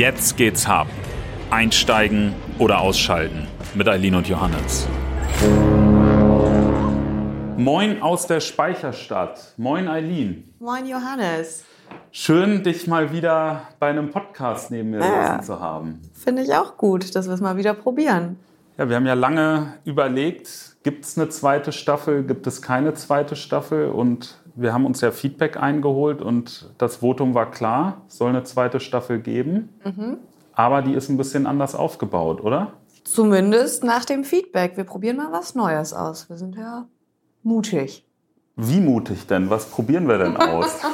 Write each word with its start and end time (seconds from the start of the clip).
Jetzt 0.00 0.38
geht's 0.38 0.66
hart. 0.66 0.88
Einsteigen 1.50 2.32
oder 2.58 2.80
ausschalten 2.80 3.46
mit 3.74 3.86
Eileen 3.86 4.14
und 4.14 4.26
Johannes. 4.26 4.88
Moin 7.58 8.00
aus 8.00 8.26
der 8.26 8.40
Speicherstadt. 8.40 9.52
Moin 9.58 9.88
Eileen. 9.88 10.54
Moin 10.58 10.86
Johannes. 10.86 11.64
Schön, 12.12 12.62
dich 12.62 12.86
mal 12.86 13.12
wieder 13.12 13.68
bei 13.78 13.90
einem 13.90 14.08
Podcast 14.10 14.70
neben 14.70 14.88
mir 14.88 15.00
Ja. 15.00 15.32
sitzen 15.34 15.44
zu 15.44 15.60
haben. 15.60 16.00
Finde 16.14 16.44
ich 16.44 16.54
auch 16.54 16.78
gut, 16.78 17.14
dass 17.14 17.26
wir 17.26 17.34
es 17.34 17.42
mal 17.42 17.58
wieder 17.58 17.74
probieren. 17.74 18.38
Ja, 18.78 18.88
wir 18.88 18.96
haben 18.96 19.04
ja 19.04 19.12
lange 19.12 19.74
überlegt, 19.84 20.76
gibt 20.82 21.04
es 21.04 21.18
eine 21.18 21.28
zweite 21.28 21.72
Staffel, 21.72 22.22
gibt 22.24 22.46
es 22.46 22.62
keine 22.62 22.94
zweite 22.94 23.36
Staffel 23.36 23.90
und 23.90 24.39
wir 24.54 24.72
haben 24.72 24.86
uns 24.86 25.00
ja 25.00 25.10
Feedback 25.10 25.56
eingeholt 25.56 26.22
und 26.22 26.70
das 26.78 26.96
Votum 26.96 27.34
war 27.34 27.50
klar, 27.50 28.02
es 28.08 28.16
soll 28.16 28.30
eine 28.30 28.44
zweite 28.44 28.80
Staffel 28.80 29.20
geben, 29.20 29.70
aber 30.52 30.82
die 30.82 30.94
ist 30.94 31.08
ein 31.08 31.16
bisschen 31.16 31.46
anders 31.46 31.74
aufgebaut, 31.74 32.42
oder? 32.42 32.72
Zumindest 33.04 33.82
nach 33.82 34.04
dem 34.04 34.24
Feedback. 34.24 34.76
Wir 34.76 34.84
probieren 34.84 35.16
mal 35.16 35.32
was 35.32 35.54
Neues 35.54 35.92
aus. 35.92 36.28
Wir 36.28 36.36
sind 36.36 36.56
ja 36.56 36.86
mutig. 37.42 38.06
Wie 38.56 38.80
mutig 38.80 39.26
denn? 39.26 39.48
Was 39.48 39.66
probieren 39.66 40.06
wir 40.06 40.18
denn 40.18 40.36
aus? 40.36 40.80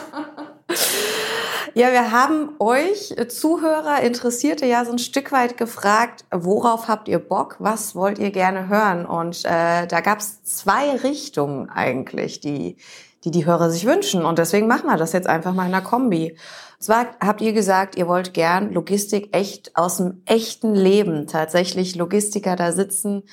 Ja, 1.74 1.92
wir 1.92 2.10
haben 2.10 2.54
euch 2.59 3.14
Zuhörer, 3.28 4.00
Interessierte 4.00 4.64
ja 4.64 4.86
so 4.86 4.92
ein 4.92 4.98
Stück 4.98 5.30
weit 5.30 5.59
gefragt, 5.59 6.24
worauf 6.30 6.88
habt 6.88 7.06
ihr 7.06 7.18
Bock, 7.18 7.56
was 7.59 7.95
wollt 7.95 8.18
ihr 8.18 8.30
gerne 8.30 8.68
hören? 8.68 9.04
Und 9.04 9.45
äh, 9.45 9.86
da 9.86 10.00
gab 10.00 10.20
es 10.20 10.42
zwei 10.42 10.96
Richtungen 10.96 11.68
eigentlich, 11.68 12.40
die, 12.40 12.78
die 13.26 13.32
die 13.32 13.44
Hörer 13.44 13.70
sich 13.70 13.84
wünschen. 13.86 14.24
Und 14.24 14.38
deswegen 14.38 14.68
machen 14.68 14.86
wir 14.86 14.96
das 14.96 15.12
jetzt 15.12 15.28
einfach 15.28 15.52
mal 15.52 15.66
in 15.66 15.74
einer 15.74 15.84
Kombi. 15.84 16.30
Und 16.30 16.82
zwar 16.82 17.06
habt 17.20 17.40
ihr 17.40 17.52
gesagt, 17.52 17.96
ihr 17.96 18.06
wollt 18.06 18.34
gern 18.34 18.72
Logistik 18.72 19.34
echt 19.34 19.76
aus 19.76 19.96
dem 19.96 20.23
echten 20.26 20.74
Leben, 20.74 21.26
tatsächlich 21.26 21.96
Logistiker 21.96 22.54
da 22.54 22.70
sitzen 22.70 23.24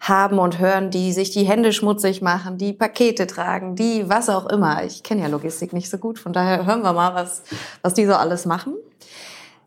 haben 0.00 0.38
und 0.38 0.58
hören, 0.58 0.90
die 0.90 1.12
sich 1.12 1.30
die 1.30 1.44
Hände 1.44 1.72
schmutzig 1.72 2.22
machen, 2.22 2.56
die 2.56 2.72
Pakete 2.72 3.26
tragen, 3.26 3.76
die 3.76 4.08
was 4.08 4.30
auch 4.30 4.46
immer. 4.46 4.84
Ich 4.84 5.02
kenne 5.02 5.20
ja 5.20 5.28
Logistik 5.28 5.74
nicht 5.74 5.90
so 5.90 5.98
gut, 5.98 6.18
von 6.18 6.32
daher 6.32 6.64
hören 6.66 6.82
wir 6.82 6.94
mal, 6.94 7.14
was, 7.14 7.42
was 7.82 7.94
die 7.94 8.06
so 8.06 8.14
alles 8.14 8.46
machen. 8.46 8.74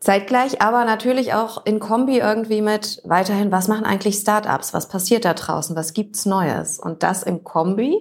Zeitgleich 0.00 0.60
aber 0.60 0.84
natürlich 0.84 1.32
auch 1.32 1.64
in 1.64 1.78
Kombi 1.78 2.18
irgendwie 2.18 2.60
mit 2.60 3.00
weiterhin, 3.04 3.52
was 3.52 3.68
machen 3.68 3.86
eigentlich 3.86 4.16
Startups? 4.16 4.74
Was 4.74 4.88
passiert 4.88 5.24
da 5.24 5.32
draußen? 5.32 5.74
Was 5.76 5.94
gibt's 5.94 6.26
Neues? 6.26 6.78
Und 6.78 7.02
das 7.02 7.22
in 7.22 7.44
Kombi 7.44 7.98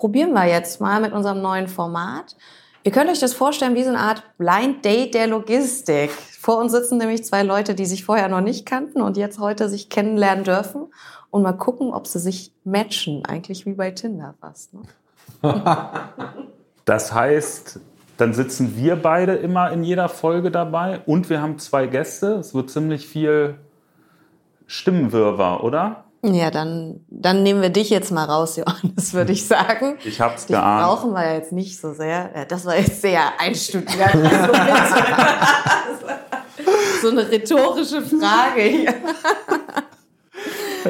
probieren 0.00 0.32
wir 0.32 0.46
jetzt 0.46 0.80
mal 0.80 1.00
mit 1.00 1.12
unserem 1.12 1.42
neuen 1.42 1.68
Format. 1.68 2.34
Ihr 2.82 2.90
könnt 2.90 3.10
euch 3.10 3.20
das 3.20 3.34
vorstellen 3.34 3.74
wie 3.74 3.84
so 3.84 3.90
eine 3.90 3.98
Art 3.98 4.22
Blind 4.38 4.82
Date 4.82 5.12
der 5.12 5.26
Logistik. 5.26 6.10
Vor 6.10 6.56
uns 6.56 6.72
sitzen 6.72 6.96
nämlich 6.96 7.22
zwei 7.22 7.42
Leute, 7.42 7.74
die 7.74 7.84
sich 7.84 8.06
vorher 8.06 8.28
noch 8.28 8.40
nicht 8.40 8.64
kannten 8.64 9.02
und 9.02 9.18
jetzt 9.18 9.38
heute 9.38 9.68
sich 9.68 9.90
kennenlernen 9.90 10.44
dürfen 10.44 10.86
und 11.28 11.42
mal 11.42 11.52
gucken, 11.52 11.92
ob 11.92 12.06
sie 12.06 12.18
sich 12.18 12.54
matchen. 12.64 13.26
Eigentlich 13.26 13.66
wie 13.66 13.74
bei 13.74 13.90
Tinder 13.90 14.34
fast. 14.40 14.72
Ne? 14.74 14.82
Das 16.86 17.12
heißt, 17.12 17.78
dann 18.16 18.32
sitzen 18.32 18.76
wir 18.76 18.96
beide 18.96 19.34
immer 19.34 19.70
in 19.70 19.84
jeder 19.84 20.08
Folge 20.08 20.50
dabei 20.50 21.02
und 21.06 21.30
wir 21.30 21.40
haben 21.40 21.58
zwei 21.58 21.86
Gäste. 21.86 22.32
Es 22.32 22.52
wird 22.52 22.70
ziemlich 22.70 23.06
viel 23.06 23.56
Stimmenwirrwarr, 24.66 25.62
oder? 25.62 26.04
Ja, 26.22 26.50
dann, 26.50 27.00
dann 27.08 27.42
nehmen 27.42 27.62
wir 27.62 27.70
dich 27.70 27.88
jetzt 27.88 28.12
mal 28.12 28.24
raus, 28.24 28.56
Johannes, 28.56 29.14
würde 29.14 29.32
ich 29.32 29.46
sagen. 29.46 29.96
Ich 30.04 30.20
hab's 30.20 30.44
Dich 30.46 30.54
geahnt. 30.54 30.86
brauchen 30.86 31.12
wir 31.12 31.34
jetzt 31.34 31.50
nicht 31.52 31.80
so 31.80 31.94
sehr. 31.94 32.44
Das 32.46 32.66
war 32.66 32.76
jetzt 32.76 33.00
sehr 33.00 33.40
einstudiert. 33.40 34.12
so 37.00 37.08
eine 37.08 37.30
rhetorische 37.30 38.02
Frage. 38.02 38.60
hier. 38.60 38.94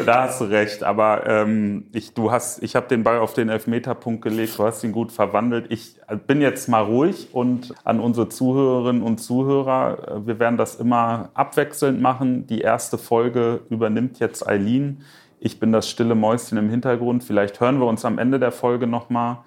Da 0.07 0.25
hast 0.25 0.41
du 0.41 0.45
recht, 0.45 0.85
aber 0.85 1.27
ähm, 1.27 1.87
ich, 1.93 2.15
du 2.15 2.31
hast, 2.31 2.63
ich 2.63 2.77
habe 2.77 2.87
den 2.87 3.03
Ball 3.03 3.19
auf 3.19 3.35
den 3.35 3.49
Elfmeterpunkt 3.49 4.23
gelegt, 4.23 4.59
du 4.59 4.65
hast 4.65 4.85
ihn 4.85 4.93
gut 4.93 5.11
verwandelt. 5.11 5.67
Ich 5.71 5.97
bin 6.27 6.41
jetzt 6.41 6.69
mal 6.69 6.83
ruhig 6.83 7.29
und 7.33 7.75
an 7.85 7.99
unsere 7.99 8.29
Zuhörerinnen 8.29 9.03
und 9.03 9.19
Zuhörer, 9.19 9.99
äh, 10.09 10.27
wir 10.27 10.39
werden 10.39 10.57
das 10.57 10.77
immer 10.77 11.31
abwechselnd 11.35 12.01
machen. 12.01 12.47
Die 12.47 12.61
erste 12.61 12.99
Folge 12.99 13.63
übernimmt 13.69 14.21
jetzt 14.21 14.47
Eileen. 14.47 15.03
Ich 15.43 15.59
bin 15.59 15.73
das 15.73 15.89
stille 15.89 16.15
Mäuschen 16.15 16.59
im 16.59 16.69
Hintergrund. 16.69 17.25
Vielleicht 17.25 17.61
hören 17.61 17.81
wir 17.81 17.87
uns 17.87 18.05
am 18.05 18.19
Ende 18.19 18.39
der 18.39 18.53
Folge 18.53 18.87
nochmal. 18.87 19.39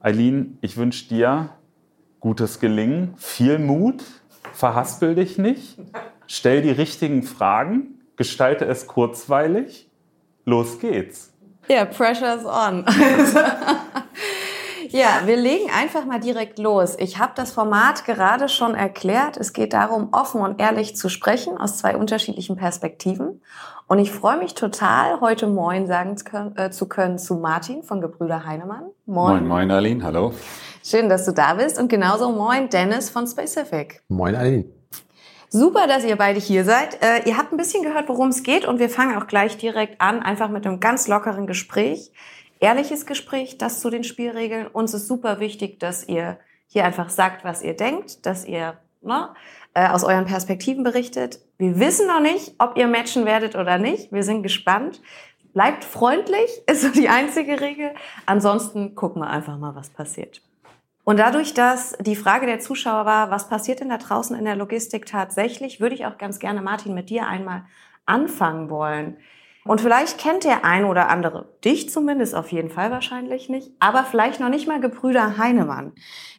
Eileen, 0.00 0.56
ich 0.60 0.76
wünsche 0.76 1.08
dir 1.08 1.50
gutes 2.20 2.60
Gelingen, 2.60 3.14
viel 3.16 3.58
Mut, 3.58 4.04
verhaspel 4.52 5.16
dich 5.16 5.38
nicht, 5.38 5.76
stell 6.28 6.62
die 6.62 6.70
richtigen 6.70 7.24
Fragen, 7.24 8.00
gestalte 8.14 8.64
es 8.66 8.86
kurzweilig. 8.86 9.88
Los 10.44 10.78
geht's. 10.78 11.32
Ja, 11.68 11.84
pressure's 11.84 12.44
on. 12.44 12.84
ja, 14.92 15.22
wir 15.24 15.36
legen 15.36 15.70
einfach 15.70 16.04
mal 16.04 16.20
direkt 16.20 16.58
los. 16.58 16.96
Ich 16.98 17.18
habe 17.18 17.32
das 17.34 17.52
Format 17.52 18.04
gerade 18.04 18.48
schon 18.48 18.74
erklärt. 18.74 19.36
Es 19.36 19.52
geht 19.52 19.72
darum, 19.72 20.08
offen 20.12 20.40
und 20.40 20.60
ehrlich 20.60 20.96
zu 20.96 21.08
sprechen 21.08 21.58
aus 21.58 21.78
zwei 21.78 21.96
unterschiedlichen 21.96 22.56
Perspektiven. 22.56 23.40
Und 23.86 23.98
ich 23.98 24.10
freue 24.10 24.38
mich 24.38 24.54
total, 24.54 25.20
heute 25.20 25.46
Moin 25.46 25.86
sagen 25.86 26.16
zu 26.16 26.24
können, 26.24 26.56
äh, 26.56 26.70
zu 26.70 26.88
können 26.88 27.18
zu 27.18 27.34
Martin 27.34 27.82
von 27.82 28.00
Gebrüder 28.00 28.44
Heinemann. 28.44 28.84
Moin, 29.06 29.46
moin, 29.46 29.70
Aline, 29.70 30.04
hallo. 30.04 30.32
Schön, 30.84 31.08
dass 31.08 31.24
du 31.24 31.32
da 31.32 31.54
bist. 31.54 31.78
Und 31.78 31.88
genauso 31.88 32.30
Moin 32.30 32.68
Dennis 32.68 33.10
von 33.10 33.26
Specific. 33.26 34.02
Moin 34.08 34.34
Aline. 34.34 34.64
Super, 35.48 35.86
dass 35.86 36.04
ihr 36.04 36.16
beide 36.16 36.40
hier 36.40 36.64
seid. 36.64 37.02
Äh, 37.02 37.28
ihr 37.28 37.36
habt 37.36 37.52
ein 37.52 37.58
bisschen 37.58 37.82
gehört, 37.82 38.08
worum 38.08 38.28
es 38.28 38.42
geht 38.42 38.64
und 38.64 38.78
wir 38.78 38.88
fangen 38.88 39.20
auch 39.20 39.26
gleich 39.26 39.58
direkt 39.58 40.00
an, 40.00 40.22
einfach 40.22 40.48
mit 40.48 40.66
einem 40.66 40.80
ganz 40.80 41.08
lockeren 41.08 41.46
Gespräch. 41.46 42.10
Ehrliches 42.62 43.06
Gespräch, 43.06 43.58
das 43.58 43.80
zu 43.80 43.90
den 43.90 44.04
Spielregeln. 44.04 44.68
Uns 44.68 44.94
ist 44.94 45.08
super 45.08 45.40
wichtig, 45.40 45.80
dass 45.80 46.06
ihr 46.06 46.38
hier 46.68 46.84
einfach 46.84 47.10
sagt, 47.10 47.42
was 47.42 47.60
ihr 47.60 47.74
denkt, 47.74 48.24
dass 48.24 48.44
ihr 48.44 48.78
ne, 49.00 49.34
äh, 49.74 49.88
aus 49.88 50.04
euren 50.04 50.26
Perspektiven 50.26 50.84
berichtet. 50.84 51.40
Wir 51.58 51.80
wissen 51.80 52.06
noch 52.06 52.20
nicht, 52.20 52.54
ob 52.58 52.76
ihr 52.76 52.86
matchen 52.86 53.26
werdet 53.26 53.56
oder 53.56 53.78
nicht. 53.78 54.12
Wir 54.12 54.22
sind 54.22 54.44
gespannt. 54.44 55.02
Bleibt 55.52 55.82
freundlich, 55.82 56.50
ist 56.68 56.82
so 56.82 56.90
die 56.90 57.08
einzige 57.08 57.60
Regel. 57.60 57.90
Ansonsten 58.26 58.94
gucken 58.94 59.22
wir 59.22 59.30
einfach 59.30 59.58
mal, 59.58 59.74
was 59.74 59.90
passiert. 59.90 60.40
Und 61.02 61.18
dadurch, 61.18 61.54
dass 61.54 61.96
die 61.98 62.14
Frage 62.14 62.46
der 62.46 62.60
Zuschauer 62.60 63.06
war, 63.06 63.32
was 63.32 63.48
passiert 63.48 63.80
denn 63.80 63.88
da 63.88 63.98
draußen 63.98 64.38
in 64.38 64.44
der 64.44 64.54
Logistik 64.54 65.06
tatsächlich, 65.06 65.80
würde 65.80 65.96
ich 65.96 66.06
auch 66.06 66.16
ganz 66.16 66.38
gerne, 66.38 66.62
Martin, 66.62 66.94
mit 66.94 67.10
dir 67.10 67.26
einmal 67.26 67.64
anfangen 68.06 68.70
wollen. 68.70 69.16
Und 69.64 69.80
vielleicht 69.80 70.18
kennt 70.18 70.42
der 70.42 70.64
ein 70.64 70.84
oder 70.84 71.08
andere, 71.08 71.48
dich 71.64 71.88
zumindest 71.88 72.34
auf 72.34 72.50
jeden 72.50 72.70
Fall 72.70 72.90
wahrscheinlich 72.90 73.48
nicht, 73.48 73.70
aber 73.78 74.02
vielleicht 74.02 74.40
noch 74.40 74.48
nicht 74.48 74.66
mal 74.66 74.80
Gebrüder 74.80 75.38
Heinemann. 75.38 75.92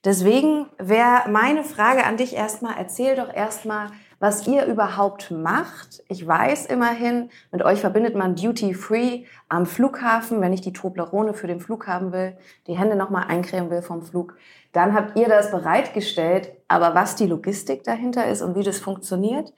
Deswegen 0.03 0.65
wäre 0.77 1.29
meine 1.29 1.63
Frage 1.63 2.05
an 2.05 2.17
dich 2.17 2.35
erstmal, 2.35 2.75
erzähl 2.77 3.15
doch 3.15 3.33
erstmal, 3.33 3.91
was 4.19 4.47
ihr 4.47 4.65
überhaupt 4.65 5.31
macht. 5.31 6.03
Ich 6.07 6.25
weiß 6.25 6.65
immerhin, 6.67 7.29
mit 7.51 7.61
euch 7.61 7.81
verbindet 7.81 8.15
man 8.15 8.35
Duty 8.35 8.73
Free 8.73 9.23
am 9.49 9.65
Flughafen, 9.65 10.39
wenn 10.41 10.53
ich 10.53 10.61
die 10.61 10.71
Toblerone 10.71 11.33
für 11.33 11.47
den 11.47 11.59
Flug 11.59 11.87
haben 11.87 12.13
will, 12.13 12.37
die 12.67 12.77
Hände 12.77 12.95
nochmal 12.95 13.25
eincremen 13.27 13.69
will 13.69 13.81
vom 13.81 14.01
Flug. 14.01 14.37
Dann 14.71 14.93
habt 14.93 15.17
ihr 15.17 15.27
das 15.27 15.51
bereitgestellt. 15.51 16.51
Aber 16.67 16.95
was 16.95 17.15
die 17.15 17.27
Logistik 17.27 17.83
dahinter 17.83 18.27
ist 18.27 18.41
und 18.41 18.55
wie 18.55 18.63
das 18.63 18.79
funktioniert, 18.79 19.53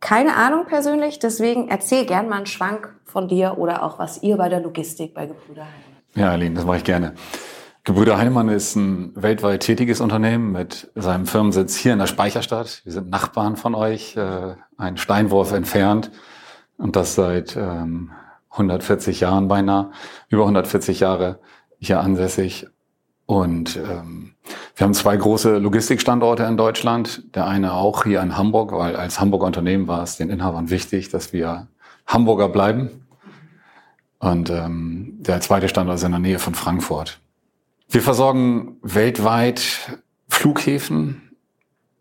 keine 0.00 0.36
Ahnung 0.36 0.66
persönlich. 0.66 1.18
Deswegen 1.18 1.68
erzähl 1.68 2.06
gern 2.06 2.28
mal 2.28 2.36
einen 2.36 2.46
Schwank 2.46 2.94
von 3.04 3.28
dir 3.28 3.58
oder 3.58 3.82
auch 3.82 3.98
was 3.98 4.22
ihr 4.22 4.36
bei 4.36 4.48
der 4.48 4.60
Logistik 4.60 5.14
bei 5.14 5.26
Gebrüder 5.26 5.64
Heinemann. 5.64 6.02
Ja, 6.14 6.30
Aline, 6.30 6.54
das 6.54 6.64
mache 6.64 6.78
ich 6.78 6.84
gerne. 6.84 7.14
Gebrüder 7.84 8.18
Heinemann 8.18 8.48
ist 8.48 8.76
ein 8.76 9.12
weltweit 9.14 9.62
tätiges 9.62 10.00
Unternehmen 10.00 10.52
mit 10.52 10.90
seinem 10.94 11.26
Firmensitz 11.26 11.74
hier 11.76 11.94
in 11.94 11.98
der 11.98 12.06
Speicherstadt. 12.06 12.82
Wir 12.84 12.92
sind 12.92 13.08
Nachbarn 13.08 13.56
von 13.56 13.74
euch, 13.74 14.14
äh, 14.16 14.56
ein 14.76 14.98
Steinwurf 14.98 15.52
entfernt 15.52 16.10
und 16.76 16.96
das 16.96 17.14
seit 17.14 17.56
ähm, 17.56 18.10
140 18.50 19.20
Jahren 19.20 19.48
beinahe, 19.48 19.90
über 20.28 20.42
140 20.42 21.00
Jahre 21.00 21.40
hier 21.78 22.00
ansässig. 22.00 22.66
Und 23.24 23.76
ähm, 23.76 24.34
wir 24.76 24.84
haben 24.84 24.94
zwei 24.94 25.16
große 25.16 25.58
Logistikstandorte 25.58 26.44
in 26.44 26.56
Deutschland. 26.56 27.22
Der 27.34 27.46
eine 27.46 27.72
auch 27.72 28.04
hier 28.04 28.20
in 28.22 28.36
Hamburg, 28.36 28.72
weil 28.72 28.96
als 28.96 29.20
Hamburger 29.20 29.46
Unternehmen 29.46 29.88
war 29.88 30.02
es 30.02 30.16
den 30.16 30.30
Inhabern 30.30 30.70
wichtig, 30.70 31.08
dass 31.08 31.32
wir 31.32 31.68
Hamburger 32.06 32.48
bleiben. 32.48 33.06
Und 34.18 34.50
ähm, 34.50 35.16
der 35.20 35.40
zweite 35.40 35.68
Standort 35.68 35.98
ist 35.98 36.04
in 36.04 36.10
der 36.10 36.20
Nähe 36.20 36.38
von 36.38 36.54
Frankfurt. 36.54 37.20
Wir 37.88 38.02
versorgen 38.02 38.76
weltweit 38.82 39.98
Flughäfen. 40.28 41.36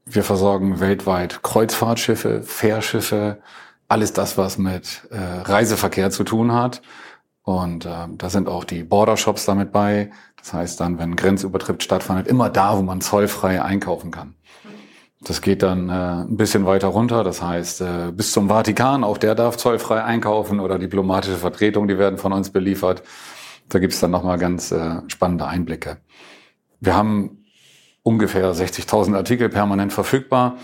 Wir 0.05 0.23
versorgen 0.23 0.79
weltweit 0.79 1.43
Kreuzfahrtschiffe, 1.43 2.41
Fährschiffe, 2.41 3.39
alles 3.87 4.13
das, 4.13 4.37
was 4.37 4.57
mit 4.57 5.07
äh, 5.11 5.17
Reiseverkehr 5.17 6.11
zu 6.11 6.23
tun 6.23 6.53
hat. 6.53 6.81
Und 7.47 7.85
äh, 7.85 8.07
da 8.17 8.29
sind 8.29 8.49
auch 8.49 8.65
die 8.65 8.83
Bordershops 8.83 9.45
damit 9.45 9.71
bei. 9.71 10.11
Das 10.35 10.51
heißt 10.51 10.81
dann, 10.81 10.99
wenn 10.99 11.15
Grenzübertritt 11.15 11.81
stattfindet, 11.81 12.27
immer 12.27 12.49
da, 12.49 12.77
wo 12.77 12.81
man 12.81 12.99
zollfrei 12.99 13.61
einkaufen 13.61 14.11
kann. 14.11 14.35
Das 15.21 15.41
geht 15.41 15.63
dann 15.63 15.87
äh, 15.87 15.93
ein 16.25 16.35
bisschen 16.35 16.65
weiter 16.65 16.89
runter, 16.89 17.23
das 17.23 17.41
heißt 17.41 17.79
äh, 17.79 18.11
bis 18.11 18.33
zum 18.33 18.49
Vatikan, 18.49 19.05
auch 19.05 19.17
der 19.17 19.33
darf 19.33 19.55
zollfrei 19.55 20.03
einkaufen 20.03 20.59
oder 20.59 20.77
diplomatische 20.77 21.37
Vertretungen, 21.37 21.87
die 21.87 21.97
werden 21.97 22.17
von 22.17 22.33
uns 22.33 22.49
beliefert. 22.49 23.01
Da 23.69 23.79
gibt's 23.79 24.01
dann 24.01 24.11
nochmal 24.11 24.37
ganz 24.37 24.73
äh, 24.73 24.97
spannende 25.07 25.47
Einblicke. 25.47 25.99
Wir 26.81 26.97
haben 26.97 27.45
ungefähr 28.03 28.53
60.000 28.53 29.15
Artikel 29.15 29.47
permanent 29.47 29.93
verfügbar. 29.93 30.57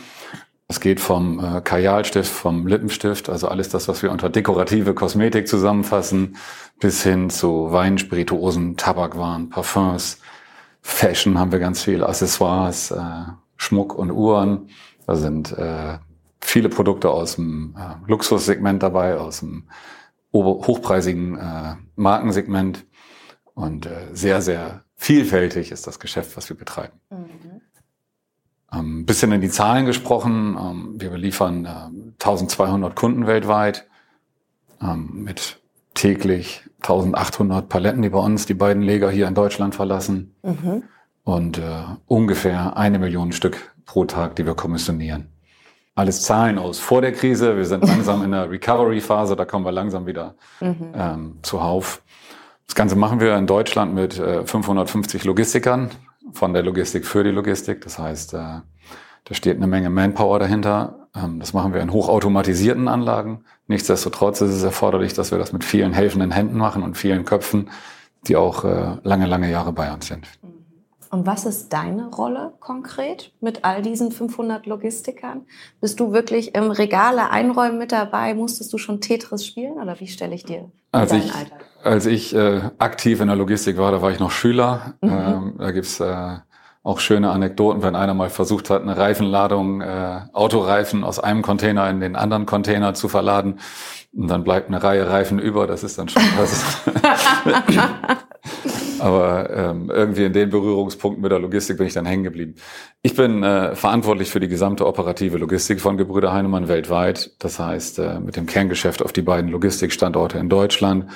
Es 0.68 0.80
geht 0.80 1.00
vom 1.00 1.39
äh, 1.39 1.62
Kajalstift, 1.62 2.31
vom 2.31 2.65
Lippenstift, 2.65 3.30
also 3.30 3.47
alles 3.47 3.69
das, 3.69 3.88
was 3.88 4.01
wir 4.01 4.12
unter 4.12 4.30
dekorative 4.30 4.94
Kosmetik 4.94 5.47
zusammenfassen, 5.47 6.38
bis 6.83 7.01
hin 7.01 7.30
zu 7.30 7.71
Wein, 7.71 7.97
Spirituosen, 7.97 8.75
Tabakwaren, 8.75 9.50
Parfums, 9.50 10.19
Fashion 10.81 11.39
haben 11.39 11.53
wir 11.53 11.59
ganz 11.59 11.81
viel, 11.81 12.03
Accessoires, 12.03 12.91
äh, 12.91 13.24
Schmuck 13.56 13.95
und 13.95 14.12
Uhren. 14.12 14.68
Da 15.07 15.15
sind 15.15 15.57
äh, 15.57 15.97
viele 16.41 16.68
Produkte 16.68 17.09
aus 17.09 17.35
dem 17.35 17.74
äh, 17.80 17.95
Luxussegment 18.06 18.83
dabei, 18.83 19.18
aus 19.18 19.39
dem 19.39 19.69
hochpreisigen 20.33 21.38
äh, 21.38 21.75
Markensegment 21.95 22.85
und 23.53 23.85
äh, 23.85 24.07
sehr, 24.12 24.41
sehr 24.41 24.83
vielfältig 24.97 25.71
ist 25.71 25.88
das 25.88 26.01
Geschäft, 26.01 26.35
was 26.35 26.50
wir 26.50 26.57
betreiben. 26.57 27.00
Mhm. 27.09 27.62
Ähm, 28.74 29.00
ein 29.00 29.06
bisschen 29.06 29.31
in 29.31 29.39
die 29.39 29.50
Zahlen 29.50 29.85
gesprochen. 29.85 30.57
Ähm, 30.59 30.95
wir 31.00 31.12
beliefern 31.12 31.65
1200 32.19 32.94
Kunden 32.94 33.25
weltweit 33.25 33.88
ähm, 34.81 35.24
mit 35.24 35.62
täglich 35.94 36.63
1800 36.83 37.69
Paletten, 37.69 38.01
die 38.01 38.09
bei 38.09 38.19
uns 38.19 38.45
die 38.45 38.53
beiden 38.53 38.83
Leger 38.83 39.09
hier 39.09 39.27
in 39.27 39.35
Deutschland 39.35 39.75
verlassen. 39.75 40.35
Mhm. 40.44 40.83
Und 41.24 41.57
äh, 41.57 41.83
ungefähr 42.07 42.75
eine 42.75 43.00
Million 43.00 43.31
Stück 43.31 43.74
pro 43.85 44.06
Tag, 44.06 44.35
die 44.35 44.45
wir 44.45 44.56
kommissionieren. 44.56 45.30
Alles 45.95 46.24
Zahlen 46.24 46.57
aus 46.57 46.80
vor 46.80 47.01
der 47.01 47.13
Krise. 47.13 47.56
Wir 47.56 47.65
sind 47.65 47.85
langsam 47.88 48.24
in 48.24 48.31
der 48.31 48.50
Recovery-Phase, 48.50 49.35
da 49.35 49.45
kommen 49.45 49.65
wir 49.65 49.71
langsam 49.71 50.06
wieder 50.06 50.35
mhm. 50.59 50.94
ähm, 50.95 51.39
zuhauf. 51.44 52.01
Das 52.68 52.75
Ganze 52.75 52.95
machen 52.95 53.19
wir 53.19 53.38
in 53.38 53.47
Deutschland 53.47 53.94
mit 53.94 54.18
äh, 54.19 54.45
550 54.45 55.24
Logistikern 55.24 55.91
von 56.33 56.53
der 56.53 56.63
Logistik 56.63 57.06
für 57.06 57.24
die 57.24 57.30
Logistik. 57.30 57.81
Das 57.81 58.00
heißt, 58.00 58.33
äh, 58.33 58.38
da 58.38 59.33
steht 59.33 59.57
eine 59.57 59.68
Menge 59.68 59.89
Manpower 59.89 60.39
dahinter. 60.39 61.02
Ähm, 61.15 61.39
das 61.39 61.54
machen 61.54 61.74
wir 61.74 61.81
in 61.81 61.92
hochautomatisierten 61.92 62.88
Anlagen. 62.88 63.44
Nichtsdestotrotz 63.68 64.42
ist 64.42 64.51
es 64.51 64.63
erforderlich, 64.63 65.13
dass 65.13 65.31
wir 65.31 65.38
das 65.38 65.54
mit 65.54 65.63
vielen 65.63 65.94
helfenden 65.94 66.31
Händen 66.31 66.57
machen 66.57 66.83
und 66.83 66.98
vielen 66.98 67.25
Köpfen, 67.25 67.69
die 68.27 68.36
auch 68.36 68.63
äh, 68.63 68.98
lange, 69.04 69.25
lange 69.25 69.50
Jahre 69.51 69.74
bei 69.74 69.94
uns 69.94 70.07
sind. 70.07 70.27
Und 71.13 71.27
was 71.27 71.45
ist 71.45 71.71
deine 71.71 72.07
Rolle 72.07 72.54
konkret 72.60 73.33
mit 73.39 73.63
all 73.63 73.83
diesen 73.83 74.12
500 74.12 74.65
Logistikern? 74.65 75.45
Bist 75.80 76.00
du 76.00 76.12
wirklich 76.12 76.56
im 76.56 76.71
Regale 76.71 77.30
einräumen 77.30 77.77
mit 77.77 77.92
dabei? 77.92 78.33
Musstest 78.33 78.74
du 78.74 78.80
schon 78.80 79.00
Tetris 79.00 79.45
spielen 79.45 79.74
oder 79.74 80.00
wie 80.00 80.07
stelle 80.07 80.33
ich 80.33 80.44
dir 80.44 80.71
als 80.92 81.12
deinen 81.12 81.25
ich, 81.25 81.36
Alltag? 81.36 81.66
Als 81.83 82.07
ich 82.07 82.33
äh, 82.33 82.62
aktiv 82.80 83.21
in 83.21 83.27
der 83.27 83.36
Logistik 83.36 83.77
war, 83.77 83.92
da 83.92 84.01
war 84.01 84.09
ich 84.09 84.19
noch 84.19 84.31
Schüler. 84.31 84.95
Mhm. 85.01 85.09
Ähm, 85.12 85.56
da 85.59 85.69
gibt's 85.69 86.00
äh, 86.00 86.38
auch 86.83 87.00
schöne 87.00 87.31
Anekdoten, 87.31 87.81
wenn 87.81 87.95
einer 87.95 88.13
mal 88.13 88.30
versucht 88.30 88.69
hat, 88.69 88.81
eine 88.81 88.97
Reifenladung, 88.97 89.81
äh, 89.81 90.19
Autoreifen 90.33 91.06
aus 91.06 91.18
einem 91.18 91.41
Container 91.41 91.89
in 91.89 92.01
den 92.01 92.18
anderen 92.18 92.45
Container 92.45 92.94
zu 92.94 93.07
verladen. 93.07 93.59
Und 94.12 94.27
dann 94.27 94.44
bleibt 94.44 94.68
eine 94.68 94.83
Reihe 94.83 95.09
Reifen 95.09 95.39
über. 95.39 95.65
Das 95.65 95.83
ist 95.83 95.97
dann 95.97 96.09
schon 96.09 96.21
was. 96.38 96.83
Aber 99.00 99.50
ähm, 99.50 99.91
irgendwie 99.94 100.25
in 100.25 100.33
den 100.33 100.50
Berührungspunkten 100.50 101.21
mit 101.21 101.31
der 101.31 101.39
Logistik 101.39 101.77
bin 101.77 101.88
ich 101.88 101.94
dann 101.94 102.06
hängen 102.06 102.24
geblieben. 102.24 102.56
Ich 103.01 103.15
bin 103.15 103.44
äh, 103.44 103.75
verantwortlich 103.75 104.30
für 104.30 104.39
die 104.39 104.47
gesamte 104.47 104.85
operative 104.85 105.38
Logistik 105.38 105.81
von 105.81 105.97
Gebrüder 105.97 106.31
Heinemann 106.31 106.68
weltweit. 106.68 107.31
Das 107.39 107.59
heißt, 107.59 108.00
äh, 108.00 108.19
mit 108.19 108.35
dem 108.35 108.45
Kerngeschäft 108.45 109.03
auf 109.03 109.13
die 109.13 109.21
beiden 109.21 109.50
Logistikstandorte 109.50 110.38
in 110.38 110.50
Deutschland, 110.50 111.07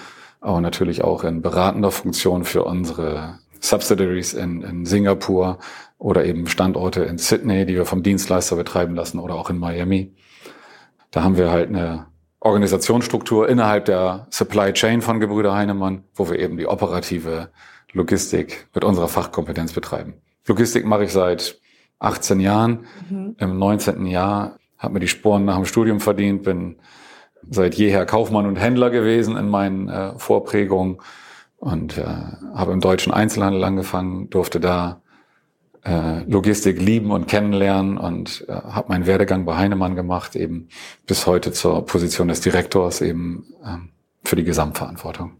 aber 0.41 0.59
natürlich 0.59 1.03
auch 1.03 1.23
in 1.23 1.41
beratender 1.41 1.91
Funktion 1.91 2.45
für 2.45 2.63
unsere 2.63 3.39
Subsidiaries 3.61 4.33
in, 4.33 4.61
in 4.61 4.85
Singapur 4.85 5.59
oder 5.97 6.25
eben 6.25 6.47
Standorte 6.47 7.03
in 7.03 7.17
Sydney, 7.17 7.65
die 7.65 7.75
wir 7.75 7.85
vom 7.85 8.03
Dienstleister 8.03 8.55
betreiben 8.55 8.95
lassen 8.95 9.19
oder 9.19 9.35
auch 9.35 9.49
in 9.49 9.57
Miami. 9.57 10.13
Da 11.11 11.23
haben 11.23 11.37
wir 11.37 11.51
halt 11.51 11.69
eine 11.69 12.07
Organisationsstruktur 12.39 13.49
innerhalb 13.49 13.85
der 13.85 14.27
Supply 14.29 14.71
Chain 14.73 15.01
von 15.01 15.19
Gebrüder 15.19 15.55
Heinemann, 15.55 16.03
wo 16.13 16.29
wir 16.29 16.39
eben 16.39 16.57
die 16.57 16.67
operative 16.67 17.49
Logistik 17.93 18.67
mit 18.73 18.83
unserer 18.83 19.07
Fachkompetenz 19.07 19.73
betreiben. 19.73 20.15
Logistik 20.45 20.85
mache 20.85 21.05
ich 21.05 21.11
seit 21.11 21.59
18 21.99 22.39
Jahren. 22.39 22.85
Mhm. 23.09 23.35
Im 23.39 23.57
19. 23.57 24.05
Jahr 24.05 24.59
habe 24.77 24.93
mir 24.93 24.99
die 24.99 25.07
Sporen 25.07 25.45
nach 25.45 25.55
dem 25.55 25.65
Studium 25.65 25.99
verdient, 25.99 26.43
bin 26.43 26.77
seit 27.49 27.75
jeher 27.75 28.05
Kaufmann 28.05 28.45
und 28.45 28.57
Händler 28.57 28.89
gewesen 28.89 29.35
in 29.35 29.49
meinen 29.49 29.89
äh, 29.89 30.17
Vorprägungen 30.17 30.97
und 31.57 31.97
äh, 31.97 32.05
habe 32.53 32.71
im 32.71 32.81
deutschen 32.81 33.13
Einzelhandel 33.13 33.63
angefangen, 33.63 34.29
durfte 34.29 34.59
da 34.59 35.01
äh, 35.83 36.23
Logistik 36.23 36.81
lieben 36.81 37.11
und 37.11 37.27
kennenlernen 37.27 37.97
und 37.97 38.45
äh, 38.47 38.53
habe 38.53 38.89
meinen 38.89 39.05
Werdegang 39.05 39.45
bei 39.45 39.55
Heinemann 39.55 39.95
gemacht, 39.95 40.35
eben 40.35 40.69
bis 41.05 41.25
heute 41.25 41.51
zur 41.51 41.85
Position 41.85 42.27
des 42.27 42.41
Direktors 42.41 43.01
eben 43.01 43.45
ähm, 43.65 43.89
für 44.23 44.35
die 44.35 44.43
Gesamtverantwortung. 44.43 45.31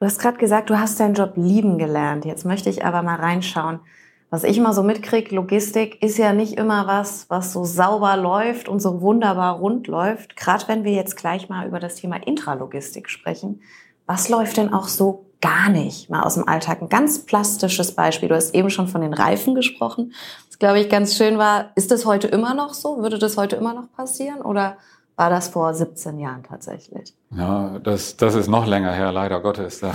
Du 0.00 0.06
hast 0.06 0.18
gerade 0.18 0.36
gesagt, 0.36 0.68
du 0.70 0.78
hast 0.78 1.00
deinen 1.00 1.14
Job 1.14 1.32
lieben 1.36 1.78
gelernt. 1.78 2.24
Jetzt 2.24 2.44
möchte 2.44 2.68
ich 2.68 2.84
aber 2.84 3.02
mal 3.02 3.16
reinschauen. 3.16 3.80
Was 4.28 4.44
ich 4.44 4.58
mal 4.60 4.72
so 4.72 4.82
mitkriege, 4.82 5.34
Logistik 5.34 6.02
ist 6.02 6.18
ja 6.18 6.32
nicht 6.32 6.58
immer 6.58 6.86
was, 6.86 7.30
was 7.30 7.52
so 7.52 7.64
sauber 7.64 8.16
läuft 8.16 8.68
und 8.68 8.80
so 8.80 9.00
wunderbar 9.00 9.58
rund 9.58 9.86
läuft. 9.86 10.36
Gerade 10.36 10.66
wenn 10.66 10.84
wir 10.84 10.92
jetzt 10.92 11.16
gleich 11.16 11.48
mal 11.48 11.66
über 11.66 11.78
das 11.78 11.94
Thema 11.94 12.16
Intralogistik 12.16 13.08
sprechen. 13.08 13.60
Was 14.06 14.28
läuft 14.28 14.56
denn 14.56 14.72
auch 14.72 14.88
so 14.88 15.26
gar 15.40 15.68
nicht? 15.68 16.10
Mal 16.10 16.22
aus 16.22 16.34
dem 16.34 16.48
Alltag. 16.48 16.82
Ein 16.82 16.88
ganz 16.88 17.24
plastisches 17.26 17.92
Beispiel. 17.92 18.28
Du 18.28 18.34
hast 18.34 18.54
eben 18.54 18.70
schon 18.70 18.88
von 18.88 19.00
den 19.00 19.14
Reifen 19.14 19.54
gesprochen. 19.54 20.12
Was, 20.48 20.58
glaube 20.58 20.80
ich, 20.80 20.88
ganz 20.88 21.16
schön 21.16 21.38
war. 21.38 21.70
Ist 21.74 21.90
das 21.90 22.06
heute 22.06 22.28
immer 22.28 22.54
noch 22.54 22.74
so? 22.74 23.02
Würde 23.02 23.18
das 23.18 23.36
heute 23.36 23.56
immer 23.56 23.74
noch 23.74 23.90
passieren? 23.92 24.40
Oder 24.40 24.76
war 25.16 25.30
das 25.30 25.48
vor 25.48 25.72
17 25.72 26.18
Jahren 26.18 26.42
tatsächlich. 26.42 27.14
Ja, 27.30 27.78
das, 27.78 28.16
das 28.16 28.34
ist 28.34 28.48
noch 28.48 28.66
länger 28.66 28.92
her, 28.92 29.12
leider 29.12 29.40
Gottes. 29.40 29.80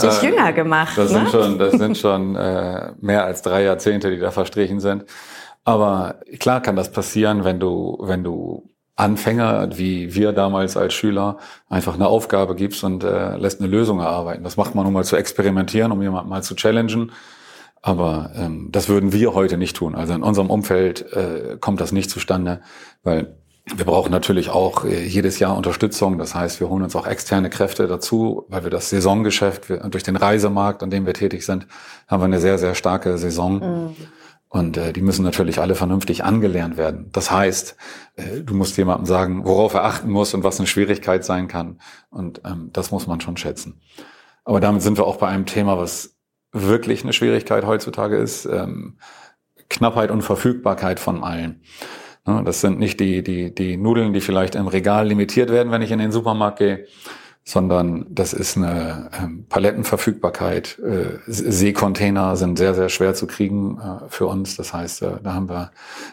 Da. 0.00 0.10
Dich 0.10 0.22
jünger 0.22 0.52
gemacht. 0.52 0.98
Das 0.98 1.10
ne? 1.10 1.20
sind 1.20 1.30
schon, 1.30 1.58
das 1.58 1.72
sind 1.72 1.96
schon 1.96 2.36
äh, 2.36 2.92
mehr 3.00 3.24
als 3.24 3.40
drei 3.40 3.62
Jahrzehnte, 3.62 4.10
die 4.10 4.18
da 4.18 4.30
verstrichen 4.30 4.80
sind. 4.80 5.04
Aber 5.64 6.16
klar 6.38 6.60
kann 6.60 6.76
das 6.76 6.92
passieren, 6.92 7.44
wenn 7.44 7.60
du, 7.60 7.96
wenn 8.00 8.24
du 8.24 8.73
Anfänger, 8.96 9.76
wie 9.76 10.14
wir 10.14 10.32
damals 10.32 10.76
als 10.76 10.94
Schüler, 10.94 11.38
einfach 11.68 11.94
eine 11.94 12.06
Aufgabe 12.06 12.54
gibst 12.54 12.84
und 12.84 13.02
äh, 13.02 13.36
lässt 13.36 13.60
eine 13.60 13.68
Lösung 13.68 13.98
erarbeiten. 13.98 14.44
Das 14.44 14.56
macht 14.56 14.74
man, 14.74 14.86
um 14.86 14.92
mal 14.92 15.04
zu 15.04 15.16
experimentieren, 15.16 15.90
um 15.90 16.00
jemanden 16.00 16.30
mal 16.30 16.42
zu 16.42 16.54
challengen. 16.54 17.10
Aber 17.82 18.30
ähm, 18.36 18.68
das 18.70 18.88
würden 18.88 19.12
wir 19.12 19.34
heute 19.34 19.58
nicht 19.58 19.76
tun. 19.76 19.94
Also 19.94 20.14
in 20.14 20.22
unserem 20.22 20.48
Umfeld 20.48 21.12
äh, 21.12 21.58
kommt 21.60 21.80
das 21.80 21.92
nicht 21.92 22.08
zustande, 22.08 22.60
weil 23.02 23.36
wir 23.74 23.84
brauchen 23.84 24.12
natürlich 24.12 24.50
auch 24.50 24.84
äh, 24.84 25.04
jedes 25.04 25.38
Jahr 25.38 25.56
Unterstützung. 25.56 26.18
Das 26.18 26.34
heißt, 26.34 26.60
wir 26.60 26.68
holen 26.68 26.82
uns 26.82 26.94
auch 26.94 27.06
externe 27.06 27.50
Kräfte 27.50 27.86
dazu, 27.86 28.46
weil 28.48 28.62
wir 28.62 28.70
das 28.70 28.90
Saisongeschäft 28.90 29.68
wir, 29.68 29.78
durch 29.78 30.02
den 30.02 30.16
Reisemarkt, 30.16 30.82
an 30.82 30.90
dem 30.90 31.04
wir 31.04 31.14
tätig 31.14 31.44
sind, 31.44 31.66
haben 32.06 32.20
wir 32.20 32.26
eine 32.26 32.40
sehr, 32.40 32.58
sehr 32.58 32.74
starke 32.74 33.18
Saison. 33.18 33.54
Mhm. 33.58 33.96
Und 34.54 34.76
äh, 34.76 34.92
die 34.92 35.02
müssen 35.02 35.24
natürlich 35.24 35.58
alle 35.58 35.74
vernünftig 35.74 36.22
angelernt 36.22 36.76
werden. 36.76 37.10
Das 37.10 37.32
heißt, 37.32 37.76
äh, 38.14 38.40
du 38.42 38.54
musst 38.54 38.76
jemandem 38.76 39.04
sagen, 39.04 39.44
worauf 39.44 39.74
er 39.74 39.82
achten 39.82 40.08
muss 40.08 40.32
und 40.32 40.44
was 40.44 40.60
eine 40.60 40.68
Schwierigkeit 40.68 41.24
sein 41.24 41.48
kann. 41.48 41.80
Und 42.08 42.40
ähm, 42.44 42.70
das 42.72 42.92
muss 42.92 43.08
man 43.08 43.20
schon 43.20 43.36
schätzen. 43.36 43.80
Aber 44.44 44.60
damit 44.60 44.82
sind 44.82 44.96
wir 44.96 45.08
auch 45.08 45.16
bei 45.16 45.26
einem 45.26 45.44
Thema, 45.44 45.76
was 45.76 46.14
wirklich 46.52 47.02
eine 47.02 47.12
Schwierigkeit 47.12 47.66
heutzutage 47.66 48.16
ist. 48.16 48.46
Ähm, 48.46 48.98
Knappheit 49.68 50.12
und 50.12 50.22
Verfügbarkeit 50.22 51.00
von 51.00 51.24
allen. 51.24 51.62
Ne, 52.24 52.40
das 52.44 52.60
sind 52.60 52.78
nicht 52.78 53.00
die, 53.00 53.24
die, 53.24 53.52
die 53.52 53.76
Nudeln, 53.76 54.12
die 54.12 54.20
vielleicht 54.20 54.54
im 54.54 54.68
Regal 54.68 55.08
limitiert 55.08 55.50
werden, 55.50 55.72
wenn 55.72 55.82
ich 55.82 55.90
in 55.90 55.98
den 55.98 56.12
Supermarkt 56.12 56.60
gehe, 56.60 56.86
sondern 57.44 58.06
das 58.08 58.32
ist 58.32 58.56
eine 58.56 59.10
ähm, 59.18 59.46
Palettenverfügbarkeit. 59.48 60.78
Äh, 60.78 61.18
Seekontainer 61.26 62.36
sind 62.36 62.56
sehr, 62.56 62.74
sehr 62.74 62.88
schwer 62.88 63.14
zu 63.14 63.26
kriegen 63.26 63.78
äh, 63.78 64.08
für 64.08 64.26
uns. 64.26 64.56
Das 64.56 64.72
heißt, 64.72 65.02
äh, 65.02 65.10
da 65.22 65.34
haben 65.34 65.50
wir 65.50 65.70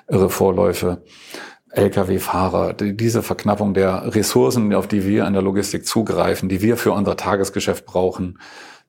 irre 0.10 0.30
Vorläufe. 0.30 1.04
Lkw-Fahrer, 1.74 2.74
die, 2.74 2.98
diese 2.98 3.24
Verknappung 3.24 3.74
der 3.74 4.14
Ressourcen, 4.14 4.74
auf 4.76 4.88
die 4.88 5.06
wir 5.06 5.26
in 5.26 5.32
der 5.32 5.42
Logistik 5.42 5.88
zugreifen, 5.88 6.50
die 6.50 6.62
wir 6.62 6.76
für 6.76 6.92
unser 6.92 7.16
Tagesgeschäft 7.16 7.86
brauchen, 7.86 8.40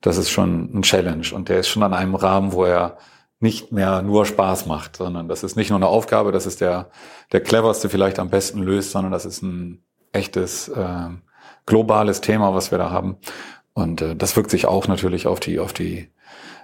das 0.01 0.17
ist 0.17 0.29
schon 0.29 0.69
ein 0.73 0.81
Challenge 0.81 1.27
und 1.33 1.47
der 1.47 1.59
ist 1.59 1.69
schon 1.69 1.83
an 1.83 1.93
einem 1.93 2.15
Rahmen, 2.15 2.51
wo 2.51 2.65
er 2.65 2.97
nicht 3.39 3.71
mehr 3.71 4.01
nur 4.01 4.25
Spaß 4.25 4.65
macht, 4.65 4.97
sondern 4.97 5.29
das 5.29 5.43
ist 5.43 5.55
nicht 5.55 5.69
nur 5.69 5.77
eine 5.77 5.87
Aufgabe, 5.87 6.33
das 6.33 6.45
ist 6.45 6.59
der, 6.59 6.89
der 7.31 7.39
cleverste 7.39 7.87
vielleicht 7.87 8.19
am 8.19 8.29
besten 8.29 8.61
löst, 8.61 8.91
sondern 8.91 9.13
das 9.13 9.25
ist 9.25 9.41
ein 9.41 9.81
echtes 10.11 10.67
äh, 10.67 11.07
globales 11.65 12.21
Thema, 12.21 12.53
was 12.53 12.71
wir 12.71 12.77
da 12.77 12.91
haben. 12.91 13.17
Und 13.73 14.01
äh, 14.01 14.15
das 14.15 14.35
wirkt 14.35 14.51
sich 14.51 14.65
auch 14.65 14.87
natürlich 14.87 15.27
auf 15.27 15.39
die, 15.39 15.59
auf 15.59 15.73
die 15.73 16.09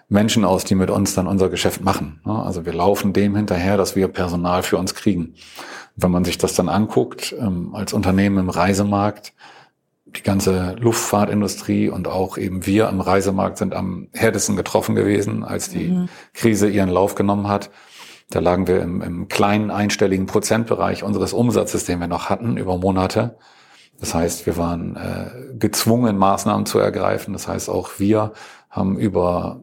Menschen 0.10 0.44
aus, 0.44 0.64
die 0.66 0.76
mit 0.76 0.90
uns 0.90 1.14
dann 1.14 1.28
unser 1.28 1.50
Geschäft 1.50 1.82
machen. 1.82 2.20
Also 2.26 2.66
wir 2.66 2.74
laufen 2.74 3.14
dem 3.14 3.36
hinterher, 3.36 3.78
dass 3.78 3.96
wir 3.96 4.08
Personal 4.08 4.64
für 4.64 4.78
uns 4.78 4.96
kriegen. 4.96 5.36
Wenn 5.96 6.12
man 6.12 6.26
sich 6.26 6.38
das 6.38 6.56
dann 6.56 6.68
anguckt, 6.68 7.36
ähm, 7.40 7.76
als 7.76 7.94
Unternehmen 7.94 8.40
im 8.40 8.50
Reisemarkt, 8.50 9.34
die 10.06 10.24
ganze 10.24 10.76
Luftfahrtindustrie 10.80 11.90
und 11.90 12.08
auch 12.08 12.38
eben 12.38 12.66
wir 12.66 12.90
im 12.90 13.02
Reisemarkt 13.02 13.60
sind 13.60 13.76
am 13.76 14.08
härtesten 14.14 14.56
getroffen 14.56 14.96
gewesen, 14.96 15.44
als 15.44 15.70
die 15.70 15.90
mhm. 15.90 16.10
Krise 16.34 16.68
ihren 16.68 16.90
Lauf 16.90 17.14
genommen 17.14 17.48
hat. 17.48 17.70
Da 18.32 18.40
lagen 18.40 18.68
wir 18.68 18.82
im, 18.82 19.02
im 19.02 19.28
kleinen 19.28 19.70
einstelligen 19.70 20.26
Prozentbereich 20.26 21.04
unseres 21.04 21.34
Umsatzes, 21.34 21.86
den 21.86 22.00
wir 22.00 22.08
noch 22.08 22.30
hatten, 22.30 22.58
über 22.58 22.78
Monate. 22.78 23.38
Das 24.00 24.14
heißt, 24.16 24.46
wir 24.46 24.58
waren 24.58 24.96
äh, 24.96 25.58
gezwungen, 25.58 26.18
Maßnahmen 26.18 26.66
zu 26.66 26.80
ergreifen. 26.80 27.34
Das 27.34 27.48
heißt, 27.48 27.70
auch 27.70 27.92
wir 27.98 28.34
haben 28.70 28.98
über 28.98 29.62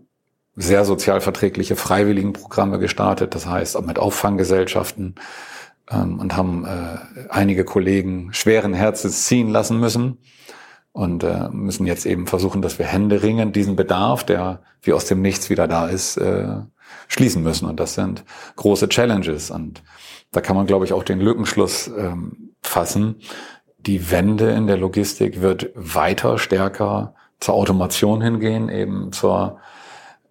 sehr 0.57 0.85
sozialverträgliche 0.85 1.77
Freiwilligenprogramme 1.77 2.79
gestartet. 2.79 3.35
Das 3.35 3.47
heißt, 3.47 3.77
auch 3.77 3.85
mit 3.85 3.99
Auffanggesellschaften 3.99 5.15
ähm, 5.91 6.19
und 6.19 6.37
haben 6.37 6.65
äh, 6.65 7.29
einige 7.29 7.65
Kollegen 7.65 8.33
schweren 8.33 8.75
Herzens 8.75 9.27
ziehen 9.27 9.49
lassen 9.49 9.79
müssen 9.79 10.19
und 10.93 11.25
äh, 11.25 11.49
müssen 11.51 11.87
jetzt 11.87 12.07
eben 12.07 12.27
versuchen, 12.27 12.63
dass 12.63 12.79
wir 12.79 12.87
Hände 12.87 13.23
ringen, 13.23 13.53
diesen 13.53 13.77
Bedarf, 13.77 14.25
der 14.25 14.63
wie 14.81 14.95
aus 14.95 15.05
dem 15.05 15.21
Nichts 15.21 15.51
wieder 15.51 15.69
da 15.69 15.89
ist, 15.89 16.17
äh, 16.17 16.61
schließen 17.09 17.43
müssen. 17.43 17.69
Und 17.69 17.79
das 17.79 17.95
sind 17.95 18.25
große 18.57 18.89
Challenges. 18.89 19.51
Und 19.51 19.83
da 20.33 20.41
kann 20.41 20.57
man, 20.57 20.67
glaube 20.67 20.87
ich, 20.87 20.95
auch 20.95 21.05
den 21.05 21.21
Lückenschluss 21.21 21.89
ähm, 21.89 22.55
fassen. 22.63 23.17
Die 23.87 24.11
Wende 24.11 24.51
in 24.51 24.67
der 24.67 24.77
Logistik 24.77 25.41
wird 25.41 25.71
weiter 25.75 26.39
stärker 26.39 27.15
zur 27.41 27.55
Automation 27.55 28.21
hingehen, 28.21 28.69
eben 28.69 29.13
zur 29.13 29.59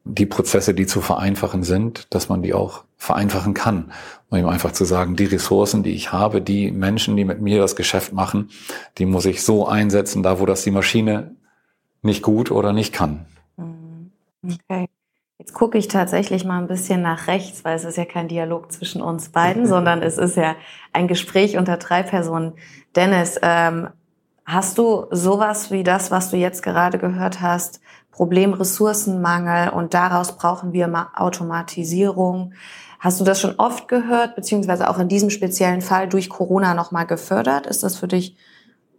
die 0.03 0.25
Prozesse, 0.25 0.74
die 0.74 0.85
zu 0.85 1.01
vereinfachen 1.01 1.63
sind, 1.63 2.13
dass 2.13 2.29
man 2.29 2.43
die 2.43 2.53
auch 2.53 2.83
vereinfachen 2.97 3.53
kann. 3.53 3.91
Um 4.29 4.38
ihm 4.38 4.47
einfach 4.47 4.71
zu 4.71 4.85
sagen, 4.85 5.15
die 5.15 5.25
Ressourcen, 5.25 5.83
die 5.83 5.91
ich 5.91 6.12
habe, 6.12 6.41
die 6.41 6.71
Menschen, 6.71 7.15
die 7.15 7.25
mit 7.25 7.41
mir 7.41 7.59
das 7.59 7.75
Geschäft 7.75 8.13
machen, 8.13 8.50
die 8.97 9.05
muss 9.05 9.25
ich 9.25 9.43
so 9.43 9.67
einsetzen, 9.67 10.21
da 10.21 10.39
wo 10.39 10.45
das 10.45 10.63
die 10.63 10.71
Maschine 10.71 11.35
nicht 12.01 12.21
gut 12.21 12.51
oder 12.51 12.71
nicht 12.74 12.93
kann. 12.93 13.25
Mhm. 13.57 14.12
Okay. 14.43 14.88
Jetzt 15.45 15.53
gucke 15.53 15.77
ich 15.77 15.87
tatsächlich 15.87 16.43
mal 16.43 16.57
ein 16.57 16.65
bisschen 16.65 17.03
nach 17.03 17.27
rechts, 17.27 17.63
weil 17.63 17.75
es 17.75 17.83
ist 17.83 17.97
ja 17.97 18.05
kein 18.05 18.27
Dialog 18.27 18.71
zwischen 18.71 18.99
uns 18.99 19.29
beiden, 19.29 19.67
sondern 19.67 20.01
es 20.01 20.17
ist 20.17 20.35
ja 20.37 20.55
ein 20.91 21.07
Gespräch 21.07 21.55
unter 21.55 21.77
drei 21.77 22.01
Personen. 22.01 22.53
Dennis, 22.95 23.39
ähm, 23.43 23.89
hast 24.43 24.79
du 24.79 25.05
sowas 25.11 25.69
wie 25.69 25.83
das, 25.83 26.09
was 26.09 26.31
du 26.31 26.37
jetzt 26.37 26.63
gerade 26.63 26.97
gehört 26.97 27.41
hast, 27.41 27.79
Problem 28.09 28.53
Ressourcenmangel 28.53 29.69
und 29.69 29.93
daraus 29.93 30.35
brauchen 30.35 30.73
wir 30.73 30.87
Automatisierung? 31.15 32.55
Hast 32.99 33.19
du 33.19 33.23
das 33.23 33.39
schon 33.39 33.53
oft 33.59 33.87
gehört, 33.87 34.35
beziehungsweise 34.35 34.89
auch 34.89 34.97
in 34.97 35.09
diesem 35.09 35.29
speziellen 35.29 35.81
Fall 35.81 36.09
durch 36.09 36.27
Corona 36.27 36.73
nochmal 36.73 37.05
gefördert? 37.05 37.67
Ist 37.67 37.83
das 37.83 37.95
für 37.95 38.07
dich 38.07 38.35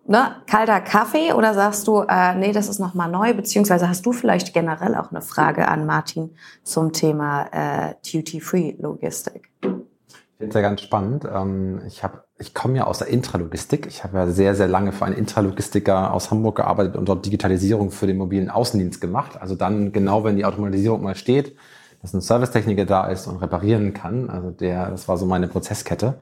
ne, 0.07 0.37
kalter 0.47 0.81
Kaffee 0.81 1.33
oder 1.33 1.55
sagst 1.55 1.87
du, 1.87 2.03
äh, 2.09 2.35
nee, 2.35 2.53
das 2.53 2.69
ist 2.69 2.79
nochmal 2.79 3.11
neu, 3.11 3.35
beziehungsweise 3.35 3.89
hast 3.89 4.05
du 4.07 4.13
vielleicht 4.13 4.55
generell 4.55 4.95
auch 4.95 5.11
eine 5.11 5.23
Frage 5.23 5.69
an 5.69 5.87
Martin 5.87 6.31
zum 6.63 6.93
Thema 6.93 7.47
äh, 7.53 7.95
Duty-Free-Logistik? 8.11 9.51
Ich 9.63 10.39
finde 10.39 10.51
es 10.51 10.55
ja 10.55 10.61
ganz 10.61 10.83
spannend. 10.83 11.25
Ähm, 11.25 11.81
ich 11.87 12.05
habe, 12.05 12.25
ich 12.39 12.53
komme 12.53 12.77
ja 12.77 12.85
aus 12.85 12.99
der 12.99 13.09
Intralogistik. 13.09 13.87
Ich 13.87 14.05
habe 14.05 14.19
ja 14.19 14.27
sehr, 14.27 14.55
sehr 14.55 14.69
lange 14.69 14.93
für 14.93 15.07
einen 15.07 15.17
Intralogistiker 15.17 16.13
aus 16.13 16.31
Hamburg 16.31 16.57
gearbeitet 16.57 16.97
und 16.97 17.09
dort 17.09 17.25
Digitalisierung 17.25 17.91
für 17.91 18.07
den 18.07 18.19
mobilen 18.19 18.51
Außendienst 18.51 19.01
gemacht. 19.01 19.41
Also 19.41 19.55
dann 19.55 19.93
genau, 19.93 20.25
wenn 20.25 20.37
die 20.37 20.45
Automatisierung 20.45 21.03
mal 21.03 21.15
steht, 21.15 21.57
dass 22.03 22.13
ein 22.13 22.21
Servicetechniker 22.21 22.85
da 22.85 23.07
ist 23.07 23.27
und 23.27 23.39
reparieren 23.39 23.95
kann. 23.95 24.29
Also 24.29 24.51
der, 24.51 24.91
das 24.91 25.09
war 25.09 25.17
so 25.17 25.25
meine 25.25 25.49
Prozesskette. 25.49 26.21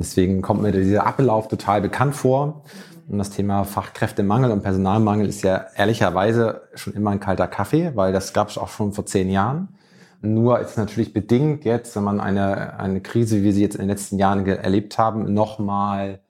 Deswegen 0.00 0.40
kommt 0.40 0.62
mir 0.62 0.72
dieser 0.72 1.06
Ablauf 1.06 1.48
total 1.48 1.82
bekannt 1.82 2.16
vor. 2.16 2.62
Und 3.06 3.18
das 3.18 3.28
Thema 3.28 3.64
Fachkräftemangel 3.64 4.50
und 4.50 4.62
Personalmangel 4.62 5.28
ist 5.28 5.42
ja 5.42 5.66
ehrlicherweise 5.76 6.62
schon 6.74 6.94
immer 6.94 7.10
ein 7.10 7.20
kalter 7.20 7.46
Kaffee, 7.46 7.92
weil 7.96 8.12
das 8.12 8.32
gab 8.32 8.48
es 8.48 8.56
auch 8.56 8.68
schon 8.68 8.92
vor 8.92 9.04
zehn 9.04 9.28
Jahren. 9.28 9.68
Nur 10.22 10.58
ist 10.60 10.78
natürlich 10.78 11.12
bedingt 11.12 11.66
jetzt, 11.66 11.94
wenn 11.96 12.04
man 12.04 12.18
eine, 12.18 12.78
eine 12.78 13.02
Krise, 13.02 13.36
wie 13.36 13.44
wir 13.44 13.52
sie 13.52 13.60
jetzt 13.60 13.74
in 13.74 13.82
den 13.82 13.90
letzten 13.90 14.18
Jahren 14.18 14.46
erlebt 14.46 14.96
haben, 14.96 15.34
nochmal 15.34 16.20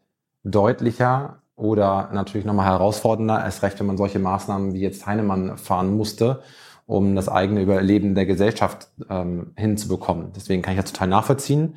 deutlicher 0.43 1.43
oder 1.55 2.11
natürlich 2.13 2.47
nochmal 2.47 2.67
herausfordernder, 2.67 3.45
erst 3.45 3.63
recht, 3.63 3.79
wenn 3.79 3.87
man 3.87 3.99
solche 3.99 4.19
Maßnahmen 4.19 4.75
wie 4.75 4.81
jetzt 4.81 5.07
Heinemann 5.07 5.59
fahren 5.59 5.97
musste, 5.97 6.43
um 6.87 7.15
das 7.15 7.29
eigene 7.29 7.63
Überleben 7.63 8.17
der 8.17 8.27
Gesellschaft 8.27 8.89
ähm, 9.09 9.53
hinzubekommen. 9.57 10.33
Deswegen 10.35 10.63
kann 10.63 10.75
ich 10.75 10.81
das 10.81 10.93
total 10.93 11.09
nachvollziehen. 11.09 11.77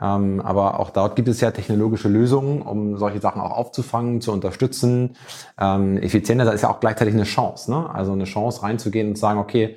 Ähm, 0.00 0.40
aber 0.40 0.80
auch 0.80 0.90
dort 0.90 1.14
gibt 1.14 1.28
es 1.28 1.40
ja 1.40 1.50
technologische 1.52 2.08
Lösungen, 2.08 2.62
um 2.62 2.98
solche 2.98 3.20
Sachen 3.20 3.40
auch 3.40 3.52
aufzufangen, 3.52 4.20
zu 4.20 4.32
unterstützen. 4.32 5.16
Ähm, 5.60 5.98
effizienter 5.98 6.52
ist 6.52 6.62
ja 6.62 6.70
auch 6.70 6.80
gleichzeitig 6.80 7.14
eine 7.14 7.24
Chance. 7.24 7.70
Ne? 7.70 7.88
Also 7.90 8.12
eine 8.12 8.24
Chance 8.24 8.62
reinzugehen 8.62 9.08
und 9.08 9.14
zu 9.14 9.20
sagen, 9.20 9.38
okay, 9.38 9.76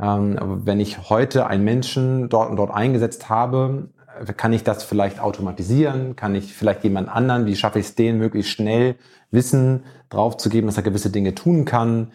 ähm, 0.00 0.38
wenn 0.64 0.78
ich 0.78 1.08
heute 1.08 1.46
einen 1.46 1.64
Menschen 1.64 2.28
dort 2.28 2.50
und 2.50 2.56
dort 2.56 2.70
eingesetzt 2.70 3.30
habe, 3.30 3.88
kann 4.36 4.52
ich 4.52 4.62
das 4.62 4.84
vielleicht 4.84 5.20
automatisieren? 5.20 6.16
Kann 6.16 6.34
ich 6.34 6.54
vielleicht 6.54 6.84
jemand 6.84 7.08
anderen, 7.08 7.46
wie 7.46 7.56
schaffe 7.56 7.78
ich 7.78 7.86
es 7.86 7.94
den, 7.94 8.18
möglichst 8.18 8.50
schnell 8.50 8.96
Wissen 9.30 9.84
draufzugeben, 10.10 10.66
dass 10.66 10.76
er 10.76 10.82
gewisse 10.82 11.10
Dinge 11.10 11.34
tun 11.34 11.64
kann? 11.64 12.12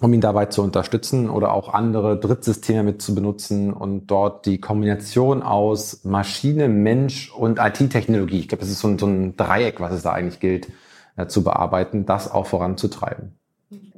Um 0.00 0.12
ihn 0.12 0.20
dabei 0.20 0.46
zu 0.46 0.62
unterstützen 0.62 1.30
oder 1.30 1.52
auch 1.52 1.72
andere 1.72 2.18
Drittsysteme 2.18 2.82
mit 2.82 3.00
zu 3.00 3.14
benutzen 3.14 3.72
und 3.72 4.06
dort 4.06 4.46
die 4.46 4.60
Kombination 4.60 5.42
aus 5.42 6.04
Maschine, 6.04 6.68
Mensch 6.68 7.32
und 7.32 7.58
IT-Technologie, 7.58 8.40
ich 8.40 8.48
glaube, 8.48 8.62
das 8.62 8.70
ist 8.70 8.80
so 8.80 8.88
ein, 8.88 8.98
so 8.98 9.06
ein, 9.06 9.36
Dreieck, 9.36 9.80
was 9.80 9.92
es 9.92 10.02
da 10.02 10.12
eigentlich 10.12 10.40
gilt, 10.40 10.68
äh, 11.16 11.26
zu 11.26 11.44
bearbeiten, 11.44 12.06
das 12.06 12.30
auch 12.30 12.46
voranzutreiben. 12.46 13.38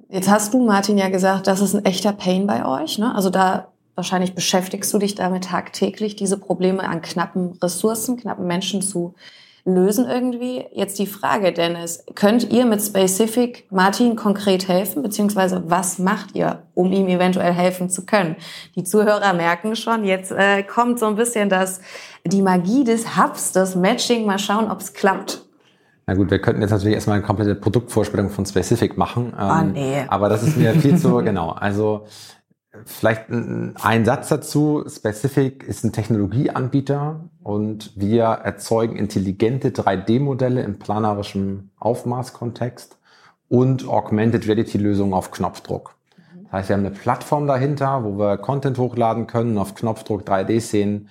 Jetzt 0.08 0.30
hast 0.30 0.54
du, 0.54 0.64
Martin, 0.64 0.98
ja 0.98 1.08
gesagt, 1.08 1.46
das 1.46 1.60
ist 1.60 1.74
ein 1.74 1.84
echter 1.84 2.12
Pain 2.12 2.46
bei 2.46 2.64
euch. 2.64 2.98
Ne? 2.98 3.14
Also 3.14 3.30
da 3.30 3.68
wahrscheinlich 3.96 4.34
beschäftigst 4.34 4.92
du 4.92 4.98
dich 4.98 5.14
damit 5.14 5.44
tagtäglich, 5.44 6.14
diese 6.14 6.38
Probleme 6.38 6.86
an 6.86 7.02
knappen 7.02 7.52
Ressourcen, 7.62 8.16
knappen 8.16 8.46
Menschen 8.46 8.82
zu 8.82 9.14
lösen 9.66 10.08
irgendwie. 10.08 10.64
Jetzt 10.72 10.98
die 10.98 11.06
Frage, 11.06 11.52
Dennis, 11.52 12.04
könnt 12.14 12.50
ihr 12.50 12.64
mit 12.64 12.80
Specific 12.80 13.66
Martin 13.70 14.16
konkret 14.16 14.68
helfen, 14.68 15.02
beziehungsweise 15.02 15.64
was 15.66 15.98
macht 15.98 16.34
ihr, 16.34 16.62
um 16.74 16.92
ihm 16.92 17.08
eventuell 17.08 17.52
helfen 17.52 17.90
zu 17.90 18.06
können? 18.06 18.36
Die 18.76 18.84
Zuhörer 18.84 19.34
merken 19.34 19.74
schon, 19.74 20.04
jetzt 20.04 20.30
äh, 20.30 20.62
kommt 20.62 21.00
so 21.00 21.06
ein 21.06 21.16
bisschen 21.16 21.48
das, 21.48 21.80
die 22.24 22.42
Magie 22.42 22.84
des 22.84 23.16
Hubs, 23.18 23.52
das 23.52 23.74
Matching, 23.74 24.24
mal 24.24 24.38
schauen, 24.38 24.70
ob 24.70 24.80
es 24.80 24.94
klappt. 24.94 25.42
Na 26.06 26.14
gut, 26.14 26.30
wir 26.30 26.38
könnten 26.38 26.62
jetzt 26.62 26.70
natürlich 26.70 26.94
erstmal 26.94 27.16
eine 27.16 27.26
komplette 27.26 27.56
Produktvorstellung 27.56 28.30
von 28.30 28.46
Specific 28.46 28.96
machen. 28.96 29.34
Ah, 29.36 29.62
ähm, 29.62 29.68
oh, 29.68 29.72
nee. 29.72 30.04
Aber 30.06 30.28
das 30.28 30.44
ist 30.44 30.56
mir 30.56 30.72
viel 30.74 30.96
zu, 30.96 31.16
genau. 31.24 31.50
Also 31.50 32.06
Vielleicht 32.84 33.30
ein 33.30 34.04
Satz 34.04 34.28
dazu. 34.28 34.84
Specific 34.88 35.62
ist 35.64 35.84
ein 35.84 35.92
Technologieanbieter 35.92 37.28
und 37.42 37.92
wir 37.96 38.24
erzeugen 38.24 38.96
intelligente 38.96 39.70
3D-Modelle 39.70 40.62
im 40.62 40.78
planerischem 40.78 41.70
Aufmaßkontext 41.78 42.98
und 43.48 43.88
Augmented 43.88 44.46
Reality-Lösungen 44.46 45.14
auf 45.14 45.30
Knopfdruck. 45.30 45.94
Das 46.44 46.52
heißt, 46.52 46.68
wir 46.68 46.76
haben 46.76 46.86
eine 46.86 46.94
Plattform 46.94 47.46
dahinter, 47.46 48.04
wo 48.04 48.18
wir 48.18 48.38
Content 48.38 48.78
hochladen 48.78 49.26
können, 49.26 49.58
auf 49.58 49.74
Knopfdruck 49.74 50.22
3D-Szenen 50.22 51.08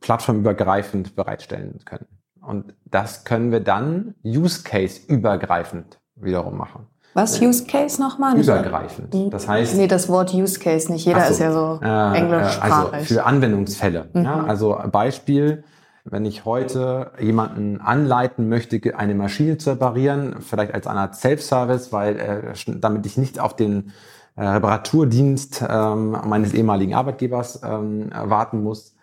plattformübergreifend 0.00 1.16
bereitstellen 1.16 1.80
können. 1.84 2.06
Und 2.42 2.74
das 2.84 3.24
können 3.24 3.50
wir 3.52 3.60
dann 3.60 4.14
Use 4.22 4.62
Case 4.62 5.00
übergreifend 5.06 5.98
wiederum 6.16 6.58
machen. 6.58 6.86
Was 7.14 7.40
Use 7.40 7.64
Case 7.64 8.00
nochmal? 8.00 8.38
Übergreifend. 8.38 9.14
Hm. 9.14 9.30
Das 9.30 9.48
heißt. 9.48 9.76
Nee, 9.76 9.86
das 9.86 10.08
Wort 10.08 10.34
Use 10.34 10.58
Case 10.58 10.92
nicht. 10.92 11.06
Jeder 11.06 11.24
so, 11.26 11.32
ist 11.32 11.40
ja 11.40 11.52
so 11.52 11.80
äh, 11.82 12.18
englischsprachig. 12.18 12.92
Also 12.92 13.14
für 13.14 13.24
Anwendungsfälle. 13.24 14.08
Mhm. 14.12 14.24
Ja, 14.24 14.44
also 14.44 14.78
Beispiel, 14.90 15.62
wenn 16.04 16.26
ich 16.26 16.44
heute 16.44 17.12
jemanden 17.18 17.80
anleiten 17.80 18.48
möchte, 18.48 18.80
eine 18.96 19.14
Maschine 19.14 19.58
zu 19.58 19.70
reparieren, 19.70 20.36
vielleicht 20.40 20.74
als 20.74 20.86
eine 20.86 21.00
Art 21.00 21.14
Self-Service, 21.14 21.92
weil 21.92 22.18
äh, 22.18 22.54
damit 22.66 23.06
ich 23.06 23.16
nicht 23.16 23.38
auf 23.38 23.54
den 23.56 23.92
äh, 24.36 24.44
Reparaturdienst 24.44 25.64
ähm, 25.68 26.16
meines 26.26 26.52
ehemaligen 26.52 26.94
Arbeitgebers 26.94 27.60
ähm, 27.62 28.10
warten 28.12 28.62
muss, 28.62 28.93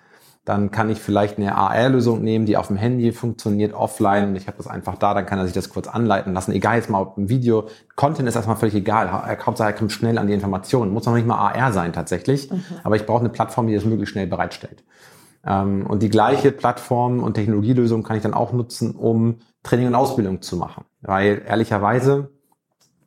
dann 0.44 0.72
kann 0.72 0.90
ich 0.90 1.00
vielleicht 1.00 1.38
eine 1.38 1.56
AR-Lösung 1.56 2.22
nehmen, 2.22 2.48
die 2.48 2.58
auf 2.58 2.68
dem 2.68 2.76
Handy 2.76 3.12
funktioniert, 3.12 3.74
offline 3.74 4.30
und 4.30 4.36
ich 4.36 4.48
habe 4.48 4.58
das 4.58 4.66
einfach 4.66 4.98
da, 4.98 5.14
dann 5.14 5.28
kann 5.28 5.38
er 5.38 5.46
sich 5.46 5.54
das 5.54 5.70
kurz 5.70 5.88
anleiten 5.88 6.34
lassen. 6.34 6.52
Egal 6.52 6.78
jetzt 6.78 6.90
mal 6.90 7.02
ob 7.02 7.18
ein 7.18 7.30
Video, 7.30 7.68
Content 7.96 8.28
ist 8.28 8.36
erstmal 8.36 8.56
völlig 8.56 8.74
egal. 8.74 9.12
Hauptsache 9.12 9.70
er 9.70 9.74
kommt 9.74 9.92
schnell 9.92 10.18
an 10.18 10.26
die 10.26 10.34
Informationen. 10.34 10.92
Muss 10.92 11.06
noch 11.06 11.14
nicht 11.14 11.28
mal 11.28 11.38
AR 11.38 11.72
sein 11.74 11.94
tatsächlich, 11.94 12.50
mhm. 12.50 12.64
aber 12.84 12.96
ich 12.96 13.06
brauche 13.06 13.20
eine 13.20 13.30
Plattform, 13.30 13.68
die 13.68 13.76
das 13.76 13.86
möglichst 13.86 14.14
schnell 14.14 14.26
bereitstellt. 14.26 14.84
Ähm, 15.46 15.86
und 15.86 16.02
die 16.02 16.10
gleiche 16.10 16.52
Plattform 16.52 17.22
und 17.22 17.36
Technologielösung 17.36 18.02
kann 18.02 18.18
ich 18.18 18.24
dann 18.24 18.34
auch 18.34 18.52
nutzen, 18.52 18.96
um 18.96 19.38
Training 19.62 19.88
und 19.88 19.96
Ausbildung 19.96 20.42
zu 20.42 20.58
machen. 20.58 20.86
Weil 21.02 21.44
ehrlicherweise 21.48 22.32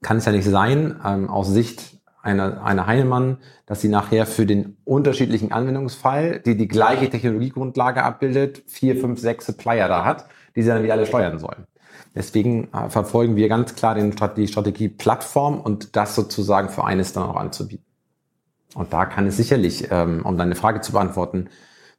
kann 0.02 0.18
es 0.18 0.24
ja 0.24 0.32
nicht 0.32 0.44
sein, 0.44 1.00
ähm, 1.04 1.28
aus 1.28 1.48
Sicht 1.48 1.93
eine, 2.24 2.62
eine 2.62 2.86
Heinemann, 2.86 3.38
dass 3.66 3.80
sie 3.80 3.88
nachher 3.88 4.26
für 4.26 4.46
den 4.46 4.76
unterschiedlichen 4.84 5.52
Anwendungsfall, 5.52 6.40
die 6.40 6.56
die 6.56 6.68
gleiche 6.68 7.10
Technologiegrundlage 7.10 8.02
abbildet, 8.02 8.62
vier, 8.66 8.96
fünf, 8.96 9.20
sechs 9.20 9.46
Supplier 9.46 9.88
da 9.88 10.04
hat, 10.04 10.26
die 10.56 10.62
sie 10.62 10.68
dann 10.68 10.82
wieder 10.82 10.94
alle 10.94 11.06
steuern 11.06 11.38
sollen. 11.38 11.66
Deswegen 12.14 12.68
äh, 12.72 12.88
verfolgen 12.88 13.36
wir 13.36 13.48
ganz 13.48 13.74
klar 13.74 13.94
den, 13.94 14.14
die 14.36 14.48
Strategie 14.48 14.88
Plattform 14.88 15.60
und 15.60 15.96
das 15.96 16.14
sozusagen 16.14 16.68
für 16.68 16.84
eines 16.84 17.12
dann 17.12 17.24
auch 17.24 17.36
anzubieten. 17.36 17.84
Und 18.74 18.92
da 18.92 19.04
kann 19.04 19.26
es 19.26 19.36
sicherlich, 19.36 19.88
ähm, 19.90 20.22
um 20.24 20.36
deine 20.36 20.54
Frage 20.54 20.80
zu 20.80 20.92
beantworten, 20.92 21.48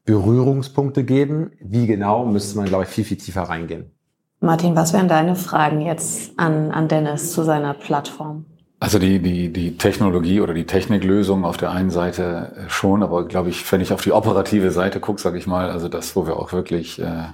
Berührungspunkte 0.06 1.04
geben. 1.04 1.52
Wie 1.60 1.88
genau, 1.88 2.26
müsste 2.26 2.58
man, 2.58 2.68
glaube 2.68 2.84
ich, 2.84 2.90
viel, 2.90 3.04
viel 3.04 3.18
tiefer 3.18 3.44
reingehen. 3.44 3.92
Martin, 4.40 4.76
was 4.76 4.94
wären 4.94 5.08
deine 5.08 5.36
Fragen 5.36 5.82
jetzt 5.82 6.38
an, 6.38 6.72
an 6.72 6.88
Dennis 6.88 7.32
zu 7.32 7.44
seiner 7.44 7.74
Plattform? 7.74 8.46
Also 8.86 9.00
die, 9.00 9.18
die, 9.18 9.52
die 9.52 9.78
Technologie 9.78 10.42
oder 10.42 10.54
die 10.54 10.68
Techniklösung 10.68 11.44
auf 11.44 11.58
der 11.58 11.72
einen 11.72 11.90
Seite 11.90 12.68
schon, 12.68 13.02
aber 13.02 13.28
glaube 13.28 13.50
ich, 13.50 13.72
wenn 13.72 13.82
ich 13.82 13.92
auf 13.92 14.04
die 14.04 14.12
operative 14.12 14.70
Seite 14.70 15.00
gucke, 15.00 15.20
sage 15.20 15.40
ich 15.40 15.48
mal, 15.48 15.72
also 15.72 15.90
das, 15.90 16.16
wo 16.16 16.28
wir 16.28 16.38
auch 16.38 16.54
wirklich 16.54 17.02
äh, 17.02 17.30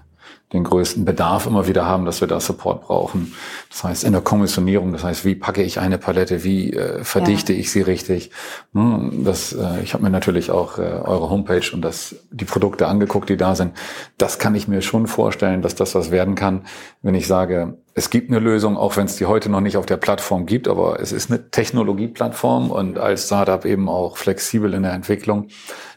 den 0.53 0.63
größten 0.63 1.05
Bedarf 1.05 1.45
immer 1.45 1.67
wieder 1.67 1.85
haben, 1.85 2.05
dass 2.05 2.19
wir 2.19 2.27
da 2.27 2.39
Support 2.39 2.81
brauchen. 2.81 3.33
Das 3.69 3.83
heißt, 3.83 4.03
in 4.03 4.11
der 4.11 4.21
Kommissionierung, 4.21 4.91
das 4.91 5.03
heißt, 5.03 5.23
wie 5.23 5.35
packe 5.35 5.63
ich 5.63 5.79
eine 5.79 5.97
Palette, 5.97 6.43
wie 6.43 6.73
äh, 6.73 7.03
verdichte 7.03 7.53
ja. 7.53 7.59
ich 7.59 7.71
sie 7.71 7.81
richtig. 7.81 8.31
Hm, 8.73 9.23
das, 9.23 9.53
äh, 9.53 9.81
ich 9.81 9.93
habe 9.93 10.03
mir 10.03 10.09
natürlich 10.09 10.51
auch 10.51 10.77
äh, 10.77 10.81
eure 10.81 11.29
Homepage 11.29 11.63
und 11.73 11.81
das, 11.81 12.15
die 12.31 12.45
Produkte 12.45 12.87
angeguckt, 12.87 13.29
die 13.29 13.37
da 13.37 13.55
sind. 13.55 13.73
Das 14.17 14.39
kann 14.39 14.55
ich 14.55 14.67
mir 14.67 14.81
schon 14.81 15.07
vorstellen, 15.07 15.61
dass 15.61 15.75
das 15.75 15.95
was 15.95 16.11
werden 16.11 16.35
kann, 16.35 16.65
wenn 17.01 17.15
ich 17.15 17.27
sage, 17.27 17.77
es 17.93 18.09
gibt 18.09 18.29
eine 18.29 18.39
Lösung, 18.39 18.77
auch 18.77 18.97
wenn 18.97 19.05
es 19.05 19.15
die 19.17 19.25
heute 19.25 19.49
noch 19.49 19.61
nicht 19.61 19.77
auf 19.77 19.85
der 19.85 19.97
Plattform 19.97 20.45
gibt, 20.45 20.67
aber 20.67 20.99
es 20.99 21.11
ist 21.11 21.29
eine 21.29 21.49
Technologieplattform 21.49 22.71
und 22.71 22.97
als 22.97 23.25
Startup 23.25 23.65
eben 23.65 23.89
auch 23.89 24.17
flexibel 24.17 24.73
in 24.73 24.83
der 24.83 24.93
Entwicklung, 24.93 25.47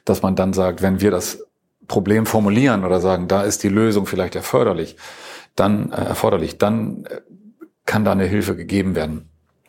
dass 0.04 0.22
man 0.22 0.34
dann 0.34 0.52
sagt, 0.52 0.82
wenn 0.82 1.00
wir 1.00 1.10
das 1.10 1.44
Problem 1.88 2.26
formulieren 2.26 2.84
oder 2.84 3.00
sagen, 3.00 3.28
da 3.28 3.42
ist 3.42 3.62
die 3.62 3.68
Lösung 3.68 4.06
vielleicht 4.06 4.34
erforderlich, 4.34 4.96
dann 5.56 5.92
äh, 5.92 5.96
erforderlich, 5.96 6.58
dann 6.58 7.04
äh, 7.04 7.20
kann 7.86 8.04
da 8.04 8.12
eine 8.12 8.24
Hilfe 8.24 8.56
gegeben 8.56 8.94
werden. 8.94 9.28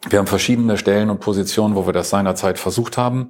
Wir 0.09 0.19
haben 0.19 0.27
verschiedene 0.27 0.77
Stellen 0.77 1.09
und 1.09 1.19
Positionen, 1.19 1.75
wo 1.75 1.85
wir 1.85 1.93
das 1.93 2.09
seinerzeit 2.09 2.59
versucht 2.59 2.97
haben. 2.97 3.29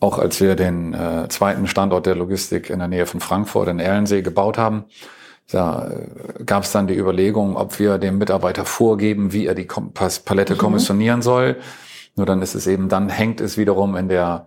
Auch 0.00 0.18
als 0.18 0.40
wir 0.40 0.56
den 0.56 0.94
äh, 0.94 1.28
zweiten 1.28 1.66
Standort 1.66 2.06
der 2.06 2.16
Logistik 2.16 2.70
in 2.70 2.80
der 2.80 2.88
Nähe 2.88 3.06
von 3.06 3.20
Frankfurt 3.20 3.68
in 3.68 3.78
Erlensee 3.78 4.22
gebaut 4.22 4.58
haben, 4.58 4.84
da 5.50 5.88
äh, 5.88 6.44
gab 6.44 6.64
es 6.64 6.72
dann 6.72 6.86
die 6.86 6.96
Überlegung, 6.96 7.56
ob 7.56 7.78
wir 7.78 7.98
dem 7.98 8.18
Mitarbeiter 8.18 8.64
vorgeben, 8.64 9.32
wie 9.32 9.46
er 9.46 9.54
die 9.54 9.66
Kom 9.66 9.92
Palette 9.92 10.54
mhm. 10.54 10.58
kommissionieren 10.58 11.22
soll. 11.22 11.56
Nur 12.16 12.26
dann 12.26 12.42
ist 12.42 12.54
es 12.54 12.66
eben, 12.66 12.88
dann 12.88 13.08
hängt 13.08 13.40
es 13.40 13.56
wiederum 13.56 13.96
in 13.96 14.08
der 14.08 14.46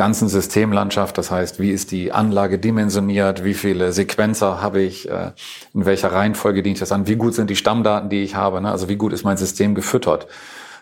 ganzen 0.00 0.30
Systemlandschaft. 0.30 1.18
Das 1.18 1.30
heißt, 1.30 1.60
wie 1.60 1.72
ist 1.72 1.90
die 1.90 2.10
Anlage 2.10 2.58
dimensioniert? 2.58 3.44
Wie 3.44 3.52
viele 3.52 3.92
Sequenzer 3.92 4.62
habe 4.62 4.80
ich? 4.80 5.10
Äh, 5.10 5.32
in 5.74 5.84
welcher 5.84 6.10
Reihenfolge 6.10 6.62
dient 6.62 6.80
das 6.80 6.90
an? 6.90 7.06
Wie 7.06 7.16
gut 7.16 7.34
sind 7.34 7.50
die 7.50 7.56
Stammdaten, 7.56 8.08
die 8.08 8.22
ich 8.22 8.34
habe? 8.34 8.62
Ne? 8.62 8.70
Also 8.70 8.88
wie 8.88 8.96
gut 8.96 9.12
ist 9.12 9.24
mein 9.24 9.36
System 9.36 9.74
gefüttert? 9.74 10.26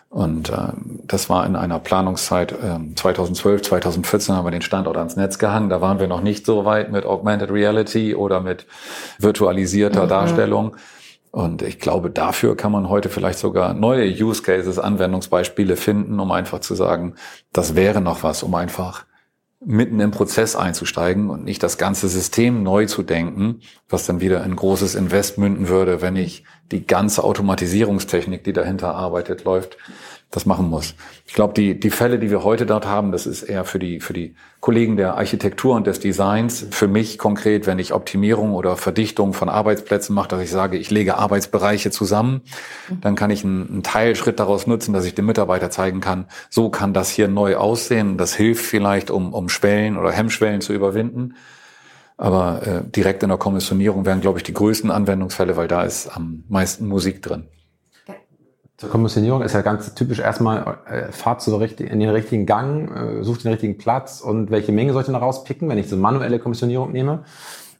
Und 0.07 0.51
äh, 0.51 0.71
das 1.03 1.29
war 1.29 1.45
in 1.45 1.57
einer 1.57 1.79
Planungszeit 1.79 2.53
äh, 2.53 2.95
2012, 2.95 3.63
2014 3.63 4.35
haben 4.35 4.45
wir 4.45 4.51
den 4.51 4.61
Standort 4.61 4.95
ans 4.95 5.17
Netz 5.17 5.37
gehangen. 5.37 5.67
Da 5.67 5.81
waren 5.81 5.99
wir 5.99 6.07
noch 6.07 6.21
nicht 6.21 6.45
so 6.45 6.63
weit 6.63 6.89
mit 6.89 7.05
Augmented 7.05 7.51
Reality 7.51 8.15
oder 8.15 8.39
mit 8.39 8.67
virtualisierter 9.17 10.05
mhm. 10.05 10.09
Darstellung. 10.09 10.77
Und 11.31 11.61
ich 11.61 11.77
glaube, 11.77 12.09
dafür 12.09 12.55
kann 12.55 12.71
man 12.71 12.87
heute 12.87 13.09
vielleicht 13.09 13.39
sogar 13.39 13.73
neue 13.73 14.09
Use 14.09 14.43
Cases, 14.43 14.79
Anwendungsbeispiele 14.79 15.75
finden, 15.75 16.21
um 16.21 16.31
einfach 16.31 16.61
zu 16.61 16.73
sagen, 16.73 17.15
das 17.51 17.75
wäre 17.75 17.99
noch 17.99 18.23
was, 18.23 18.43
um 18.43 18.55
einfach 18.55 19.08
mitten 19.65 19.99
im 19.99 20.11
Prozess 20.11 20.55
einzusteigen 20.55 21.29
und 21.29 21.43
nicht 21.43 21.61
das 21.63 21.77
ganze 21.77 22.07
System 22.07 22.63
neu 22.63 22.85
zu 22.85 23.03
denken, 23.03 23.61
was 23.89 24.05
dann 24.05 24.21
wieder 24.21 24.41
ein 24.41 24.55
großes 24.55 24.95
Invest 24.95 25.37
münden 25.37 25.67
würde, 25.67 26.01
wenn 26.01 26.15
ich 26.15 26.45
die 26.71 26.85
ganze 26.85 27.23
Automatisierungstechnik, 27.23 28.43
die 28.43 28.53
dahinter 28.53 28.95
arbeitet, 28.95 29.43
läuft, 29.43 29.77
das 30.31 30.45
machen 30.45 30.69
muss. 30.69 30.93
Ich 31.25 31.33
glaube, 31.33 31.55
die, 31.55 31.79
die 31.79 31.89
Fälle, 31.89 32.19
die 32.19 32.29
wir 32.29 32.43
heute 32.43 32.67
dort 32.67 32.85
haben, 32.85 33.11
das 33.11 33.25
ist 33.25 33.41
eher 33.41 33.65
für 33.65 33.79
die, 33.79 33.99
für 33.99 34.13
die 34.13 34.35
Kollegen 34.59 34.95
der 34.95 35.17
Architektur 35.17 35.75
und 35.75 35.87
des 35.87 35.99
Designs. 35.99 36.67
Für 36.69 36.87
mich 36.87 37.17
konkret, 37.17 37.65
wenn 37.65 37.79
ich 37.79 37.93
Optimierung 37.93 38.53
oder 38.53 38.77
Verdichtung 38.77 39.33
von 39.33 39.49
Arbeitsplätzen 39.49 40.13
mache, 40.13 40.27
dass 40.27 40.41
ich 40.43 40.51
sage, 40.51 40.77
ich 40.77 40.91
lege 40.91 41.17
Arbeitsbereiche 41.17 41.89
zusammen, 41.89 42.41
dann 43.01 43.15
kann 43.15 43.31
ich 43.31 43.43
einen, 43.43 43.69
einen 43.69 43.83
Teilschritt 43.83 44.39
daraus 44.39 44.67
nutzen, 44.67 44.93
dass 44.93 45.05
ich 45.05 45.15
dem 45.15 45.25
Mitarbeiter 45.25 45.71
zeigen 45.71 45.99
kann, 45.99 46.27
so 46.51 46.69
kann 46.69 46.93
das 46.93 47.09
hier 47.09 47.27
neu 47.27 47.55
aussehen. 47.55 48.17
Das 48.17 48.35
hilft 48.35 48.63
vielleicht, 48.63 49.09
um, 49.09 49.33
um 49.33 49.49
Schwellen 49.49 49.97
oder 49.97 50.11
Hemmschwellen 50.11 50.61
zu 50.61 50.73
überwinden. 50.73 51.35
Aber 52.17 52.67
äh, 52.67 52.81
direkt 52.87 53.23
in 53.23 53.29
der 53.29 53.39
Kommissionierung 53.39 54.05
wären, 54.05 54.21
glaube 54.21 54.37
ich, 54.37 54.43
die 54.43 54.53
größten 54.53 54.91
Anwendungsfälle, 54.91 55.57
weil 55.57 55.69
da 55.69 55.83
ist 55.83 56.07
am 56.07 56.43
meisten 56.49 56.85
Musik 56.85 57.23
drin. 57.23 57.47
Zur 58.79 58.89
Kommissionierung 58.89 59.41
ist 59.41 59.51
ja 59.51 59.61
ganz 59.61 59.93
typisch 59.93 60.19
erstmal, 60.19 60.77
äh, 60.85 61.11
fahrt 61.11 61.41
so 61.41 61.59
in 61.59 61.99
den 61.99 62.09
richtigen 62.09 62.45
Gang, 62.45 63.19
äh, 63.19 63.23
sucht 63.25 63.43
den 63.43 63.51
richtigen 63.51 63.77
Platz 63.77 64.21
und 64.21 64.51
welche 64.51 64.71
Menge 64.71 64.93
soll 64.93 65.01
ich 65.01 65.05
denn 65.07 65.15
da 65.15 65.19
rauspicken, 65.19 65.67
wenn 65.67 65.77
ich 65.77 65.89
so 65.89 65.97
manuelle 65.97 66.39
Kommissionierung 66.39 66.93
nehme. 66.93 67.25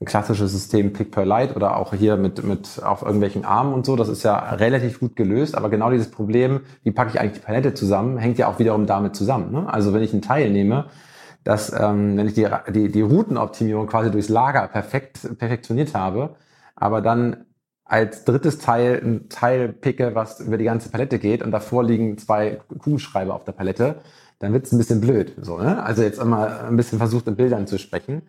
Ein 0.02 0.06
klassisches 0.06 0.52
System 0.52 0.92
Pick 0.92 1.12
per 1.12 1.24
Light 1.24 1.56
oder 1.56 1.78
auch 1.78 1.94
hier 1.94 2.18
mit, 2.18 2.44
mit 2.44 2.84
auf 2.84 3.02
irgendwelchen 3.02 3.46
Armen 3.46 3.74
und 3.74 3.86
so, 3.86 3.96
das 3.96 4.10
ist 4.10 4.24
ja 4.24 4.38
relativ 4.38 5.00
gut 5.00 5.16
gelöst, 5.16 5.56
aber 5.56 5.70
genau 5.70 5.90
dieses 5.90 6.12
Problem, 6.12 6.62
wie 6.84 6.92
packe 6.92 7.12
ich 7.14 7.20
eigentlich 7.22 7.40
die 7.40 7.46
Palette 7.46 7.74
zusammen, 7.74 8.18
hängt 8.18 8.38
ja 8.38 8.50
auch 8.50 8.60
wiederum 8.60 8.86
damit 8.86 9.16
zusammen. 9.16 9.54
Ne? 9.54 9.74
Also 9.74 9.94
wenn 9.94 10.04
ich 10.04 10.12
einen 10.12 10.22
Teil 10.22 10.50
nehme, 10.50 10.88
dass 11.46 11.72
ähm, 11.72 12.18
wenn 12.18 12.28
ich 12.28 12.34
die, 12.34 12.48
die, 12.74 12.92
die 12.92 13.02
Routenoptimierung 13.02 13.88
quasi 13.88 14.12
durchs 14.12 14.28
Lager 14.28 14.68
perfekt 14.68 15.38
perfektioniert 15.38 15.96
habe, 15.96 16.36
aber 16.76 17.00
dann 17.00 17.46
als 17.90 18.24
drittes 18.24 18.60
Teil 18.60 19.02
ein 19.04 19.30
Teil 19.30 19.70
picke, 19.70 20.14
was 20.14 20.40
über 20.40 20.58
die 20.58 20.66
ganze 20.66 20.90
Palette 20.90 21.18
geht 21.18 21.42
und 21.42 21.52
davor 21.52 21.84
liegen 21.84 22.18
zwei 22.20 22.62
Kugelschreiber 22.78 23.34
auf 23.34 23.46
der 23.46 23.52
Palette, 23.52 23.96
dann 24.38 24.54
wird 24.54 24.68
es 24.68 24.72
ein 24.72 24.78
bisschen 24.78 25.02
blöd. 25.02 25.34
So, 25.42 25.58
ne? 25.58 25.84
Also 25.84 26.04
jetzt 26.04 26.22
immer 26.22 26.66
ein 26.66 26.78
bisschen 26.78 27.00
versucht, 27.00 27.28
in 27.28 27.36
Bildern 27.36 27.66
zu 27.66 27.80
sprechen. 27.80 28.22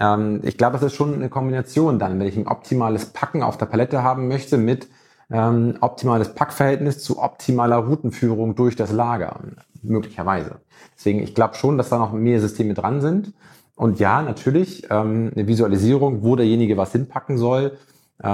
Ähm, 0.00 0.40
ich 0.42 0.56
glaube, 0.56 0.78
das 0.78 0.82
ist 0.84 0.94
schon 0.94 1.14
eine 1.14 1.28
Kombination 1.28 1.98
dann, 1.98 2.18
wenn 2.18 2.26
ich 2.26 2.38
ein 2.38 2.48
optimales 2.48 3.06
Packen 3.06 3.42
auf 3.42 3.58
der 3.58 3.66
Palette 3.66 4.02
haben 4.02 4.28
möchte 4.28 4.56
mit 4.56 4.88
ähm, 5.30 5.76
optimales 5.82 6.34
Packverhältnis 6.34 7.02
zu 7.04 7.22
optimaler 7.22 7.76
Routenführung 7.76 8.54
durch 8.54 8.76
das 8.76 8.92
Lager, 8.92 9.40
möglicherweise. 9.82 10.56
Deswegen, 10.96 11.22
ich 11.22 11.34
glaube 11.34 11.54
schon, 11.54 11.76
dass 11.76 11.90
da 11.90 11.98
noch 11.98 12.12
mehr 12.12 12.40
Systeme 12.40 12.72
dran 12.72 13.02
sind. 13.02 13.34
Und 13.76 13.98
ja, 13.98 14.22
natürlich, 14.22 14.86
ähm, 14.90 15.32
eine 15.34 15.46
Visualisierung, 15.46 16.22
wo 16.22 16.34
derjenige 16.34 16.78
was 16.78 16.92
hinpacken 16.92 17.36
soll, 17.36 17.76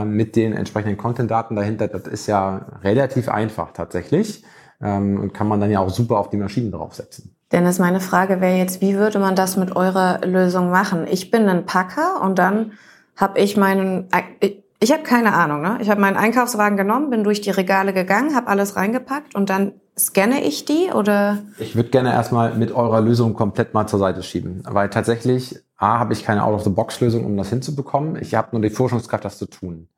mit 0.05 0.37
den 0.37 0.53
entsprechenden 0.53 0.99
Content-Daten 0.99 1.57
dahinter, 1.57 1.89
das 1.89 2.07
ist 2.07 2.27
ja 2.27 2.67
relativ 2.83 3.29
einfach 3.29 3.73
tatsächlich 3.73 4.45
ähm, 4.81 5.19
und 5.21 5.35
kann 5.35 5.49
man 5.49 5.61
dann 5.61 5.71
ja 5.71 5.81
auch 5.81 5.91
super 5.91 6.19
auf 6.19 6.31
die 6.31 6.37
Maschinen 6.37 6.73
draufsetzen. 6.73 7.35
Dennis, 7.53 7.79
meine 7.79 8.01
Frage 8.01 8.41
wäre 8.41 8.59
jetzt, 8.59 8.83
wie 8.83 8.97
würde 8.97 9.19
man 9.19 9.35
das 9.35 9.57
mit 9.57 9.75
eurer 9.75 10.21
Lösung 10.27 10.71
machen? 10.71 11.07
Ich 11.11 11.31
bin 11.31 11.49
ein 11.49 11.65
Packer 11.65 12.21
und 12.23 12.39
dann 12.39 12.73
habe 13.17 13.41
ich 13.41 13.57
meinen, 13.57 14.09
ich, 14.41 14.63
ich 14.81 14.93
habe 14.93 15.03
keine 15.03 15.33
Ahnung, 15.33 15.63
ne? 15.63 15.79
Ich 15.81 15.89
habe 15.89 16.01
meinen 16.01 16.17
Einkaufswagen 16.17 16.77
genommen, 16.77 17.11
bin 17.11 17.25
durch 17.25 17.41
die 17.41 17.51
Regale 17.51 17.93
gegangen, 17.93 18.37
habe 18.37 18.49
alles 18.49 18.77
reingepackt 18.77 19.35
und 19.35 19.49
dann 19.49 19.73
scanne 19.99 20.45
ich 20.45 20.67
die 20.67 20.91
oder? 20.95 21.39
Ich 21.59 21.75
würde 21.75 21.89
gerne 21.89 22.13
erstmal 22.13 22.55
mit 22.55 22.71
eurer 22.71 23.01
Lösung 23.01 23.35
komplett 23.35 23.75
mal 23.75 23.87
zur 23.87 23.99
Seite 23.99 24.23
schieben, 24.23 24.63
weil 24.69 24.91
tatsächlich 24.91 25.59
A, 25.79 26.01
habe 26.01 26.13
ich 26.13 26.25
keine 26.25 26.45
Out-of-the-Box-Lösung, 26.45 27.25
um 27.25 27.37
das 27.37 27.51
hinzubekommen. 27.51 28.21
Ich 28.21 28.35
habe 28.35 28.49
nur 28.53 28.61
die 28.61 28.71
Forschungskraft, 28.71 29.25
das 29.25 29.39
zu 29.39 29.47
tun. 29.47 29.89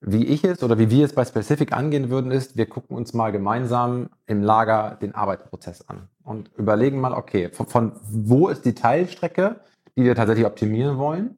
Wie 0.00 0.24
ich 0.24 0.42
es 0.42 0.62
oder 0.64 0.78
wie 0.78 0.90
wir 0.90 1.04
es 1.04 1.12
bei 1.12 1.24
Specific 1.24 1.72
angehen 1.72 2.10
würden, 2.10 2.32
ist, 2.32 2.56
wir 2.56 2.66
gucken 2.66 2.96
uns 2.96 3.12
mal 3.12 3.30
gemeinsam 3.30 4.08
im 4.26 4.42
Lager 4.42 4.98
den 5.00 5.14
Arbeitsprozess 5.14 5.88
an 5.88 6.08
und 6.24 6.50
überlegen 6.56 7.00
mal, 7.00 7.12
okay, 7.12 7.50
von, 7.52 7.68
von 7.68 7.92
wo 8.02 8.48
ist 8.48 8.64
die 8.64 8.74
Teilstrecke, 8.74 9.60
die 9.96 10.04
wir 10.04 10.16
tatsächlich 10.16 10.46
optimieren 10.46 10.98
wollen? 10.98 11.36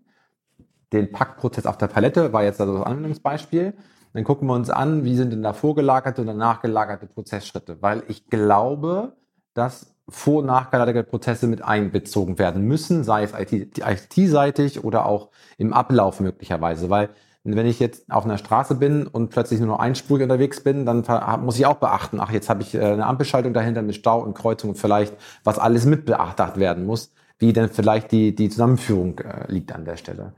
Den 0.93 1.13
Packprozess 1.13 1.67
auf 1.67 1.77
der 1.77 1.89
Palette 1.89 2.33
war 2.33 2.45
jetzt 2.45 2.61
also 2.61 2.79
das 2.79 2.87
Anwendungsbeispiel. 2.87 3.75
Dann 4.15 4.25
gucken 4.25 4.47
wir 4.49 4.55
uns 4.55 4.71
an, 4.71 5.05
wie 5.05 5.17
sind 5.17 5.33
denn 5.33 5.43
da 5.43 5.53
vorgelagerte 5.53 6.21
und 6.21 6.29
danach 6.29 6.63
gelagerte 6.63 7.07
Prozessschritte, 7.07 7.83
weil 7.83 8.05
ich 8.07 8.31
glaube, 8.31 9.17
dass 9.55 9.95
vor- 10.09 10.41
und 10.41 10.47
nachgelagerte 10.47 11.09
Prozesse 11.09 11.47
mit 11.47 11.63
einbezogen 11.63 12.39
werden 12.39 12.63
müssen, 12.63 13.05
sei 13.05 13.23
es 13.23 13.33
IT-seitig 13.33 14.77
IT 14.77 14.85
oder 14.85 15.07
auch 15.07 15.31
im 15.57 15.73
Ablauf 15.73 16.21
möglicherweise, 16.21 16.91
weil 16.91 17.09
wenn 17.45 17.67
ich 17.67 17.79
jetzt 17.79 18.11
auf 18.11 18.25
einer 18.25 18.39
Straße 18.39 18.75
bin 18.75 19.07
und 19.07 19.29
plötzlich 19.29 19.61
nur 19.61 19.69
noch 19.69 19.79
einspurig 19.79 20.23
unterwegs 20.23 20.63
bin, 20.63 20.87
dann 20.87 21.05
muss 21.43 21.59
ich 21.59 21.67
auch 21.67 21.77
beachten, 21.77 22.19
ach, 22.19 22.31
jetzt 22.31 22.49
habe 22.49 22.63
ich 22.63 22.75
äh, 22.75 22.81
eine 22.81 23.07
Ampelschaltung 23.07 23.53
dahinter 23.53 23.83
mit 23.83 23.95
Stau 23.95 24.23
und 24.23 24.35
Kreuzung 24.35 24.71
und 24.71 24.77
vielleicht, 24.77 25.15
was 25.45 25.59
alles 25.59 25.85
mit 25.85 26.07
beachtet 26.07 26.57
werden 26.57 26.87
muss, 26.87 27.13
wie 27.39 27.53
denn 27.53 27.69
vielleicht 27.69 28.13
die, 28.13 28.35
die 28.35 28.49
Zusammenführung 28.49 29.19
äh, 29.19 29.51
liegt 29.53 29.73
an 29.73 29.85
der 29.85 29.99
Stelle. 29.99 30.33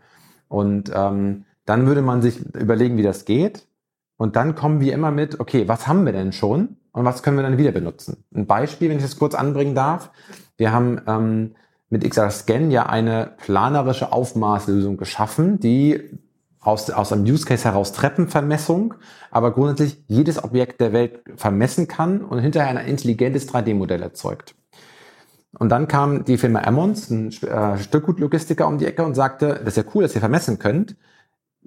Und 0.48 0.90
ähm, 0.92 1.44
dann 1.64 1.86
würde 1.86 2.02
man 2.02 2.22
sich 2.22 2.40
überlegen, 2.54 2.96
wie 2.96 3.02
das 3.02 3.24
geht. 3.24 3.68
Und 4.16 4.34
dann 4.34 4.56
kommen 4.56 4.80
wir 4.80 4.92
immer 4.92 5.12
mit, 5.12 5.38
okay, 5.38 5.68
was 5.68 5.86
haben 5.86 6.06
wir 6.06 6.12
denn 6.12 6.32
schon? 6.32 6.76
Und 6.96 7.04
was 7.04 7.22
können 7.22 7.36
wir 7.36 7.42
dann 7.42 7.58
wieder 7.58 7.72
benutzen. 7.72 8.24
Ein 8.34 8.46
Beispiel, 8.46 8.88
wenn 8.88 8.96
ich 8.96 9.02
das 9.02 9.18
kurz 9.18 9.34
anbringen 9.34 9.74
darf. 9.74 10.10
Wir 10.56 10.72
haben 10.72 10.98
ähm, 11.06 11.54
mit 11.90 12.08
XR 12.08 12.30
Scan 12.30 12.70
ja 12.70 12.86
eine 12.86 13.32
planerische 13.36 14.12
Aufmaßlösung 14.12 14.96
geschaffen, 14.96 15.60
die 15.60 16.18
aus, 16.58 16.88
aus 16.88 17.12
einem 17.12 17.24
Use 17.24 17.44
Case 17.44 17.64
heraus 17.66 17.92
Treppenvermessung, 17.92 18.94
aber 19.30 19.52
grundsätzlich 19.52 20.02
jedes 20.08 20.42
Objekt 20.42 20.80
der 20.80 20.94
Welt 20.94 21.20
vermessen 21.36 21.86
kann 21.86 22.24
und 22.24 22.38
hinterher 22.38 22.70
ein 22.70 22.86
intelligentes 22.86 23.46
3D-Modell 23.46 24.00
erzeugt. 24.00 24.54
Und 25.58 25.68
dann 25.68 25.88
kam 25.88 26.24
die 26.24 26.38
Firma 26.38 26.62
Ammons, 26.62 27.10
ein 27.10 27.28
äh, 27.42 27.76
Stückgutlogistiker 27.76 28.66
um 28.66 28.78
die 28.78 28.86
Ecke 28.86 29.04
und 29.04 29.14
sagte, 29.14 29.60
das 29.62 29.76
ist 29.76 29.84
ja 29.84 29.90
cool, 29.94 30.04
dass 30.04 30.14
ihr 30.14 30.20
vermessen 30.20 30.58
könnt. 30.58 30.96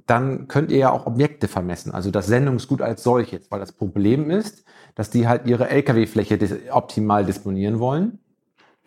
Dann 0.09 0.47
könnt 0.47 0.71
ihr 0.71 0.79
ja 0.79 0.91
auch 0.91 1.05
Objekte 1.05 1.47
vermessen, 1.47 1.91
also 1.91 2.09
das 2.09 2.25
Sendungsgut 2.25 2.81
als 2.81 3.03
solches, 3.03 3.51
weil 3.51 3.59
das 3.59 3.73
Problem 3.73 4.31
ist, 4.31 4.63
dass 4.95 5.11
die 5.11 5.27
halt 5.27 5.45
ihre 5.45 5.69
LKW-Fläche 5.69 6.39
optimal 6.71 7.25
disponieren 7.25 7.77
wollen 7.77 8.17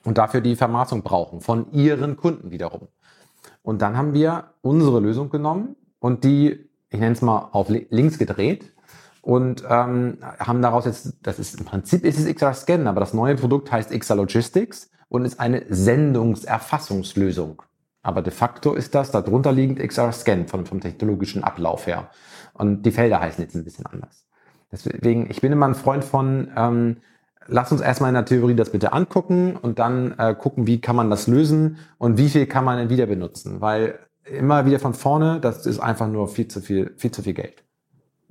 und 0.04 0.18
dafür 0.18 0.40
die 0.40 0.56
Vermaßung 0.56 1.02
brauchen 1.04 1.40
von 1.40 1.70
ihren 1.70 2.16
Kunden 2.16 2.50
wiederum. 2.50 2.88
Und 3.62 3.82
dann 3.82 3.96
haben 3.96 4.14
wir 4.14 4.54
unsere 4.62 4.98
Lösung 4.98 5.30
genommen 5.30 5.76
und 6.00 6.24
die, 6.24 6.68
ich 6.90 6.98
nenne 6.98 7.12
es 7.12 7.22
mal, 7.22 7.50
auf 7.52 7.68
links 7.68 8.18
gedreht 8.18 8.72
und 9.20 9.62
ähm, 9.70 10.18
haben 10.40 10.60
daraus 10.60 10.86
jetzt, 10.86 11.18
das 11.22 11.38
ist 11.38 11.60
im 11.60 11.66
Prinzip 11.66 12.04
ist 12.04 12.18
es 12.18 12.34
XR 12.34 12.52
Scan, 12.54 12.88
aber 12.88 12.98
das 12.98 13.14
neue 13.14 13.36
Produkt 13.36 13.70
heißt 13.70 13.96
XR 13.96 14.16
Logistics 14.16 14.90
und 15.08 15.24
ist 15.24 15.38
eine 15.38 15.62
Sendungserfassungslösung. 15.68 17.62
Aber 18.02 18.22
de 18.22 18.32
facto 18.32 18.74
ist 18.74 18.94
das 18.94 19.10
darunter 19.10 19.52
liegend 19.52 19.78
XR 19.78 20.12
Scan 20.12 20.46
vom, 20.46 20.66
vom 20.66 20.80
technologischen 20.80 21.44
Ablauf 21.44 21.86
her. 21.86 22.10
Und 22.54 22.82
die 22.82 22.90
Felder 22.90 23.20
heißen 23.20 23.42
jetzt 23.42 23.54
ein 23.54 23.64
bisschen 23.64 23.86
anders. 23.86 24.26
Deswegen, 24.72 25.30
ich 25.30 25.40
bin 25.40 25.52
immer 25.52 25.66
ein 25.66 25.74
Freund 25.74 26.02
von, 26.02 26.50
ähm, 26.56 26.96
lass 27.46 27.70
uns 27.70 27.80
erstmal 27.80 28.08
in 28.08 28.14
der 28.14 28.24
Theorie 28.24 28.54
das 28.54 28.70
bitte 28.70 28.92
angucken 28.92 29.56
und 29.56 29.78
dann 29.78 30.18
äh, 30.18 30.34
gucken, 30.34 30.66
wie 30.66 30.80
kann 30.80 30.96
man 30.96 31.10
das 31.10 31.26
lösen 31.26 31.78
und 31.98 32.18
wie 32.18 32.28
viel 32.28 32.46
kann 32.46 32.64
man 32.64 32.78
denn 32.78 32.88
wieder 32.88 33.06
benutzen. 33.06 33.60
Weil 33.60 33.98
immer 34.24 34.66
wieder 34.66 34.78
von 34.78 34.94
vorne, 34.94 35.40
das 35.40 35.66
ist 35.66 35.80
einfach 35.80 36.08
nur 36.08 36.28
viel 36.28 36.48
zu 36.48 36.60
viel, 36.60 36.94
viel 36.96 37.10
zu 37.10 37.22
viel 37.22 37.34
Geld. 37.34 37.64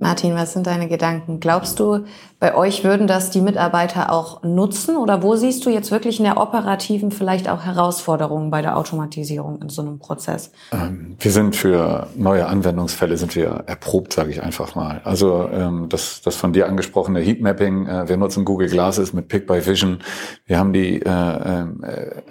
Martin, 0.01 0.33
was 0.33 0.53
sind 0.53 0.65
deine 0.65 0.87
Gedanken? 0.87 1.39
Glaubst 1.39 1.79
du, 1.79 2.05
bei 2.39 2.55
euch 2.55 2.83
würden 2.83 3.05
das 3.05 3.29
die 3.29 3.39
Mitarbeiter 3.39 4.11
auch 4.11 4.41
nutzen? 4.41 4.97
Oder 4.97 5.21
wo 5.21 5.35
siehst 5.35 5.63
du 5.63 5.69
jetzt 5.69 5.91
wirklich 5.91 6.17
in 6.17 6.25
der 6.25 6.37
operativen 6.37 7.11
vielleicht 7.11 7.47
auch 7.47 7.61
Herausforderungen 7.61 8.49
bei 8.49 8.63
der 8.63 8.77
Automatisierung 8.77 9.61
in 9.61 9.69
so 9.69 9.83
einem 9.83 9.99
Prozess? 9.99 10.51
Ähm, 10.71 11.17
wir 11.19 11.31
sind 11.31 11.55
für 11.55 12.07
neue 12.15 12.47
Anwendungsfälle 12.47 13.15
sind 13.15 13.35
wir 13.35 13.63
erprobt, 13.67 14.13
sage 14.13 14.31
ich 14.31 14.41
einfach 14.41 14.73
mal. 14.73 15.01
Also 15.03 15.47
ähm, 15.53 15.85
das, 15.87 16.21
das 16.23 16.35
von 16.35 16.51
dir 16.51 16.67
angesprochene 16.67 17.19
Heatmapping, 17.19 17.85
äh, 17.85 18.09
wir 18.09 18.17
nutzen 18.17 18.43
Google 18.43 18.69
Glasses 18.69 19.13
mit 19.13 19.27
Pick 19.27 19.45
by 19.45 19.63
Vision. 19.63 19.99
Wir 20.47 20.57
haben 20.57 20.73
die 20.73 20.99
äh, 20.99 21.09
äh, 21.09 21.65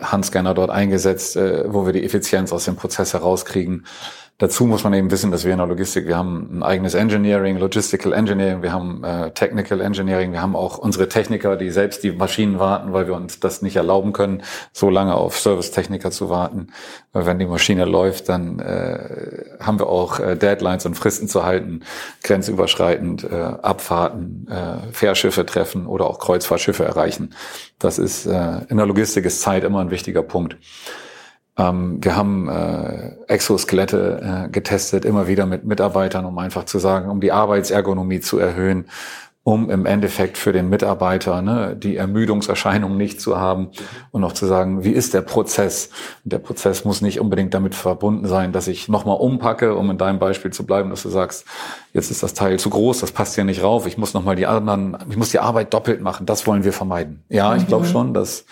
Handscanner 0.03 0.55
dort 0.55 0.71
eingesetzt, 0.71 1.37
äh, 1.37 1.73
wo 1.73 1.87
wir 1.87 1.93
die 1.93 2.03
Effizienz 2.03 2.53
aus 2.53 2.65
dem 2.65 2.75
Prozess 2.75 3.15
herauskriegen. 3.15 3.85
Dazu 4.41 4.65
muss 4.65 4.85
man 4.85 4.95
eben 4.95 5.11
wissen, 5.11 5.31
dass 5.31 5.45
wir 5.45 5.53
in 5.53 5.59
der 5.59 5.67
Logistik, 5.67 6.07
wir 6.07 6.17
haben 6.17 6.49
ein 6.51 6.63
eigenes 6.63 6.95
Engineering, 6.95 7.59
Logistical 7.59 8.15
Engineering, 8.15 8.63
wir 8.63 8.73
haben 8.73 9.05
äh, 9.05 9.33
Technical 9.33 9.83
Engineering, 9.83 10.33
wir 10.33 10.41
haben 10.41 10.57
auch 10.57 10.79
unsere 10.79 11.11
Techniker, 11.11 11.57
die 11.57 11.71
selbst 11.71 12.03
die 12.03 12.13
Maschinen 12.13 12.59
warten, 12.59 12.95
weil 12.95 13.07
wir 13.07 13.13
uns 13.13 13.39
das 13.39 13.61
nicht 13.61 13.77
erlauben 13.77 14.15
können, 14.15 14.43
so 14.73 14.89
lange 14.89 15.15
auf 15.15 15.39
Servicetechniker 15.39 16.11
zu 16.11 16.31
warten. 16.31 16.69
Weil 17.13 17.27
wenn 17.27 17.39
die 17.39 17.45
Maschine 17.45 17.85
läuft, 17.85 18.31
dann 18.31 18.61
äh, 18.61 19.45
haben 19.61 19.79
wir 19.79 19.89
auch 19.89 20.19
äh, 20.19 20.37
Deadlines 20.37 20.87
und 20.87 20.95
Fristen 20.95 21.29
zu 21.29 21.45
halten, 21.45 21.83
grenzüberschreitend 22.23 23.25
äh, 23.25 23.35
Abfahrten, 23.37 24.49
äh, 24.49 24.91
Fährschiffe 24.91 25.45
treffen 25.45 25.87
oder 25.87 26.07
auch 26.07 26.19
Kreuzfahrtschiffe 26.19 26.87
erreichen. 26.87 27.35
Das 27.79 27.99
ist 27.99 28.25
äh, 28.25 28.61
in 28.71 28.79
der 28.79 28.87
Logistik 28.87 29.27
ist 29.27 29.43
Zeit 29.43 29.65
immer 29.65 29.81
ein 29.81 29.91
wichtiger 29.91 30.23
Punkt. 30.23 30.57
Ähm, 31.61 31.99
wir 32.03 32.17
haben 32.17 32.49
äh, 32.49 33.13
Exoskelette 33.29 34.47
äh, 34.47 34.51
getestet, 34.51 35.05
immer 35.05 35.29
wieder 35.29 35.47
mit 35.47 35.65
Mitarbeitern, 35.65 36.25
um 36.25 36.39
einfach 36.39 36.65
zu 36.65 36.79
sagen, 36.79 37.11
um 37.11 37.21
die 37.21 37.33
Arbeitsergonomie 37.33 38.21
zu 38.21 38.39
erhöhen, 38.39 38.87
um 39.43 39.71
im 39.71 39.85
Endeffekt 39.85 40.39
für 40.39 40.53
den 40.53 40.69
Mitarbeiter 40.69 41.43
ne, 41.43 41.77
die 41.77 41.97
Ermüdungserscheinung 41.97 42.97
nicht 42.97 43.21
zu 43.21 43.39
haben 43.39 43.71
und 44.11 44.23
auch 44.23 44.33
zu 44.33 44.47
sagen, 44.47 44.85
wie 44.85 44.93
ist 44.93 45.13
der 45.13 45.23
Prozess? 45.23 45.91
Und 46.25 46.33
der 46.33 46.39
Prozess 46.39 46.85
muss 46.85 47.01
nicht 47.01 47.21
unbedingt 47.21 47.53
damit 47.53 47.75
verbunden 47.75 48.27
sein, 48.27 48.53
dass 48.53 48.69
ich 48.69 48.89
nochmal 48.89 49.17
umpacke, 49.19 49.75
um 49.75 49.91
in 49.91 49.99
deinem 49.99 50.19
Beispiel 50.19 50.53
zu 50.53 50.65
bleiben, 50.65 50.91
dass 50.91 51.03
du 51.03 51.09
sagst, 51.09 51.47
jetzt 51.93 52.11
ist 52.11 52.23
das 52.23 52.35
Teil 52.35 52.59
zu 52.59 52.71
groß, 52.71 53.01
das 53.01 53.13
passt 53.13 53.35
hier 53.35 53.45
nicht 53.45 53.63
rauf, 53.63 53.87
ich 53.87 53.99
muss 53.99 54.15
nochmal 54.15 54.37
die 54.37 54.47
anderen, 54.47 54.97
ich 55.11 55.17
muss 55.17 55.31
die 55.31 55.41
Arbeit 55.41 55.75
doppelt 55.75 56.01
machen, 56.01 56.27
das 56.27 56.47
wollen 56.47 56.65
wir 56.65 56.73
vermeiden. 56.73 57.25
Ja, 57.29 57.57
ich 57.57 57.67
glaube 57.67 57.87
mhm. 57.87 57.91
schon, 57.91 58.15
dass 58.15 58.45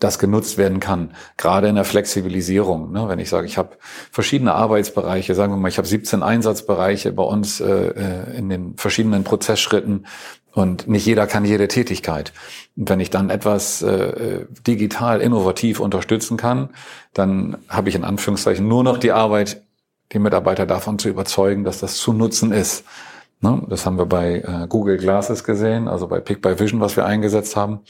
das 0.00 0.18
genutzt 0.18 0.58
werden 0.58 0.80
kann, 0.80 1.12
gerade 1.36 1.68
in 1.68 1.76
der 1.76 1.84
Flexibilisierung. 1.84 2.90
Ne? 2.90 3.08
Wenn 3.08 3.18
ich 3.18 3.28
sage, 3.28 3.46
ich 3.46 3.58
habe 3.58 3.76
verschiedene 4.10 4.54
Arbeitsbereiche, 4.54 5.34
sagen 5.34 5.52
wir 5.52 5.58
mal, 5.58 5.68
ich 5.68 5.78
habe 5.78 5.86
17 5.86 6.22
Einsatzbereiche 6.22 7.12
bei 7.12 7.22
uns 7.22 7.60
äh, 7.60 7.66
äh, 7.66 8.36
in 8.36 8.48
den 8.48 8.76
verschiedenen 8.76 9.24
Prozessschritten 9.24 10.06
und 10.52 10.88
nicht 10.88 11.06
jeder 11.06 11.26
kann 11.26 11.44
jede 11.44 11.68
Tätigkeit. 11.68 12.32
Und 12.76 12.88
wenn 12.88 12.98
ich 12.98 13.10
dann 13.10 13.30
etwas 13.30 13.82
äh, 13.82 14.46
digital 14.66 15.20
innovativ 15.20 15.78
unterstützen 15.78 16.36
kann, 16.36 16.70
dann 17.12 17.58
habe 17.68 17.88
ich 17.88 17.94
in 17.94 18.04
Anführungszeichen 18.04 18.66
nur 18.66 18.82
noch 18.82 18.98
die 18.98 19.12
Arbeit, 19.12 19.62
die 20.12 20.18
Mitarbeiter 20.18 20.66
davon 20.66 20.98
zu 20.98 21.08
überzeugen, 21.08 21.62
dass 21.62 21.78
das 21.78 21.96
zu 21.98 22.12
nutzen 22.12 22.52
ist. 22.52 22.84
Ne? 23.40 23.62
Das 23.68 23.86
haben 23.86 23.96
wir 23.96 24.06
bei 24.06 24.36
äh, 24.36 24.66
Google 24.68 24.98
Glasses 24.98 25.44
gesehen, 25.44 25.88
also 25.88 26.06
bei 26.08 26.20
Pick 26.20 26.42
by 26.42 26.58
Vision, 26.58 26.80
was 26.80 26.96
wir 26.96 27.06
eingesetzt 27.06 27.56
haben. 27.56 27.80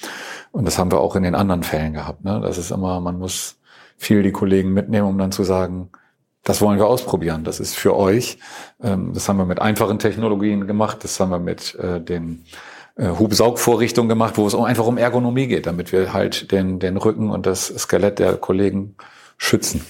Und 0.52 0.64
das 0.64 0.78
haben 0.78 0.92
wir 0.92 1.00
auch 1.00 1.16
in 1.16 1.24
den 1.24 1.34
anderen 1.34 1.64
Fällen 1.64 1.92
gehabt. 1.92 2.24
Ne? 2.24 2.40
Das 2.40 2.56
ist 2.56 2.70
immer, 2.70 3.00
man 3.00 3.18
muss 3.18 3.58
viel 3.96 4.22
die 4.22 4.32
Kollegen 4.32 4.72
mitnehmen, 4.72 5.08
um 5.08 5.18
dann 5.18 5.32
zu 5.32 5.42
sagen, 5.42 5.90
das 6.44 6.60
wollen 6.60 6.78
wir 6.78 6.86
ausprobieren. 6.86 7.44
Das 7.44 7.60
ist 7.60 7.74
für 7.74 7.96
euch. 7.96 8.38
Ähm, 8.80 9.12
das 9.12 9.28
haben 9.28 9.38
wir 9.38 9.44
mit 9.44 9.60
einfachen 9.60 9.98
Technologien 9.98 10.66
gemacht. 10.68 11.02
Das 11.02 11.18
haben 11.18 11.30
wir 11.30 11.40
mit 11.40 11.74
äh, 11.74 12.00
den 12.00 12.44
äh, 12.94 13.08
Hubsaugvorrichtungen 13.08 14.08
gemacht, 14.08 14.38
wo 14.38 14.46
es 14.46 14.54
einfach 14.54 14.86
um 14.86 14.98
Ergonomie 14.98 15.48
geht, 15.48 15.66
damit 15.66 15.90
wir 15.90 16.12
halt 16.12 16.52
den, 16.52 16.78
den 16.78 16.96
Rücken 16.96 17.28
und 17.28 17.46
das 17.46 17.66
Skelett 17.66 18.20
der 18.20 18.36
Kollegen 18.36 18.94
schützen. 19.36 19.84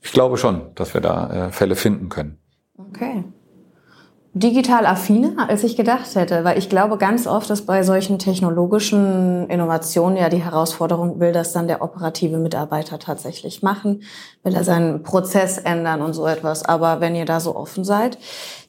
Ich 0.00 0.12
glaube 0.12 0.38
schon, 0.38 0.74
dass 0.74 0.94
wir 0.94 1.02
da 1.02 1.48
äh, 1.48 1.52
Fälle 1.52 1.76
finden 1.76 2.08
können. 2.08 2.38
Okay 2.78 3.24
digital 4.38 4.84
affiner, 4.84 5.48
als 5.48 5.64
ich 5.64 5.78
gedacht 5.78 6.14
hätte, 6.14 6.44
weil 6.44 6.58
ich 6.58 6.68
glaube 6.68 6.98
ganz 6.98 7.26
oft, 7.26 7.48
dass 7.48 7.62
bei 7.62 7.82
solchen 7.82 8.18
technologischen 8.18 9.48
Innovationen 9.48 10.18
ja 10.18 10.28
die 10.28 10.44
Herausforderung 10.44 11.18
will, 11.20 11.32
dass 11.32 11.54
dann 11.54 11.68
der 11.68 11.80
operative 11.80 12.36
Mitarbeiter 12.36 12.98
tatsächlich 12.98 13.62
machen, 13.62 14.02
will 14.42 14.54
er 14.54 14.62
seinen 14.62 15.02
Prozess 15.02 15.56
ändern 15.56 16.02
und 16.02 16.12
so 16.12 16.26
etwas. 16.26 16.66
Aber 16.66 17.00
wenn 17.00 17.14
ihr 17.14 17.24
da 17.24 17.40
so 17.40 17.56
offen 17.56 17.82
seid, 17.82 18.18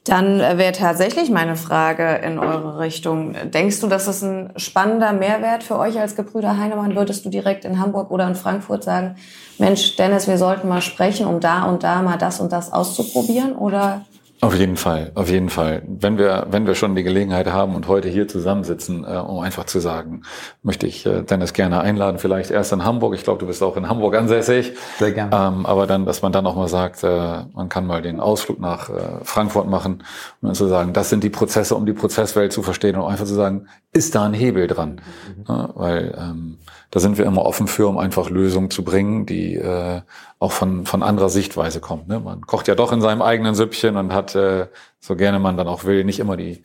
dann 0.04 0.38
wäre 0.38 0.72
tatsächlich 0.72 1.28
meine 1.28 1.54
Frage 1.54 2.14
in 2.24 2.38
eure 2.38 2.78
Richtung. 2.78 3.34
Denkst 3.52 3.80
du, 3.80 3.88
dass 3.88 4.06
das 4.06 4.22
ein 4.22 4.54
spannender 4.56 5.12
Mehrwert 5.12 5.62
für 5.62 5.78
euch 5.78 6.00
als 6.00 6.16
Gebrüder 6.16 6.56
Heinemann? 6.56 6.96
Würdest 6.96 7.26
du 7.26 7.28
direkt 7.28 7.66
in 7.66 7.78
Hamburg 7.78 8.10
oder 8.10 8.26
in 8.26 8.36
Frankfurt 8.36 8.84
sagen, 8.84 9.16
Mensch, 9.58 9.96
Dennis, 9.96 10.28
wir 10.28 10.38
sollten 10.38 10.66
mal 10.66 10.80
sprechen, 10.80 11.26
um 11.26 11.40
da 11.40 11.64
und 11.64 11.82
da 11.82 12.00
mal 12.00 12.16
das 12.16 12.40
und 12.40 12.52
das 12.52 12.72
auszuprobieren? 12.72 13.52
Oder 13.52 14.06
auf 14.40 14.54
jeden 14.54 14.76
Fall, 14.76 15.10
auf 15.16 15.28
jeden 15.28 15.48
Fall. 15.48 15.82
Wenn 15.86 16.16
wir, 16.16 16.46
wenn 16.50 16.66
wir 16.66 16.76
schon 16.76 16.94
die 16.94 17.02
Gelegenheit 17.02 17.48
haben 17.48 17.74
und 17.74 17.88
heute 17.88 18.08
hier 18.08 18.28
zusammensitzen, 18.28 19.04
äh, 19.04 19.16
um 19.16 19.40
einfach 19.40 19.64
zu 19.64 19.80
sagen, 19.80 20.22
möchte 20.62 20.86
ich 20.86 21.04
äh, 21.06 21.22
Dennis 21.22 21.52
gerne 21.52 21.80
einladen, 21.80 22.18
vielleicht 22.18 22.52
erst 22.52 22.72
in 22.72 22.84
Hamburg. 22.84 23.14
Ich 23.14 23.24
glaube, 23.24 23.40
du 23.40 23.46
bist 23.46 23.62
auch 23.64 23.76
in 23.76 23.88
Hamburg 23.88 24.14
ansässig. 24.14 24.74
Sehr 24.98 25.10
gerne. 25.10 25.34
Ähm, 25.34 25.66
aber 25.66 25.88
dann, 25.88 26.06
dass 26.06 26.22
man 26.22 26.30
dann 26.30 26.46
auch 26.46 26.54
mal 26.54 26.68
sagt, 26.68 27.02
äh, 27.02 27.44
man 27.52 27.68
kann 27.68 27.86
mal 27.86 28.00
den 28.00 28.20
Ausflug 28.20 28.60
nach 28.60 28.90
äh, 28.90 28.92
Frankfurt 29.24 29.68
machen 29.68 30.04
und 30.40 30.46
dann 30.46 30.54
zu 30.54 30.68
sagen, 30.68 30.92
das 30.92 31.10
sind 31.10 31.24
die 31.24 31.30
Prozesse, 31.30 31.74
um 31.74 31.84
die 31.84 31.92
Prozesswelt 31.92 32.52
zu 32.52 32.62
verstehen 32.62 32.94
und 32.94 33.10
einfach 33.10 33.26
zu 33.26 33.34
sagen, 33.34 33.66
ist 33.92 34.14
da 34.14 34.24
ein 34.24 34.34
Hebel 34.34 34.68
dran? 34.68 35.00
Mhm. 35.36 35.44
Ja, 35.48 35.70
weil 35.74 36.16
ähm, 36.16 36.58
da 36.90 37.00
sind 37.00 37.18
wir 37.18 37.26
immer 37.26 37.44
offen 37.44 37.66
für, 37.66 37.86
um 37.86 37.98
einfach 37.98 38.30
Lösungen 38.30 38.70
zu 38.70 38.82
bringen, 38.82 39.26
die 39.26 39.56
äh, 39.56 40.00
auch 40.38 40.52
von, 40.52 40.86
von 40.86 41.02
anderer 41.02 41.28
Sichtweise 41.28 41.80
kommen. 41.80 42.04
Ne? 42.06 42.18
Man 42.18 42.42
kocht 42.46 42.66
ja 42.66 42.74
doch 42.74 42.92
in 42.92 43.02
seinem 43.02 43.20
eigenen 43.20 43.54
Süppchen 43.54 43.96
und 43.96 44.14
hat, 44.14 44.34
äh, 44.34 44.68
so 44.98 45.14
gerne 45.14 45.38
man 45.38 45.58
dann 45.58 45.68
auch 45.68 45.84
will, 45.84 46.04
nicht 46.04 46.18
immer 46.18 46.36
die 46.38 46.64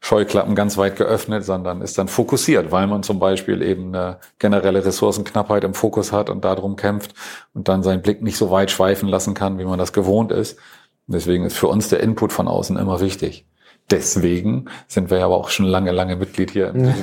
Scheuklappen 0.00 0.54
ganz 0.54 0.76
weit 0.76 0.96
geöffnet, 0.96 1.44
sondern 1.44 1.80
ist 1.80 1.96
dann 1.96 2.08
fokussiert, 2.08 2.72
weil 2.72 2.86
man 2.86 3.02
zum 3.02 3.18
Beispiel 3.18 3.62
eben 3.62 3.94
eine 3.94 4.18
generelle 4.38 4.84
Ressourcenknappheit 4.84 5.64
im 5.64 5.72
Fokus 5.72 6.12
hat 6.12 6.28
und 6.28 6.44
darum 6.44 6.76
kämpft 6.76 7.14
und 7.54 7.68
dann 7.68 7.82
seinen 7.82 8.02
Blick 8.02 8.20
nicht 8.20 8.36
so 8.36 8.50
weit 8.50 8.70
schweifen 8.70 9.08
lassen 9.08 9.32
kann, 9.32 9.58
wie 9.58 9.64
man 9.64 9.78
das 9.78 9.94
gewohnt 9.94 10.30
ist. 10.30 10.58
Deswegen 11.06 11.44
ist 11.44 11.56
für 11.56 11.68
uns 11.68 11.88
der 11.88 12.00
Input 12.00 12.32
von 12.32 12.48
außen 12.48 12.76
immer 12.76 13.00
wichtig. 13.00 13.46
Deswegen 13.90 14.64
sind 14.88 15.10
wir 15.10 15.18
ja 15.18 15.26
aber 15.26 15.36
auch 15.36 15.50
schon 15.50 15.66
lange, 15.66 15.92
lange 15.92 16.16
Mitglied 16.16 16.50
hier 16.50 16.70
im 16.70 16.84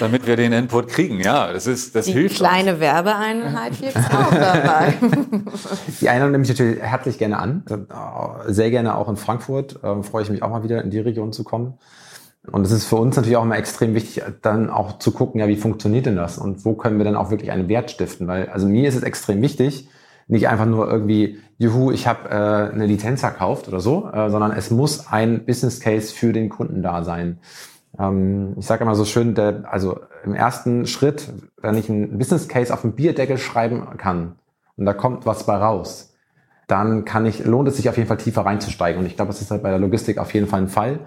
damit 0.00 0.26
wir 0.26 0.36
den 0.36 0.52
Input 0.52 0.88
kriegen. 0.88 1.20
Ja, 1.20 1.52
das 1.52 1.66
ist, 1.66 1.94
das 1.94 2.06
Die 2.06 2.12
hilft. 2.12 2.36
Die 2.36 2.38
kleine 2.38 2.72
uns. 2.72 2.80
Werbeeinheit 2.80 3.72
gibt's 3.78 4.06
auch 4.10 4.30
dabei. 4.30 4.94
Die 6.00 6.08
Einladung 6.08 6.32
nehme 6.32 6.44
ich 6.44 6.48
natürlich 6.48 6.80
herzlich 6.80 7.18
gerne 7.18 7.38
an. 7.38 7.62
Sehr 8.46 8.70
gerne 8.70 8.96
auch 8.96 9.08
in 9.10 9.16
Frankfurt. 9.16 9.78
Ähm, 9.84 10.02
freue 10.02 10.22
ich 10.22 10.30
mich 10.30 10.42
auch 10.42 10.48
mal 10.48 10.64
wieder 10.64 10.82
in 10.82 10.88
die 10.88 11.00
Region 11.00 11.32
zu 11.32 11.44
kommen. 11.44 11.74
Und 12.50 12.64
es 12.64 12.72
ist 12.72 12.86
für 12.86 12.96
uns 12.96 13.14
natürlich 13.14 13.36
auch 13.36 13.44
immer 13.44 13.58
extrem 13.58 13.94
wichtig, 13.94 14.24
dann 14.40 14.70
auch 14.70 14.98
zu 14.98 15.12
gucken, 15.12 15.40
ja, 15.40 15.46
wie 15.46 15.56
funktioniert 15.56 16.06
denn 16.06 16.16
das 16.16 16.38
und 16.38 16.64
wo 16.64 16.74
können 16.74 16.98
wir 16.98 17.04
dann 17.04 17.14
auch 17.16 17.30
wirklich 17.30 17.52
einen 17.52 17.68
Wert 17.68 17.90
stiften? 17.90 18.26
Weil, 18.26 18.48
also 18.48 18.66
mir 18.66 18.88
ist 18.88 18.96
es 18.96 19.02
extrem 19.02 19.42
wichtig, 19.42 19.88
nicht 20.32 20.48
einfach 20.48 20.64
nur 20.64 20.90
irgendwie, 20.90 21.38
juhu, 21.58 21.92
ich 21.92 22.06
habe 22.06 22.30
äh, 22.30 22.72
eine 22.72 22.86
Lizenz 22.86 23.22
erkauft 23.22 23.68
oder 23.68 23.80
so, 23.80 24.10
äh, 24.10 24.30
sondern 24.30 24.52
es 24.52 24.70
muss 24.70 25.06
ein 25.08 25.44
Business 25.44 25.78
Case 25.78 26.12
für 26.12 26.32
den 26.32 26.48
Kunden 26.48 26.82
da 26.82 27.04
sein. 27.04 27.38
Ähm, 27.98 28.54
ich 28.58 28.64
sage 28.64 28.82
immer 28.82 28.94
so 28.94 29.04
schön, 29.04 29.34
der, 29.34 29.64
also 29.70 30.00
im 30.24 30.34
ersten 30.34 30.86
Schritt, 30.86 31.30
wenn 31.60 31.76
ich 31.76 31.90
ein 31.90 32.16
Business 32.16 32.48
Case 32.48 32.72
auf 32.72 32.80
dem 32.80 32.92
Bierdeckel 32.92 33.36
schreiben 33.36 33.86
kann 33.98 34.36
und 34.78 34.86
da 34.86 34.94
kommt 34.94 35.26
was 35.26 35.44
bei 35.44 35.56
raus, 35.56 36.14
dann 36.66 37.04
kann 37.04 37.26
ich, 37.26 37.44
lohnt 37.44 37.68
es 37.68 37.76
sich 37.76 37.90
auf 37.90 37.98
jeden 37.98 38.08
Fall 38.08 38.16
tiefer 38.16 38.46
reinzusteigen. 38.46 39.00
Und 39.00 39.06
ich 39.06 39.16
glaube, 39.16 39.30
das 39.30 39.42
ist 39.42 39.50
halt 39.50 39.62
bei 39.62 39.68
der 39.68 39.78
Logistik 39.78 40.16
auf 40.16 40.32
jeden 40.32 40.46
Fall 40.46 40.62
ein 40.62 40.68
Fall. 40.68 41.00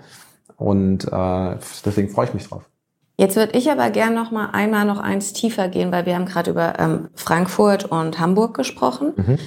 Und 0.56 1.06
äh, 1.12 1.56
deswegen 1.84 2.10
freue 2.10 2.28
ich 2.28 2.34
mich 2.36 2.48
drauf. 2.48 2.70
Jetzt 3.18 3.36
würde 3.36 3.58
ich 3.58 3.72
aber 3.72 3.90
gern 3.92 4.14
noch 4.14 4.32
mal 4.32 4.50
einmal 4.52 4.86
noch 4.86 5.00
eins 5.00 5.32
tiefer 5.34 5.70
gehen, 5.70 5.92
weil 5.92 6.06
wir 6.06 6.16
haben 6.16 6.26
gerade 6.26 6.52
über 6.52 6.80
ähm, 6.80 7.10
Frankfurt 7.16 7.86
und 7.86 8.20
Hamburg 8.20 8.56
gesprochen. 8.56 9.14
Mhm. 9.16 9.40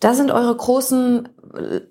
Da 0.00 0.14
sind 0.14 0.30
eure 0.30 0.54
großen 0.54 1.28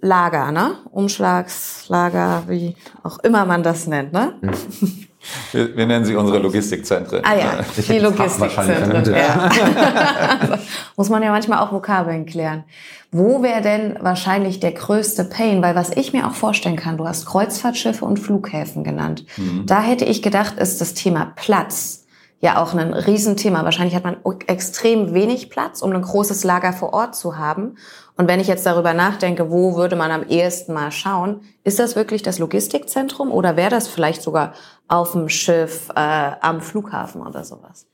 Lager, 0.01 0.51
ne? 0.51 0.75
Umschlagslager, 0.91 2.43
wie 2.47 2.75
auch 3.03 3.19
immer 3.19 3.45
man 3.45 3.63
das 3.63 3.87
nennt, 3.87 4.13
ne? 4.13 4.33
Mhm. 4.41 4.51
Wir, 5.51 5.75
wir, 5.75 5.85
nennen 5.85 6.05
sie 6.05 6.15
unsere 6.15 6.39
Logistikzentren. 6.39 7.23
Ah 7.25 7.35
ja, 7.35 7.59
die 7.75 7.99
Logistikzentren. 7.99 9.13
Ja. 9.13 9.49
Muss 10.95 11.09
man 11.09 11.21
ja 11.21 11.31
manchmal 11.31 11.59
auch 11.59 11.71
Vokabeln 11.71 12.25
klären. 12.25 12.63
Wo 13.11 13.41
wäre 13.41 13.61
denn 13.61 13.97
wahrscheinlich 13.99 14.59
der 14.59 14.71
größte 14.71 15.25
Pain? 15.25 15.61
Weil 15.61 15.75
was 15.75 15.89
ich 15.89 16.13
mir 16.13 16.27
auch 16.27 16.35
vorstellen 16.35 16.77
kann, 16.77 16.97
du 16.97 17.07
hast 17.07 17.25
Kreuzfahrtschiffe 17.25 18.05
und 18.05 18.17
Flughäfen 18.17 18.83
genannt. 18.83 19.25
Mhm. 19.37 19.65
Da 19.65 19.81
hätte 19.81 20.05
ich 20.05 20.21
gedacht, 20.21 20.57
ist 20.57 20.79
das 20.79 20.93
Thema 20.93 21.33
Platz 21.35 22.05
ja 22.41 22.61
auch 22.61 22.73
ein 22.73 22.93
Riesenthema. 22.93 23.63
Wahrscheinlich 23.63 23.95
hat 23.95 24.05
man 24.05 24.17
extrem 24.47 25.13
wenig 25.13 25.49
Platz, 25.49 25.81
um 25.81 25.91
ein 25.91 26.01
großes 26.01 26.43
Lager 26.43 26.71
vor 26.71 26.93
Ort 26.93 27.15
zu 27.15 27.37
haben. 27.37 27.75
Und 28.19 28.27
wenn 28.27 28.41
ich 28.41 28.47
jetzt 28.47 28.65
darüber 28.65 28.93
nachdenke, 28.93 29.49
wo 29.49 29.77
würde 29.77 29.95
man 29.95 30.11
am 30.11 30.27
ehesten 30.27 30.73
mal 30.73 30.91
schauen, 30.91 31.39
ist 31.63 31.79
das 31.79 31.95
wirklich 31.95 32.21
das 32.21 32.37
Logistikzentrum 32.37 33.31
oder 33.31 33.55
wäre 33.55 33.69
das 33.69 33.87
vielleicht 33.87 34.21
sogar 34.23 34.55
auf 34.89 35.13
dem 35.13 35.29
Schiff, 35.29 35.87
äh, 35.95 36.31
am 36.41 36.59
Flughafen 36.59 37.21
oder 37.21 37.45
sowas? 37.45 37.87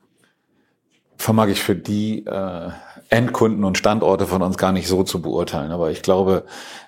Vermag 1.15 1.49
ich 1.49 1.61
für 1.61 1.75
die 1.75 2.25
äh, 2.25 2.71
Endkunden 3.09 3.63
und 3.63 3.77
Standorte 3.77 4.25
von 4.25 4.41
uns 4.41 4.57
gar 4.57 4.71
nicht 4.71 4.87
so 4.87 5.03
zu 5.03 5.21
beurteilen. 5.21 5.71
Aber 5.71 5.91
ich 5.91 6.01
glaube, 6.01 6.45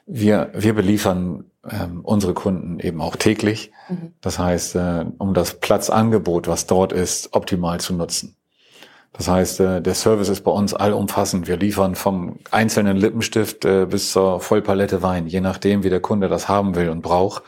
wir, 0.07 0.49
wir 0.55 0.73
beliefern 0.73 1.45
ähm, 1.69 1.99
unsere 2.01 2.33
Kunden 2.33 2.79
eben 2.79 3.01
auch 3.01 3.17
täglich. 3.17 3.71
Mhm. 3.87 4.15
Das 4.19 4.39
heißt, 4.39 4.75
äh, 4.77 5.05
um 5.19 5.35
das 5.35 5.59
Platzangebot, 5.59 6.47
was 6.47 6.65
dort 6.65 6.91
ist, 6.91 7.35
optimal 7.35 7.79
zu 7.81 7.93
nutzen. 7.93 8.36
Das 9.13 9.27
heißt, 9.27 9.59
äh, 9.61 9.81
der 9.81 9.95
Service 9.95 10.29
ist 10.29 10.43
bei 10.43 10.51
uns 10.51 10.73
allumfassend. 10.73 11.47
Wir 11.47 11.57
liefern 11.57 11.95
vom 11.95 12.37
einzelnen 12.51 12.97
Lippenstift 12.97 13.65
äh, 13.65 13.85
bis 13.85 14.11
zur 14.11 14.39
Vollpalette 14.39 15.01
Wein, 15.01 15.27
je 15.27 15.41
nachdem, 15.41 15.83
wie 15.83 15.89
der 15.89 16.01
Kunde 16.01 16.27
das 16.27 16.47
haben 16.47 16.75
will 16.75 16.89
und 16.89 17.01
braucht. 17.01 17.43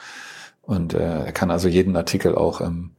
Und 0.61 0.93
äh, 0.93 1.25
er 1.25 1.31
kann 1.31 1.51
also 1.51 1.67
jeden 1.67 1.95
Artikel 1.95 2.35
auch 2.35 2.61
im 2.61 2.91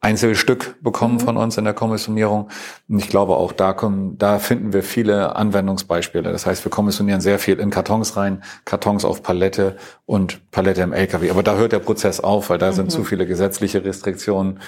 Einzelstück 0.00 0.76
bekommen 0.82 1.14
mhm. 1.14 1.20
von 1.20 1.36
uns 1.36 1.56
in 1.58 1.64
der 1.64 1.74
Kommissionierung. 1.74 2.48
Und 2.88 2.98
ich 2.98 3.08
glaube 3.08 3.36
auch 3.36 3.52
da 3.52 3.72
kommen, 3.72 4.18
da 4.18 4.38
finden 4.38 4.72
wir 4.72 4.82
viele 4.82 5.36
Anwendungsbeispiele. 5.36 6.30
Das 6.30 6.46
heißt, 6.46 6.64
wir 6.64 6.70
kommissionieren 6.70 7.20
sehr 7.20 7.38
viel 7.38 7.58
in 7.58 7.70
Kartons 7.70 8.16
rein, 8.16 8.42
Kartons 8.64 9.04
auf 9.04 9.22
Palette 9.22 9.76
und 10.04 10.50
Palette 10.50 10.82
im 10.82 10.92
LKW. 10.92 11.30
Aber 11.30 11.42
da 11.42 11.56
hört 11.56 11.72
der 11.72 11.78
Prozess 11.80 12.20
auf, 12.20 12.50
weil 12.50 12.58
da 12.58 12.70
mhm. 12.70 12.74
sind 12.74 12.92
zu 12.92 13.04
viele 13.04 13.26
gesetzliche 13.26 13.84
Restriktionen. 13.84 14.60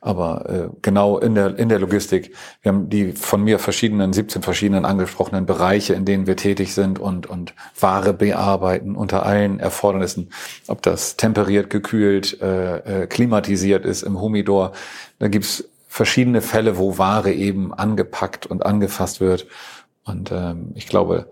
Aber 0.00 0.48
äh, 0.48 0.76
genau 0.82 1.18
in 1.18 1.34
der, 1.34 1.58
in 1.58 1.68
der 1.68 1.78
Logistik, 1.78 2.34
wir 2.62 2.72
haben 2.72 2.88
die 2.88 3.12
von 3.12 3.42
mir 3.42 3.58
verschiedenen, 3.58 4.12
17 4.12 4.42
verschiedenen 4.42 4.84
angesprochenen 4.84 5.46
Bereiche, 5.46 5.94
in 5.94 6.04
denen 6.04 6.26
wir 6.26 6.36
tätig 6.36 6.74
sind 6.74 6.98
und, 6.98 7.26
und 7.26 7.54
Ware 7.80 8.12
bearbeiten 8.12 8.94
unter 8.94 9.24
allen 9.24 9.58
Erfordernissen. 9.58 10.30
Ob 10.68 10.82
das 10.82 11.16
temperiert, 11.16 11.70
gekühlt, 11.70 12.40
äh, 12.40 13.02
äh, 13.02 13.06
klimatisiert 13.06 13.84
ist 13.84 14.02
im 14.02 14.20
Humidor. 14.20 14.72
Da 15.18 15.28
gibt's 15.28 15.64
verschiedene 15.88 16.42
Fälle, 16.42 16.76
wo 16.76 16.98
Ware 16.98 17.32
eben 17.32 17.72
angepackt 17.72 18.46
und 18.46 18.66
angefasst 18.66 19.20
wird. 19.20 19.46
Und 20.04 20.30
ähm, 20.30 20.72
ich 20.74 20.86
glaube, 20.86 21.30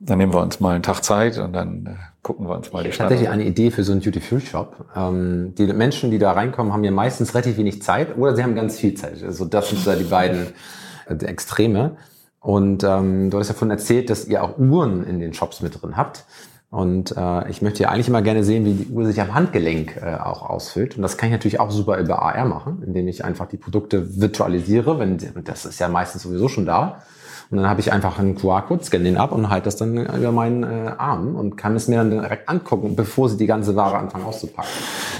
dann 0.00 0.18
nehmen 0.18 0.32
wir 0.32 0.40
uns 0.40 0.60
mal 0.60 0.74
einen 0.74 0.82
Tag 0.82 1.02
Zeit 1.04 1.38
und 1.38 1.52
dann 1.52 1.86
äh, 1.86 1.90
gucken 2.22 2.48
wir 2.48 2.56
uns 2.56 2.72
mal 2.72 2.82
die 2.82 2.92
Stadt 2.92 3.08
Tatsächlich 3.08 3.28
eine 3.28 3.44
Idee 3.44 3.70
für 3.70 3.84
so 3.84 3.92
einen 3.92 4.00
Duty-Free-Shop. 4.00 4.86
Ähm, 4.96 5.54
die 5.56 5.66
Menschen, 5.66 6.10
die 6.10 6.18
da 6.18 6.32
reinkommen, 6.32 6.72
haben 6.72 6.84
ja 6.84 6.90
meistens 6.90 7.34
relativ 7.34 7.58
wenig 7.58 7.82
Zeit 7.82 8.16
oder 8.16 8.34
sie 8.34 8.42
haben 8.42 8.54
ganz 8.54 8.78
viel 8.78 8.94
Zeit. 8.94 9.22
Also 9.22 9.44
das 9.44 9.68
sind 9.68 9.86
da 9.86 9.94
die 9.94 10.04
beiden 10.04 10.46
äh, 11.06 11.24
Extreme. 11.26 11.96
Und 12.40 12.82
ähm, 12.84 13.28
du 13.28 13.38
hast 13.38 13.48
ja 13.48 13.54
vorhin 13.54 13.70
erzählt, 13.70 14.08
dass 14.08 14.26
ihr 14.26 14.42
auch 14.42 14.56
Uhren 14.58 15.04
in 15.04 15.20
den 15.20 15.34
Shops 15.34 15.60
mit 15.60 15.80
drin 15.80 15.98
habt. 15.98 16.24
Und 16.70 17.16
äh, 17.16 17.50
ich 17.50 17.62
möchte 17.62 17.82
ja 17.82 17.88
eigentlich 17.88 18.06
immer 18.06 18.22
gerne 18.22 18.44
sehen, 18.44 18.64
wie 18.64 18.74
die 18.74 18.92
Uhr 18.92 19.04
sich 19.04 19.20
am 19.20 19.34
Handgelenk 19.34 19.96
äh, 19.96 20.14
auch 20.14 20.48
ausfüllt. 20.48 20.96
Und 20.96 21.02
das 21.02 21.16
kann 21.16 21.28
ich 21.28 21.32
natürlich 21.32 21.58
auch 21.58 21.72
super 21.72 21.98
über 21.98 22.22
AR 22.22 22.44
machen, 22.44 22.82
indem 22.86 23.08
ich 23.08 23.24
einfach 23.24 23.46
die 23.46 23.56
Produkte 23.56 24.20
virtualisiere. 24.20 25.00
Wenn, 25.00 25.18
das 25.44 25.64
ist 25.64 25.80
ja 25.80 25.88
meistens 25.88 26.22
sowieso 26.22 26.48
schon 26.48 26.66
da. 26.66 27.02
Und 27.50 27.56
dann 27.56 27.68
habe 27.68 27.80
ich 27.80 27.92
einfach 27.92 28.20
einen 28.20 28.36
QR-Code, 28.36 28.84
scanne 28.84 29.02
den 29.02 29.16
ab 29.16 29.32
und 29.32 29.50
halte 29.50 29.64
das 29.64 29.74
dann 29.74 29.96
über 29.96 30.30
meinen 30.30 30.62
äh, 30.62 30.92
Arm 30.96 31.34
und 31.34 31.56
kann 31.56 31.74
es 31.74 31.88
mir 31.88 31.96
dann 31.96 32.10
direkt 32.10 32.48
angucken, 32.48 32.94
bevor 32.94 33.28
sie 33.28 33.36
die 33.36 33.46
ganze 33.46 33.74
Ware 33.74 33.98
anfangen 33.98 34.24
auszupacken. 34.24 34.70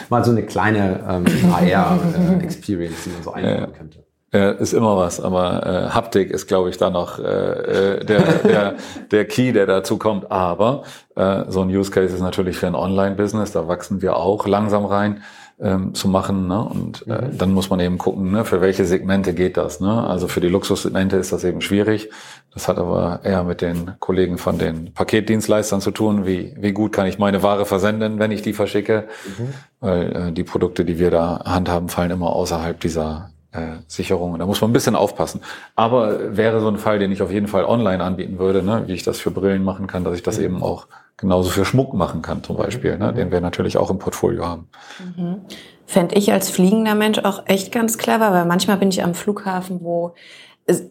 Mal 0.08 0.24
so 0.24 0.30
eine 0.30 0.44
kleine 0.44 1.00
ähm, 1.08 1.52
AR-Experience, 1.52 3.06
äh, 3.06 3.10
die 3.10 3.10
man 3.10 3.22
so 3.24 3.32
einbauen 3.32 3.72
könnte. 3.72 4.04
Ja, 4.32 4.50
ist 4.50 4.74
immer 4.74 4.96
was, 4.96 5.20
aber 5.20 5.66
äh, 5.66 5.90
Haptik 5.90 6.30
ist, 6.30 6.46
glaube 6.46 6.70
ich, 6.70 6.78
da 6.78 6.88
noch 6.88 7.18
äh, 7.18 7.22
äh, 7.22 8.04
der, 8.04 8.20
der, 8.44 8.74
der 9.10 9.24
Key, 9.24 9.52
der 9.52 9.66
dazu 9.66 9.98
kommt. 9.98 10.30
Aber 10.30 10.84
äh, 11.16 11.44
so 11.48 11.62
ein 11.62 11.68
Use 11.68 11.90
Case 11.90 12.14
ist 12.14 12.20
natürlich 12.20 12.56
für 12.56 12.68
ein 12.68 12.76
Online-Business, 12.76 13.50
da 13.50 13.66
wachsen 13.66 14.02
wir 14.02 14.16
auch 14.16 14.46
langsam 14.46 14.84
rein 14.84 15.22
ähm, 15.60 15.94
zu 15.94 16.06
machen. 16.08 16.46
Ne? 16.46 16.62
Und 16.62 17.06
äh, 17.08 17.26
mhm. 17.26 17.38
dann 17.38 17.52
muss 17.52 17.70
man 17.70 17.80
eben 17.80 17.98
gucken, 17.98 18.30
ne, 18.30 18.44
für 18.44 18.60
welche 18.60 18.84
Segmente 18.84 19.34
geht 19.34 19.56
das. 19.56 19.80
Ne? 19.80 20.06
Also 20.06 20.28
für 20.28 20.40
die 20.40 20.48
Luxussegmente 20.48 21.16
ist 21.16 21.32
das 21.32 21.42
eben 21.42 21.60
schwierig. 21.60 22.10
Das 22.54 22.68
hat 22.68 22.78
aber 22.78 23.20
eher 23.24 23.42
mit 23.42 23.60
den 23.60 23.92
Kollegen 23.98 24.38
von 24.38 24.58
den 24.58 24.92
Paketdienstleistern 24.94 25.80
zu 25.80 25.90
tun. 25.90 26.24
Wie, 26.24 26.54
wie 26.56 26.72
gut 26.72 26.92
kann 26.92 27.06
ich 27.06 27.18
meine 27.18 27.42
Ware 27.42 27.66
versenden, 27.66 28.20
wenn 28.20 28.30
ich 28.30 28.42
die 28.42 28.52
verschicke? 28.52 29.08
Mhm. 29.26 29.54
Weil 29.80 30.16
äh, 30.16 30.32
die 30.32 30.44
Produkte, 30.44 30.84
die 30.84 31.00
wir 31.00 31.10
da 31.10 31.42
handhaben, 31.44 31.88
fallen 31.88 32.12
immer 32.12 32.30
außerhalb 32.30 32.78
dieser 32.78 33.30
äh, 33.52 33.78
Sicherung. 33.86 34.38
Da 34.38 34.46
muss 34.46 34.60
man 34.60 34.70
ein 34.70 34.72
bisschen 34.72 34.96
aufpassen. 34.96 35.40
Aber 35.74 36.36
wäre 36.36 36.60
so 36.60 36.68
ein 36.68 36.78
Fall, 36.78 36.98
den 36.98 37.12
ich 37.12 37.22
auf 37.22 37.32
jeden 37.32 37.48
Fall 37.48 37.64
online 37.64 38.02
anbieten 38.02 38.38
würde, 38.38 38.62
ne? 38.62 38.84
wie 38.86 38.92
ich 38.92 39.02
das 39.02 39.20
für 39.20 39.30
Brillen 39.30 39.64
machen 39.64 39.86
kann, 39.86 40.04
dass 40.04 40.14
ich 40.14 40.22
das 40.22 40.38
mhm. 40.38 40.44
eben 40.44 40.62
auch 40.62 40.86
genauso 41.20 41.50
für 41.50 41.64
Schmuck 41.64 41.94
machen 41.94 42.22
kann 42.22 42.42
zum 42.42 42.56
Beispiel, 42.56 42.96
ne, 42.96 43.12
den 43.12 43.30
wir 43.30 43.40
natürlich 43.40 43.76
auch 43.76 43.90
im 43.90 43.98
Portfolio 43.98 44.46
haben. 44.46 44.68
Mhm. 45.16 45.42
Fände 45.86 46.14
ich 46.14 46.32
als 46.32 46.50
fliegender 46.50 46.94
Mensch 46.94 47.18
auch 47.18 47.42
echt 47.46 47.72
ganz 47.72 47.98
clever, 47.98 48.32
weil 48.32 48.46
manchmal 48.46 48.78
bin 48.78 48.88
ich 48.88 49.04
am 49.04 49.14
Flughafen, 49.14 49.80
wo 49.82 50.14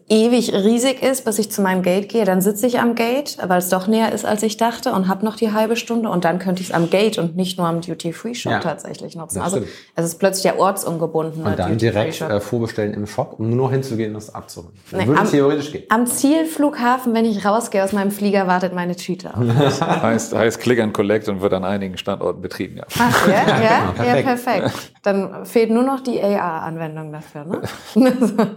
ewig 0.08 0.52
riesig 0.52 1.02
ist, 1.02 1.24
bis 1.24 1.38
ich 1.38 1.50
zu 1.50 1.62
meinem 1.62 1.82
Gate 1.82 2.08
gehe. 2.08 2.24
Dann 2.24 2.40
sitze 2.40 2.66
ich 2.66 2.80
am 2.80 2.94
Gate, 2.94 3.38
weil 3.46 3.58
es 3.58 3.68
doch 3.68 3.86
näher 3.86 4.12
ist, 4.12 4.24
als 4.24 4.42
ich 4.42 4.56
dachte 4.56 4.92
und 4.92 5.08
habe 5.08 5.24
noch 5.24 5.36
die 5.36 5.52
halbe 5.52 5.76
Stunde. 5.76 6.08
Und 6.08 6.24
dann 6.24 6.38
könnte 6.38 6.62
ich 6.62 6.68
es 6.68 6.74
am 6.74 6.90
Gate 6.90 7.18
und 7.18 7.36
nicht 7.36 7.58
nur 7.58 7.66
am 7.66 7.80
Duty-Free-Shop 7.80 8.52
ja, 8.52 8.58
tatsächlich 8.60 9.16
nutzen. 9.16 9.40
Also 9.40 9.62
es 9.94 10.04
ist 10.04 10.18
plötzlich 10.18 10.42
der 10.42 10.58
ortsungebunden. 10.58 11.44
Und 11.44 11.58
dann 11.58 11.78
direkt 11.78 12.20
äh, 12.20 12.40
vorbestellen 12.40 12.94
im 12.94 13.06
Shop, 13.06 13.36
um 13.38 13.48
nur 13.48 13.66
noch 13.66 13.70
hinzugehen 13.70 14.10
und 14.10 14.14
das 14.14 14.34
abzuholen. 14.34 14.74
Nee, 14.92 15.06
Würde 15.06 15.20
am, 15.20 15.30
theoretisch 15.30 15.72
gehen. 15.72 15.84
Am 15.88 16.06
Zielflughafen, 16.06 17.14
wenn 17.14 17.24
ich 17.24 17.44
rausgehe 17.44 17.82
aus 17.84 17.92
meinem 17.92 18.10
Flieger, 18.10 18.46
wartet 18.46 18.74
meine 18.74 18.96
Tüte 18.96 19.34
auf. 19.34 19.80
heißt, 19.80 20.34
heißt 20.34 20.60
Click 20.60 20.80
and 20.80 20.92
Collect 20.92 21.28
und 21.28 21.40
wird 21.40 21.52
an 21.52 21.64
einigen 21.64 21.96
Standorten 21.96 22.42
betrieben, 22.42 22.76
ja. 22.78 22.84
Ach, 22.98 23.28
ja, 23.28 23.34
ja, 23.34 23.60
ja, 23.62 23.92
perfekt. 23.92 24.16
ja, 24.16 24.22
perfekt. 24.22 24.92
Dann 25.02 25.46
fehlt 25.46 25.70
nur 25.70 25.82
noch 25.82 26.00
die 26.00 26.20
AR-Anwendung 26.22 27.12
dafür, 27.12 27.44
ne? 27.44 27.62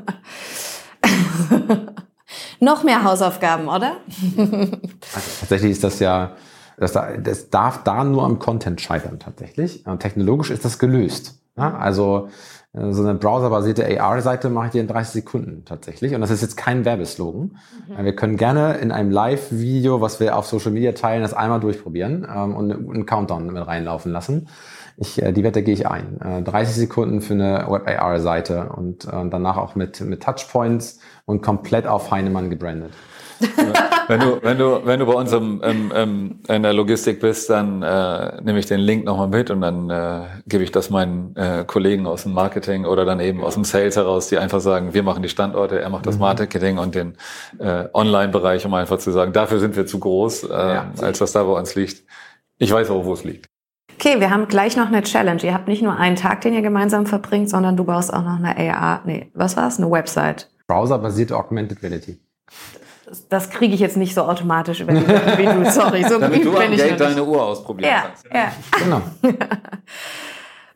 Noch 2.60 2.84
mehr 2.84 3.04
Hausaufgaben, 3.04 3.68
oder? 3.68 3.98
also 4.38 5.30
tatsächlich 5.40 5.72
ist 5.72 5.84
das 5.84 6.00
ja, 6.00 6.36
das, 6.78 6.94
das 6.94 7.50
darf 7.50 7.84
da 7.84 8.04
nur 8.04 8.24
am 8.24 8.40
Content 8.40 8.82
scheitern 8.82 9.20
tatsächlich. 9.20 9.84
Technologisch 10.00 10.50
ist 10.50 10.66
das 10.66 10.80
gelöst. 10.80 11.40
Ja? 11.58 11.76
Also 11.76 12.30
äh, 12.74 12.92
so 12.92 13.04
eine 13.04 13.16
browserbasierte 13.16 14.02
AR-Seite 14.02 14.50
mache 14.50 14.68
ich 14.68 14.72
dir 14.72 14.82
in 14.82 14.88
30 14.88 15.14
Sekunden 15.14 15.66
tatsächlich. 15.66 16.16
Und 16.16 16.22
das 16.22 16.32
ist 16.32 16.42
jetzt 16.42 16.58
kein 16.58 16.86
Werbeslogan. 16.86 17.58
Mhm. 17.88 18.06
Wir 18.06 18.16
können 18.16 18.38
gerne 18.38 18.76
in 18.78 18.92
einem 18.92 19.12
Live-Video, 19.12 20.02
was 20.02 20.20
wir 20.20 20.38
auf 20.38 20.46
Social 20.48 20.72
Media 20.72 20.94
teilen, 20.94 21.22
das 21.22 21.34
einmal 21.34 21.60
durchprobieren 21.60 22.28
ähm, 22.30 22.56
und 22.56 22.72
einen 22.72 23.06
Countdown 23.06 23.48
mit 23.48 23.68
reinlaufen 23.68 24.12
lassen. 24.12 24.48
Ich, 24.98 25.22
äh, 25.22 25.32
die 25.32 25.44
Wette 25.44 25.64
gehe 25.64 25.74
ich 25.74 25.88
ein. 25.88 26.20
Äh, 26.22 26.42
30 26.44 26.76
Sekunden 26.76 27.22
für 27.22 27.34
eine 27.34 27.66
Web-AR-Seite 27.70 28.70
und 28.76 29.06
äh, 29.06 29.30
danach 29.30 29.58
auch 29.58 29.76
mit, 29.76 30.02
mit 30.02 30.24
Touchpoints 30.24 31.00
und 31.26 31.42
komplett 31.42 31.88
auf 31.88 32.12
Heinemann 32.12 32.50
gebrandet. 32.50 32.92
wenn, 34.08 34.20
du, 34.20 34.40
wenn, 34.42 34.58
du, 34.58 34.86
wenn 34.86 35.00
du 35.00 35.06
bei 35.06 35.14
uns 35.14 35.32
im, 35.32 35.62
im, 35.62 35.92
im, 35.92 36.40
in 36.48 36.64
der 36.64 36.74
Logistik 36.74 37.20
bist, 37.20 37.50
dann 37.50 37.82
äh, 37.82 38.42
nehme 38.42 38.60
ich 38.60 38.66
den 38.66 38.80
Link 38.80 39.06
nochmal 39.06 39.28
mit 39.28 39.50
und 39.50 39.62
dann 39.62 39.90
äh, 39.90 40.22
gebe 40.48 40.64
ich 40.64 40.72
das 40.72 40.90
meinen 40.90 41.36
äh, 41.36 41.64
Kollegen 41.66 42.06
aus 42.06 42.24
dem 42.24 42.34
Marketing 42.34 42.86
oder 42.86 43.06
dann 43.06 43.20
eben 43.20 43.44
aus 43.44 43.56
dem 43.56 43.64
Sales 43.64 43.96
heraus, 43.96 44.28
die 44.28 44.38
einfach 44.38 44.60
sagen, 44.60 44.94
wir 44.94 45.04
machen 45.04 45.24
die 45.24 45.30
Standorte, 45.30 45.80
er 45.80 45.90
macht 45.90 46.06
das 46.06 46.16
mhm. 46.16 46.22
Marketing 46.22 46.78
und 46.78 46.96
den 46.96 47.18
äh, 47.60 47.86
Online-Bereich, 47.94 48.66
um 48.66 48.74
einfach 48.74 49.00
zu 49.00 49.12
sagen, 49.12 49.34
dafür 49.34 49.60
sind 49.60 49.76
wir 49.76 49.86
zu 49.86 50.00
groß, 50.00 50.44
äh, 50.44 50.50
ja. 50.50 50.92
als 51.02 51.20
was 51.22 51.32
da 51.32 51.44
bei 51.44 51.54
uns 51.54 51.76
liegt. 51.76 52.04
Ich 52.58 52.72
weiß 52.72 52.90
auch, 52.92 53.04
wo 53.06 53.14
es 53.14 53.24
liegt. 53.24 53.53
Okay, 54.06 54.20
wir 54.20 54.32
haben 54.32 54.50
gleich 54.50 54.76
noch 54.76 54.88
eine 54.88 55.02
Challenge. 55.02 55.42
Ihr 55.44 55.54
habt 55.54 55.70
nicht 55.70 55.82
nur 55.82 55.96
einen 55.96 56.18
Tag, 56.18 56.42
den 56.42 56.54
ihr 56.54 56.62
gemeinsam 56.62 57.06
verbringt, 57.06 57.50
sondern 57.50 57.78
du 57.78 57.86
baust 57.86 58.14
auch 58.14 58.22
noch 58.22 58.38
eine 58.38 58.76
AR, 58.76 59.00
nee, 59.06 59.32
was 59.34 59.56
war's? 59.56 59.78
Eine 59.78 59.90
Website. 59.90 60.50
Browser-basierte 60.68 61.38
Augmented 61.38 61.82
Reality. 61.82 62.20
Das, 63.06 63.30
das 63.30 63.50
kriege 63.50 63.74
ich 63.74 63.80
jetzt 63.80 63.96
nicht 63.96 64.14
so 64.14 64.24
automatisch 64.24 64.82
über 64.82 64.92
die 64.92 65.08
wie 65.08 65.46
du. 65.46 65.64
Sorry, 65.72 66.04
so 66.04 66.20
Damit 66.20 66.44
du 66.44 66.54
am 66.54 66.76
Gate 66.76 67.00
deine 67.00 67.24
Uhr 67.24 67.46
ausprobieren 67.46 67.92
ja, 67.92 68.02
kannst. 68.02 68.26
Ja. 68.26 68.52
Genau. 68.84 69.02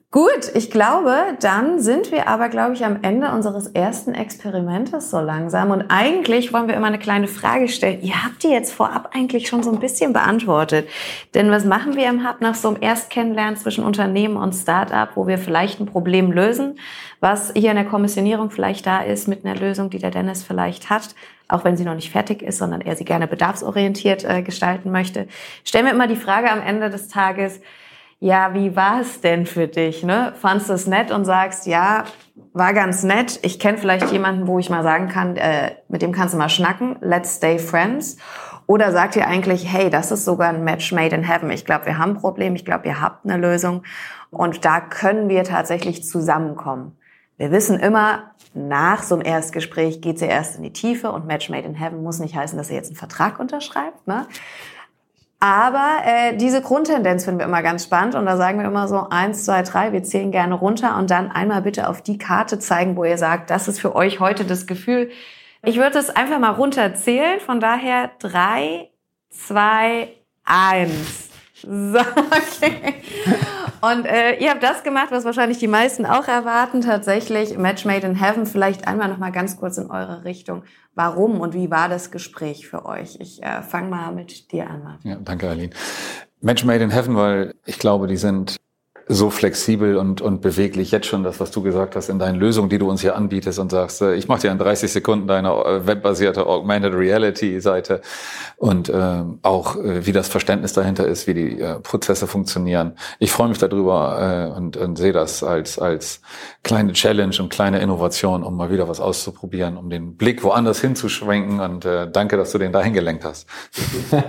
Gut, 0.10 0.52
ich 0.54 0.72
glaube, 0.72 1.36
dann 1.42 1.82
sind 1.82 2.14
wir 2.14 2.30
aber, 2.30 2.48
glaube 2.48 2.74
ich, 2.74 2.86
am 2.86 3.00
Ende 3.02 3.30
unseres 3.30 3.68
ersten 3.68 4.14
Experimentes 4.14 5.12
so 5.12 5.20
langsam. 5.20 5.70
Und 5.72 5.88
eigentlich 5.90 6.54
wollen 6.54 6.70
wir 6.70 6.76
immer 6.76 6.88
eine 6.88 6.98
kleine 6.98 7.28
Frage 7.28 7.68
stellen. 7.68 8.02
Ihr 8.02 8.24
habt 8.24 8.42
die 8.42 8.48
jetzt 8.48 8.72
vorab 8.72 9.10
eigentlich 9.14 9.50
schon 9.50 9.64
so 9.64 9.70
ein 9.70 9.82
bisschen 9.82 10.14
beantwortet. 10.14 10.88
Denn 11.34 11.52
was 11.52 11.66
machen 11.66 11.98
wir 11.98 12.08
im 12.08 12.26
Hub 12.26 12.40
nach 12.40 12.56
so 12.56 12.70
einem 12.70 12.82
Erstkennenlernen 12.82 13.58
zwischen 13.58 13.84
Unternehmen 13.84 14.38
und 14.38 14.54
Startup, 14.54 15.10
wo 15.16 15.28
wir 15.28 15.38
vielleicht 15.38 15.82
ein 15.82 15.88
Problem 15.88 16.32
lösen, 16.32 16.80
was 17.20 17.52
hier 17.54 17.72
in 17.72 17.76
der 17.76 17.84
Kommissionierung 17.84 18.50
vielleicht 18.50 18.88
da 18.88 19.02
ist 19.02 19.28
mit 19.28 19.44
einer 19.44 19.60
Lösung, 19.60 19.90
die 19.90 20.00
der 20.00 20.12
Dennis 20.12 20.42
vielleicht 20.42 20.90
hat, 20.90 21.16
auch 21.50 21.66
wenn 21.66 21.76
sie 21.76 21.84
noch 21.84 21.96
nicht 21.96 22.14
fertig 22.14 22.42
ist, 22.42 22.60
sondern 22.60 22.80
er 22.80 22.96
sie 22.96 23.04
gerne 23.04 23.28
bedarfsorientiert 23.28 24.24
äh, 24.24 24.42
gestalten 24.42 24.90
möchte. 24.90 25.28
Stellen 25.66 25.86
wir 25.86 25.92
immer 25.92 26.08
die 26.08 26.16
Frage 26.16 26.50
am 26.50 26.62
Ende 26.62 26.90
des 26.90 27.10
Tages, 27.10 27.60
ja, 28.20 28.54
wie 28.54 28.76
war 28.76 29.02
es 29.02 29.22
denn 29.22 29.46
für 29.46 29.68
dich? 29.68 30.04
Ne? 30.04 30.34
Fandst 30.36 30.70
du 30.70 30.74
es 30.74 30.88
nett 30.88 31.12
und 31.12 31.26
sagst, 31.26 31.68
ja, 31.68 32.06
war 32.54 32.74
ganz 32.74 33.04
nett. 33.04 33.40
Ich 33.44 33.60
kenne 33.60 33.78
vielleicht 33.78 34.12
jemanden, 34.12 34.48
wo 34.48 34.58
ich 34.58 34.70
mal 34.70 34.84
sagen 34.84 35.08
kann, 35.08 35.38
äh, 35.38 35.76
mit 35.88 36.02
dem 36.02 36.12
kannst 36.12 36.34
du 36.34 36.38
mal 36.40 36.50
schnacken. 36.50 36.98
Let's 37.02 37.36
stay 37.36 37.60
friends. 37.60 38.18
Oder 38.66 38.92
sagt 38.92 39.16
ihr 39.16 39.28
eigentlich, 39.28 39.72
hey, 39.72 39.90
das 39.90 40.12
ist 40.12 40.26
sogar 40.26 40.50
ein 40.50 40.64
Match 40.64 40.92
made 40.92 41.16
in 41.16 41.24
heaven. 41.24 41.52
Ich 41.52 41.66
glaube, 41.66 41.86
wir 41.86 41.98
haben 41.98 42.12
ein 42.12 42.18
Problem. 42.18 42.56
Ich 42.56 42.66
glaube, 42.66 42.88
ihr 42.88 43.00
habt 43.00 43.24
eine 43.26 43.38
Lösung. 43.38 43.84
Und 44.32 44.66
da 44.66 44.82
können 44.82 45.30
wir 45.30 45.44
tatsächlich 45.44 46.04
zusammenkommen. 46.04 46.98
Wir 47.38 47.52
wissen 47.52 47.80
immer, 47.80 48.32
nach 48.56 49.04
so 49.04 49.14
einem 49.14 49.26
Erstgespräch 49.26 50.02
geht 50.02 50.18
sie 50.18 50.26
erst 50.26 50.58
in 50.58 50.64
die 50.64 50.74
Tiefe 50.74 51.12
und 51.12 51.28
Match 51.28 51.50
made 51.50 51.68
in 51.68 51.76
heaven 51.76 52.02
muss 52.02 52.20
nicht 52.20 52.36
heißen, 52.36 52.58
dass 52.58 52.72
ihr 52.72 52.76
jetzt 52.76 52.88
einen 52.88 52.96
Vertrag 52.96 53.40
unterschreibt. 53.40 54.08
Ne? 54.08 54.26
Aber 55.40 56.00
äh, 56.04 56.36
diese 56.36 56.62
Grundtendenz 56.62 57.26
finden 57.26 57.40
wir 57.40 57.46
immer 57.46 57.62
ganz 57.62 57.84
spannend 57.84 58.16
und 58.16 58.26
da 58.26 58.38
sagen 58.38 58.60
wir 58.60 58.66
immer 58.66 58.88
so 58.88 59.08
eins, 59.10 59.46
zwei, 59.46 59.62
drei, 59.62 59.94
wir 59.94 60.02
zählen 60.04 60.32
gerne 60.32 60.56
runter 60.56 60.98
und 60.98 61.12
dann 61.12 61.32
einmal 61.32 61.62
bitte 61.62 61.90
auf 61.90 62.02
die 62.02 62.18
Karte 62.18 62.58
zeigen, 62.58 62.96
wo 62.96 63.04
ihr 63.04 63.20
sagt, 63.20 63.52
das 63.52 63.68
ist 63.68 63.80
für 63.80 63.96
euch 63.96 64.20
heute 64.20 64.46
das 64.46 64.66
Gefühl. 64.66 65.12
Ich 65.64 65.78
würde 65.78 66.00
es 66.00 66.10
einfach 66.10 66.40
mal 66.40 66.52
runterzählen, 66.52 67.40
von 67.40 67.60
daher 67.60 68.10
drei, 68.20 68.90
zwei, 69.30 70.10
eins. 70.44 71.30
So, 71.62 72.00
okay. 72.00 72.96
Und 73.82 74.06
äh, 74.06 74.38
ihr 74.38 74.52
habt 74.52 74.64
das 74.64 74.84
gemacht, 74.84 75.08
was 75.12 75.26
wahrscheinlich 75.26 75.58
die 75.60 75.68
meisten 75.68 76.06
auch 76.06 76.28
erwarten, 76.28 76.82
tatsächlich 76.82 77.58
Match 77.58 77.86
Made 77.86 78.06
in 78.08 78.16
Heaven. 78.16 78.46
Vielleicht 78.46 78.88
einmal 78.88 79.08
noch 79.08 79.18
mal 79.18 79.32
ganz 79.32 79.58
kurz 79.58 79.78
in 79.78 79.92
eure 79.92 80.24
Richtung. 80.24 80.64
Warum 80.98 81.42
und 81.42 81.54
wie 81.54 81.70
war 81.70 81.90
das 81.90 82.10
Gespräch 82.10 82.68
für 82.68 82.84
euch? 82.88 83.20
Ich 83.20 83.44
äh, 83.44 83.62
fange 83.62 83.88
mal 83.88 84.12
mit 84.12 84.52
dir 84.52 84.68
an. 84.68 84.84
Martin. 84.84 85.12
Ja, 85.12 85.18
danke, 85.24 85.48
Aline. 85.48 85.70
Match 86.42 86.66
Made 86.66 86.84
in 86.84 86.90
Heaven, 86.90 87.16
weil 87.16 87.54
ich 87.68 87.78
glaube, 87.78 88.08
die 88.08 88.18
sind 88.18 88.58
so 89.10 89.30
flexibel 89.30 89.96
und, 89.98 90.22
und 90.22 90.42
beweglich 90.42 90.92
jetzt 90.92 91.08
schon 91.08 91.24
das, 91.24 91.40
was 91.40 91.52
du 91.52 91.62
gesagt 91.62 91.96
hast 91.96 92.10
in 92.10 92.20
deinen 92.20 92.36
Lösungen, 92.36 92.70
die 92.70 92.78
du 92.78 92.90
uns 92.90 93.02
hier 93.02 93.16
anbietest 93.16 93.58
und 93.58 93.72
sagst, 93.72 94.02
äh, 94.02 94.16
ich 94.16 94.28
mache 94.28 94.42
dir 94.42 94.52
in 94.52 94.58
30 94.58 94.92
Sekunden 94.92 95.28
deine 95.28 95.50
äh, 95.50 95.88
webbasierte 95.88 96.46
Augmented 96.46 96.94
Reality 96.94 97.60
Seite 97.62 98.02
und 98.58 98.90
äh, 98.90 99.24
auch 99.44 99.78
äh, 99.78 100.06
wie 100.06 100.12
das 100.12 100.28
Verständnis 100.28 100.74
dahinter 100.74 101.08
ist, 101.08 101.26
wie 101.26 101.34
die 101.34 101.60
äh, 101.60 101.80
Prozesse 101.80 102.28
funktionieren. 102.28 102.98
Ich 103.20 103.32
freue 103.32 103.48
mich 103.48 103.60
darüber 103.60 104.52
äh, 104.54 104.58
und, 104.58 104.76
und 104.76 104.98
sehe 104.98 105.14
das 105.14 105.42
als, 105.42 105.80
als 105.80 106.22
kleine 106.64 106.92
Challenge 106.92 107.36
und 107.40 107.50
kleine 107.50 107.80
Innovation, 107.80 108.44
um 108.44 108.58
mal 108.58 108.72
wieder 108.72 108.90
was 108.90 109.00
auszuprobieren, 109.00 109.78
um 109.78 109.90
den 109.90 110.18
Blick 110.18 110.44
woanders 110.44 110.82
hinzuschwenken 110.82 111.62
und 111.62 111.86
äh, 111.86 112.12
danke, 112.12 112.36
dass 112.36 112.52
du 112.52 112.58
den 112.58 112.74
dahin 112.74 112.94
gelenkt 112.94 113.24
hast. 113.24 113.48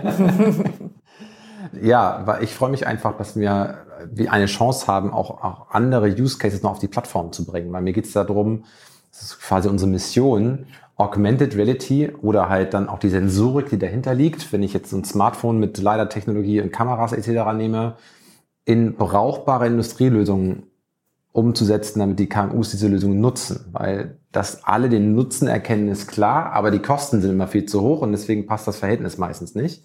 ja, 1.83 2.23
weil 2.25 2.45
ich 2.45 2.55
freue 2.55 2.71
mich 2.71 2.87
einfach, 2.87 3.17
dass 3.17 3.37
wir 3.37 3.88
wie 4.11 4.29
eine 4.29 4.47
Chance 4.47 4.87
haben, 4.87 5.13
auch, 5.13 5.43
auch 5.43 5.71
andere 5.71 6.09
Use 6.09 6.39
Cases 6.39 6.63
noch 6.63 6.73
auf 6.73 6.79
die 6.79 6.89
Plattform 6.89 7.33
zu 7.33 7.45
bringen. 7.45 7.73
Weil 7.73 7.83
mir 7.83 7.93
geht 7.93 8.07
es 8.07 8.13
darum, 8.13 8.65
das 9.11 9.23
ist 9.23 9.41
quasi 9.41 9.69
unsere 9.69 9.91
Mission, 9.91 10.67
Augmented 10.97 11.57
Reality 11.57 12.11
oder 12.23 12.49
halt 12.49 12.75
dann 12.75 12.89
auch 12.89 12.99
die 12.99 13.09
Sensorik, 13.09 13.71
die 13.71 13.79
dahinter 13.79 14.15
liegt, 14.15 14.53
wenn 14.53 14.65
ich 14.65 14.73
jetzt 14.73 14.93
ein 14.93 15.05
Smartphone 15.05 15.61
mit 15.61 15.79
LiDAR-Technologie 15.79 16.61
und 16.61 16.73
Kameras 16.73 17.13
etc. 17.13 17.53
nehme, 17.55 17.97
in 18.65 18.97
brauchbare 18.97 19.69
Industrielösungen 19.69 20.65
umzusetzen, 21.31 22.01
damit 22.01 22.19
die 22.19 22.29
KMUs 22.29 22.73
diese 22.73 22.89
Lösungen 22.89 23.21
nutzen. 23.21 23.67
Weil 23.71 24.19
dass 24.33 24.65
alle 24.65 24.89
den 24.89 25.15
Nutzen 25.15 25.49
erkennen, 25.49 25.89
ist 25.89 26.07
klar, 26.07 26.53
aber 26.53 26.71
die 26.71 26.81
Kosten 26.81 27.21
sind 27.21 27.31
immer 27.31 27.49
viel 27.49 27.65
zu 27.65 27.81
hoch 27.81 28.03
und 28.03 28.13
deswegen 28.13 28.47
passt 28.47 28.69
das 28.69 28.79
Verhältnis 28.79 29.19
meistens 29.19 29.55
nicht. 29.55 29.83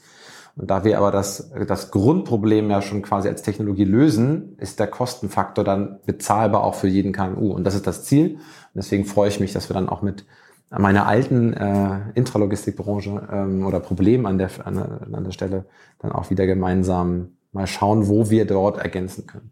Und 0.56 0.70
da 0.70 0.84
wir 0.84 1.00
aber 1.00 1.12
das, 1.12 1.52
das 1.68 1.90
Grundproblem 1.90 2.70
ja 2.70 2.82
schon 2.82 3.02
quasi 3.02 3.28
als 3.28 3.42
Technologie 3.42 3.86
lösen, 3.86 4.56
ist 4.60 4.80
der 4.80 4.88
Kostenfaktor 4.88 5.64
dann 5.64 6.00
bezahlbar 6.06 6.64
auch 6.64 6.76
für 6.76 6.88
jeden 6.88 7.12
KMU. 7.12 7.52
Und 7.54 7.64
das 7.64 7.74
ist 7.74 7.88
das 7.88 8.04
Ziel. 8.04 8.36
Und 8.36 8.42
deswegen 8.76 9.06
freue 9.06 9.30
ich 9.30 9.40
mich, 9.40 9.54
dass 9.54 9.70
wir 9.70 9.74
dann 9.74 9.90
auch 9.90 10.04
mit 10.04 10.26
meiner 10.70 11.08
alten 11.08 11.54
äh, 11.54 12.12
Intralogistikbranche 12.14 13.28
ähm, 13.32 13.66
oder 13.66 13.80
Problem 13.80 14.26
an 14.26 14.38
der, 14.38 14.50
an, 14.66 14.78
an 14.78 15.24
der 15.24 15.32
Stelle 15.32 15.66
dann 16.00 16.12
auch 16.12 16.30
wieder 16.30 16.46
gemeinsam 16.46 17.38
mal 17.52 17.68
schauen, 17.68 18.08
wo 18.08 18.30
wir 18.30 18.46
dort 18.46 18.78
ergänzen 18.78 19.26
können. 19.28 19.52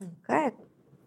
Okay. 0.00 0.52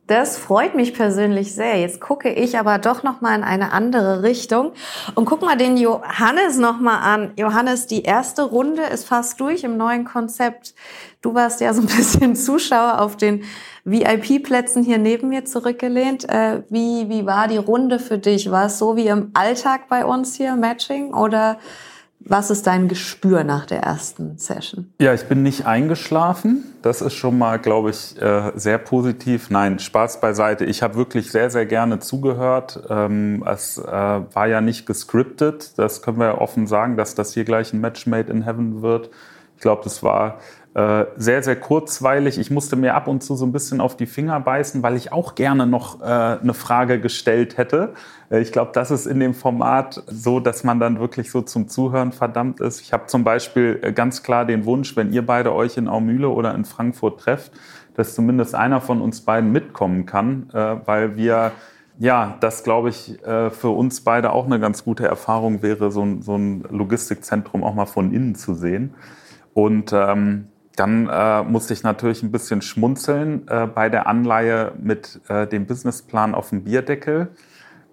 Das 0.05 0.37
freut 0.37 0.75
mich 0.75 0.93
persönlich 0.93 1.55
sehr. 1.55 1.79
Jetzt 1.79 2.01
gucke 2.01 2.29
ich 2.29 2.59
aber 2.59 2.77
doch 2.77 3.03
noch 3.03 3.21
mal 3.21 3.35
in 3.35 3.43
eine 3.43 3.71
andere 3.71 4.21
Richtung 4.21 4.73
und 5.15 5.23
guck 5.23 5.41
mal 5.41 5.55
den 5.55 5.77
Johannes 5.77 6.57
noch 6.57 6.81
mal 6.81 6.99
an. 6.99 7.31
Johannes, 7.37 7.87
die 7.87 8.03
erste 8.03 8.43
Runde 8.43 8.83
ist 8.83 9.07
fast 9.07 9.39
durch 9.39 9.63
im 9.63 9.77
neuen 9.77 10.03
Konzept. 10.03 10.75
Du 11.21 11.33
warst 11.33 11.61
ja 11.61 11.73
so 11.73 11.81
ein 11.81 11.87
bisschen 11.97 12.35
Zuschauer 12.35 12.99
auf 12.99 13.15
den 13.15 13.45
VIP-Plätzen 13.85 14.83
hier 14.83 14.97
neben 14.97 15.29
mir 15.29 15.45
zurückgelehnt. 15.45 16.27
Äh, 16.27 16.63
wie, 16.69 17.07
wie 17.07 17.25
war 17.25 17.47
die 17.47 17.57
Runde 17.57 17.97
für 17.97 18.17
dich? 18.17 18.51
War 18.51 18.65
es 18.65 18.77
so 18.79 18.97
wie 18.97 19.07
im 19.07 19.31
Alltag 19.33 19.87
bei 19.87 20.03
uns 20.03 20.35
hier, 20.35 20.55
Matching? 20.57 21.13
Oder 21.13 21.59
was 22.25 22.49
ist 22.49 22.67
dein 22.67 22.87
Gespür 22.87 23.43
nach 23.43 23.65
der 23.65 23.81
ersten 23.81 24.37
Session? 24.37 24.93
Ja, 24.99 25.13
ich 25.13 25.25
bin 25.25 25.43
nicht 25.43 25.65
eingeschlafen. 25.65 26.63
Das 26.81 27.01
ist 27.01 27.13
schon 27.13 27.37
mal, 27.37 27.59
glaube 27.59 27.89
ich, 27.89 28.21
äh, 28.21 28.51
sehr 28.55 28.77
positiv. 28.77 29.49
Nein, 29.49 29.79
Spaß 29.79 30.21
beiseite. 30.21 30.65
Ich 30.65 30.83
habe 30.83 30.95
wirklich 30.95 31.31
sehr, 31.31 31.49
sehr 31.49 31.65
gerne 31.65 31.99
zugehört. 31.99 32.83
Ähm, 32.89 33.43
es 33.47 33.77
äh, 33.77 33.91
war 33.91 34.47
ja 34.47 34.61
nicht 34.61 34.85
gescriptet. 34.85 35.77
Das 35.77 36.01
können 36.01 36.17
wir 36.17 36.25
ja 36.27 36.37
offen 36.37 36.67
sagen, 36.67 36.97
dass 36.97 37.15
das 37.15 37.33
hier 37.33 37.45
gleich 37.45 37.73
ein 37.73 37.81
Match 37.81 38.07
made 38.07 38.31
in 38.31 38.43
heaven 38.43 38.81
wird. 38.81 39.09
Ich 39.55 39.61
glaube, 39.61 39.81
das 39.83 40.03
war 40.03 40.39
äh, 40.75 41.05
sehr, 41.17 41.43
sehr 41.43 41.55
kurzweilig. 41.55 42.39
Ich 42.39 42.49
musste 42.49 42.75
mir 42.75 42.95
ab 42.95 43.07
und 43.07 43.21
zu 43.21 43.35
so 43.35 43.45
ein 43.45 43.51
bisschen 43.51 43.79
auf 43.79 43.95
die 43.95 44.07
Finger 44.07 44.39
beißen, 44.39 44.81
weil 44.81 44.95
ich 44.95 45.11
auch 45.11 45.35
gerne 45.35 45.67
noch 45.67 46.01
äh, 46.01 46.05
eine 46.05 46.55
Frage 46.55 46.99
gestellt 46.99 47.57
hätte. 47.57 47.93
Äh, 48.31 48.39
ich 48.41 48.51
glaube, 48.51 48.71
das 48.73 48.89
ist 48.89 49.05
in 49.05 49.19
dem 49.19 49.35
Format 49.35 50.01
so, 50.07 50.39
dass 50.39 50.63
man 50.63 50.79
dann 50.79 50.99
wirklich 50.99 51.29
so 51.29 51.43
zum 51.43 51.67
Zuhören 51.67 52.11
verdammt 52.11 52.59
ist. 52.59 52.81
Ich 52.81 52.91
habe 52.91 53.05
zum 53.05 53.23
Beispiel 53.23 53.79
äh, 53.83 53.93
ganz 53.93 54.23
klar 54.23 54.45
den 54.45 54.65
Wunsch, 54.65 54.97
wenn 54.97 55.13
ihr 55.13 55.23
beide 55.23 55.53
euch 55.53 55.77
in 55.77 55.87
Aumühle 55.87 56.29
oder 56.29 56.55
in 56.55 56.65
Frankfurt 56.65 57.19
trefft, 57.19 57.51
dass 57.93 58.15
zumindest 58.15 58.55
einer 58.55 58.81
von 58.81 58.99
uns 58.99 59.21
beiden 59.21 59.51
mitkommen 59.51 60.07
kann, 60.07 60.49
äh, 60.53 60.77
weil 60.85 61.15
wir 61.15 61.51
ja, 61.99 62.37
das 62.39 62.63
glaube 62.63 62.89
ich 62.89 63.19
für 63.21 63.69
uns 63.69 64.01
beide 64.01 64.33
auch 64.33 64.47
eine 64.47 64.59
ganz 64.59 64.83
gute 64.83 65.05
Erfahrung 65.05 65.61
wäre, 65.61 65.91
so 65.91 66.01
ein, 66.01 66.23
so 66.23 66.35
ein 66.35 66.63
Logistikzentrum 66.71 67.63
auch 67.63 67.75
mal 67.75 67.85
von 67.85 68.11
innen 68.11 68.33
zu 68.33 68.55
sehen. 68.55 68.95
Und 69.53 69.93
ähm, 69.93 70.47
dann 70.75 71.07
äh, 71.07 71.43
musste 71.43 71.73
ich 71.73 71.83
natürlich 71.83 72.23
ein 72.23 72.31
bisschen 72.31 72.61
schmunzeln 72.61 73.47
äh, 73.47 73.67
bei 73.67 73.89
der 73.89 74.07
Anleihe 74.07 74.71
mit 74.81 75.21
äh, 75.27 75.47
dem 75.47 75.65
Businessplan 75.65 76.33
auf 76.33 76.49
dem 76.49 76.63
Bierdeckel. 76.63 77.29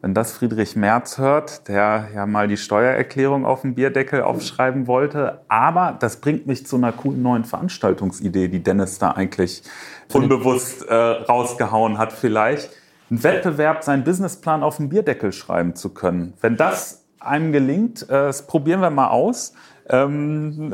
Wenn 0.03 0.15
das 0.15 0.33
Friedrich 0.33 0.77
Merz 0.77 1.19
hört, 1.19 1.69
der 1.69 2.09
ja 2.15 2.25
mal 2.25 2.49
die 2.49 2.57
Steuererklärung 2.57 3.45
auf 3.45 3.61
dem 3.63 3.75
Bierdeckel 3.75 4.23
aufschreiben 4.23 4.87
wollte. 4.87 5.43
Aber 5.49 5.95
das 6.01 6.23
bringt 6.23 6.47
mich 6.47 6.67
zu 6.67 6.77
einer 6.77 6.93
coolen 6.93 7.23
neuen 7.23 7.45
Veranstaltungsidee, 7.45 8.49
die 8.49 8.63
Dennis 8.63 8.99
da 8.99 9.11
eigentlich 9.11 9.63
unbewusst 10.11 10.89
äh, 10.89 10.95
rausgehauen 10.95 11.99
hat 11.99 12.15
vielleicht. 12.15 12.71
Ein 13.11 13.23
Wettbewerb, 13.23 13.85
seinen 13.85 14.05
Businessplan 14.05 14.63
auf 14.63 14.79
dem 14.79 14.89
Bierdeckel 14.89 15.33
schreiben 15.33 15.77
zu 15.77 15.91
können. 15.91 16.33
Wenn 16.41 16.57
das 16.57 17.01
einem 17.21 17.53
gelingt. 17.53 18.03
Äh, 18.05 18.07
das 18.09 18.47
probieren 18.47 18.81
wir 18.81 18.91
mal 18.91 19.09
aus. 19.09 19.53
Ähm, 19.89 20.73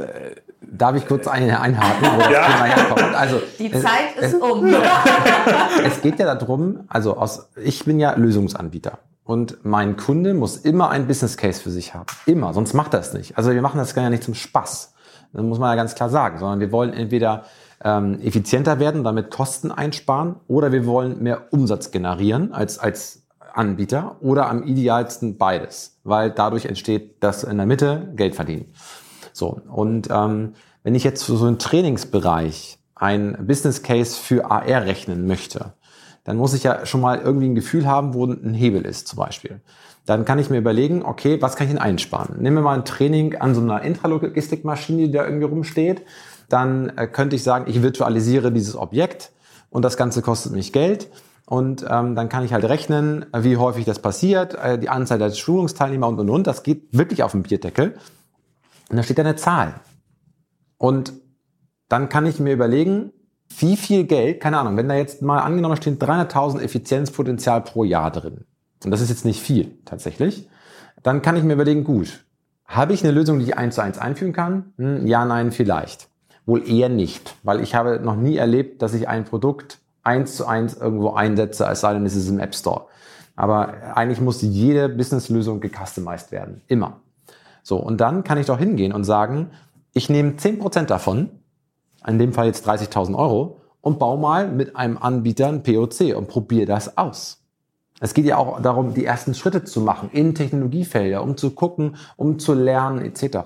Darf 0.70 0.96
ich 0.96 1.06
kurz 1.06 1.26
eine 1.28 1.60
einhaken, 1.60 2.08
wo 2.16 2.18
das 2.20 2.30
Ja. 2.30 2.46
Thema 2.46 2.64
herkommt? 2.64 3.14
Also, 3.14 3.40
Die 3.58 3.72
es- 3.72 3.82
Zeit 3.82 3.90
es, 4.20 4.32
ist 4.32 4.42
um. 4.42 4.66
es 5.84 6.00
geht 6.02 6.18
ja 6.18 6.34
darum, 6.34 6.80
also 6.88 7.16
aus, 7.16 7.48
ich 7.62 7.84
bin 7.84 7.98
ja 8.00 8.14
Lösungsanbieter 8.14 8.98
und 9.24 9.64
mein 9.64 9.96
Kunde 9.96 10.34
muss 10.34 10.56
immer 10.56 10.90
ein 10.90 11.06
Business 11.06 11.36
Case 11.36 11.60
für 11.60 11.70
sich 11.70 11.94
haben. 11.94 12.06
Immer, 12.26 12.52
sonst 12.52 12.74
macht 12.74 12.94
er 12.94 13.00
es 13.00 13.12
nicht. 13.12 13.36
Also 13.38 13.52
wir 13.52 13.62
machen 13.62 13.78
das 13.78 13.94
ja 13.94 14.10
nicht 14.10 14.24
zum 14.24 14.34
Spaß. 14.34 14.92
Das 15.32 15.42
muss 15.42 15.58
man 15.58 15.70
ja 15.70 15.76
ganz 15.76 15.94
klar 15.94 16.08
sagen, 16.08 16.38
sondern 16.38 16.60
wir 16.60 16.72
wollen 16.72 16.92
entweder 16.92 17.44
ähm, 17.84 18.18
effizienter 18.22 18.78
werden, 18.80 19.04
damit 19.04 19.30
Kosten 19.30 19.70
einsparen, 19.70 20.36
oder 20.48 20.72
wir 20.72 20.86
wollen 20.86 21.22
mehr 21.22 21.52
Umsatz 21.52 21.90
generieren 21.90 22.52
als, 22.52 22.78
als 22.78 23.22
Anbieter 23.54 24.16
oder 24.20 24.48
am 24.48 24.62
idealsten 24.62 25.36
beides, 25.38 25.98
weil 26.04 26.30
dadurch 26.30 26.66
entsteht 26.66 27.16
das 27.22 27.44
in 27.44 27.56
der 27.56 27.66
Mitte 27.66 28.12
Geld 28.14 28.34
verdienen. 28.34 28.72
So, 29.36 29.60
und 29.68 30.08
ähm, 30.10 30.54
wenn 30.82 30.94
ich 30.94 31.04
jetzt 31.04 31.22
für 31.24 31.36
so 31.36 31.44
einen 31.44 31.58
Trainingsbereich 31.58 32.78
ein 32.94 33.36
Business 33.46 33.82
Case 33.82 34.18
für 34.18 34.50
AR 34.50 34.86
rechnen 34.86 35.26
möchte, 35.26 35.74
dann 36.24 36.38
muss 36.38 36.54
ich 36.54 36.62
ja 36.62 36.86
schon 36.86 37.02
mal 37.02 37.18
irgendwie 37.18 37.50
ein 37.50 37.54
Gefühl 37.54 37.86
haben, 37.86 38.14
wo 38.14 38.24
ein 38.24 38.54
Hebel 38.54 38.86
ist 38.86 39.08
zum 39.08 39.18
Beispiel. 39.18 39.60
Dann 40.06 40.24
kann 40.24 40.38
ich 40.38 40.48
mir 40.48 40.56
überlegen, 40.56 41.02
okay, 41.04 41.42
was 41.42 41.54
kann 41.54 41.66
ich 41.66 41.74
denn 41.74 41.82
einsparen? 41.82 42.40
Nehmen 42.40 42.56
wir 42.56 42.62
mal 42.62 42.78
ein 42.78 42.86
Training 42.86 43.36
an 43.36 43.54
so 43.54 43.60
einer 43.60 43.82
Intralogistikmaschine, 43.82 45.08
die 45.08 45.12
da 45.12 45.26
irgendwie 45.26 45.44
rumsteht. 45.44 46.00
Dann 46.48 46.96
äh, 46.96 47.06
könnte 47.06 47.36
ich 47.36 47.42
sagen, 47.42 47.66
ich 47.68 47.82
virtualisiere 47.82 48.50
dieses 48.50 48.74
Objekt 48.74 49.32
und 49.68 49.84
das 49.84 49.98
Ganze 49.98 50.22
kostet 50.22 50.52
mich 50.52 50.72
Geld. 50.72 51.10
Und 51.44 51.84
ähm, 51.88 52.14
dann 52.14 52.30
kann 52.30 52.42
ich 52.42 52.54
halt 52.54 52.64
rechnen, 52.64 53.26
äh, 53.34 53.44
wie 53.44 53.58
häufig 53.58 53.84
das 53.84 53.98
passiert, 53.98 54.54
äh, 54.54 54.78
die 54.78 54.88
Anzahl 54.88 55.18
der 55.18 55.30
Schulungsteilnehmer 55.30 56.08
und 56.08 56.18
und 56.18 56.30
und. 56.30 56.46
Das 56.46 56.62
geht 56.62 56.88
wirklich 56.92 57.22
auf 57.22 57.32
den 57.32 57.42
Bierdeckel. 57.42 57.96
Und 58.90 58.96
da 58.96 59.02
steht 59.02 59.18
da 59.18 59.22
eine 59.22 59.36
Zahl. 59.36 59.80
Und 60.78 61.12
dann 61.88 62.08
kann 62.08 62.26
ich 62.26 62.38
mir 62.38 62.52
überlegen, 62.52 63.12
wie 63.58 63.76
viel 63.76 64.04
Geld, 64.04 64.40
keine 64.40 64.58
Ahnung, 64.58 64.76
wenn 64.76 64.88
da 64.88 64.96
jetzt 64.96 65.22
mal 65.22 65.40
angenommen 65.40 65.76
stehen 65.76 65.98
300.000 65.98 66.60
Effizienzpotenzial 66.60 67.60
pro 67.62 67.84
Jahr 67.84 68.10
drin, 68.10 68.44
und 68.84 68.90
das 68.90 69.00
ist 69.00 69.08
jetzt 69.08 69.24
nicht 69.24 69.40
viel 69.40 69.78
tatsächlich, 69.84 70.48
dann 71.02 71.22
kann 71.22 71.36
ich 71.36 71.44
mir 71.44 71.54
überlegen, 71.54 71.84
gut, 71.84 72.24
habe 72.66 72.92
ich 72.92 73.04
eine 73.04 73.12
Lösung, 73.12 73.38
die 73.38 73.46
ich 73.46 73.56
eins 73.56 73.76
zu 73.76 73.82
eins 73.82 73.98
einführen 73.98 74.32
kann? 74.32 74.72
Hm, 74.76 75.06
ja, 75.06 75.24
nein, 75.24 75.52
vielleicht. 75.52 76.08
Wohl 76.44 76.68
eher 76.68 76.88
nicht, 76.88 77.36
weil 77.42 77.60
ich 77.60 77.74
habe 77.74 78.00
noch 78.00 78.16
nie 78.16 78.36
erlebt, 78.36 78.82
dass 78.82 78.94
ich 78.94 79.08
ein 79.08 79.24
Produkt 79.24 79.78
eins 80.02 80.36
zu 80.36 80.46
eins 80.46 80.74
irgendwo 80.74 81.10
einsetze, 81.10 81.66
als 81.66 81.80
sei 81.80 81.94
denn, 81.94 82.06
es 82.06 82.14
ist 82.14 82.28
im 82.28 82.38
App 82.38 82.54
Store. 82.54 82.86
Aber 83.34 83.96
eigentlich 83.96 84.20
muss 84.20 84.42
jede 84.42 84.88
Businesslösung 84.88 85.60
gecustomized 85.60 86.32
werden. 86.32 86.62
Immer. 86.68 87.00
So, 87.66 87.78
und 87.78 88.00
dann 88.00 88.22
kann 88.22 88.38
ich 88.38 88.46
doch 88.46 88.60
hingehen 88.60 88.92
und 88.92 89.02
sagen, 89.02 89.50
ich 89.92 90.08
nehme 90.08 90.34
10% 90.34 90.82
davon, 90.82 91.30
in 92.06 92.16
dem 92.16 92.32
Fall 92.32 92.46
jetzt 92.46 92.68
30.000 92.68 93.18
Euro, 93.18 93.60
und 93.80 93.98
baue 93.98 94.20
mal 94.20 94.46
mit 94.46 94.76
einem 94.76 94.96
Anbieter 94.96 95.48
ein 95.48 95.64
POC 95.64 96.14
und 96.16 96.28
probiere 96.28 96.66
das 96.66 96.96
aus. 96.96 97.42
Es 97.98 98.14
geht 98.14 98.24
ja 98.24 98.36
auch 98.36 98.62
darum, 98.62 98.94
die 98.94 99.04
ersten 99.04 99.34
Schritte 99.34 99.64
zu 99.64 99.80
machen 99.80 100.10
in 100.12 100.36
Technologiefelder, 100.36 101.20
um 101.24 101.36
zu 101.36 101.50
gucken, 101.50 101.96
um 102.14 102.38
zu 102.38 102.54
lernen 102.54 103.00
etc. 103.00 103.38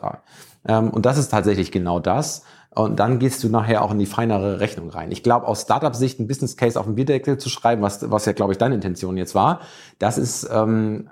Ähm, 0.69 0.91
Und 0.91 1.07
das 1.07 1.17
ist 1.17 1.31
tatsächlich 1.31 1.73
genau 1.73 1.99
das. 1.99 2.43
Und 2.73 3.01
dann 3.01 3.19
gehst 3.19 3.43
du 3.43 3.49
nachher 3.49 3.83
auch 3.83 3.91
in 3.91 3.99
die 3.99 4.07
feinere 4.07 4.61
Rechnung 4.61 4.91
rein. 4.91 5.11
Ich 5.11 5.25
glaube, 5.25 5.49
aus 5.49 5.63
Startup-Sicht 5.63 6.21
ein 6.21 6.29
Business 6.29 6.57
Case 6.57 6.79
auf 6.79 6.87
dem 6.87 6.95
Bierdeckel 6.95 7.37
zu 7.37 7.49
schreiben, 7.49 7.83
was, 7.83 8.09
was 8.11 8.27
ja, 8.27 8.33
glaube 8.33 8.53
ich, 8.53 8.59
deine 8.59 8.77
Intention 8.77 9.17
jetzt 9.17 9.35
war, 9.35 9.61
das 9.99 10.19
ist, 10.19 10.49
ähm, 10.53 11.11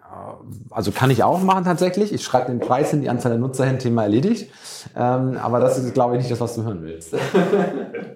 also 0.71 0.93
kann 0.93 1.11
ich 1.11 1.25
auch 1.25 1.43
machen 1.43 1.65
tatsächlich. 1.65 2.13
Ich 2.13 2.23
schreibe 2.23 2.47
den 2.47 2.61
Preis 2.61 2.91
hin, 2.91 3.01
die 3.01 3.11
Anzahl 3.11 3.33
der 3.33 3.41
Nutzer 3.41 3.67
hin, 3.67 3.81
Thema 3.81 4.05
erledigt. 4.05 4.53
Ähm, 4.97 5.37
aber 5.43 5.59
das 5.61 5.79
ist, 5.79 5.95
glaube 5.95 6.15
ich, 6.15 6.21
nicht 6.21 6.31
das, 6.31 6.41
was 6.41 6.55
du 6.55 6.63
hören 6.63 6.83
willst. 6.83 7.15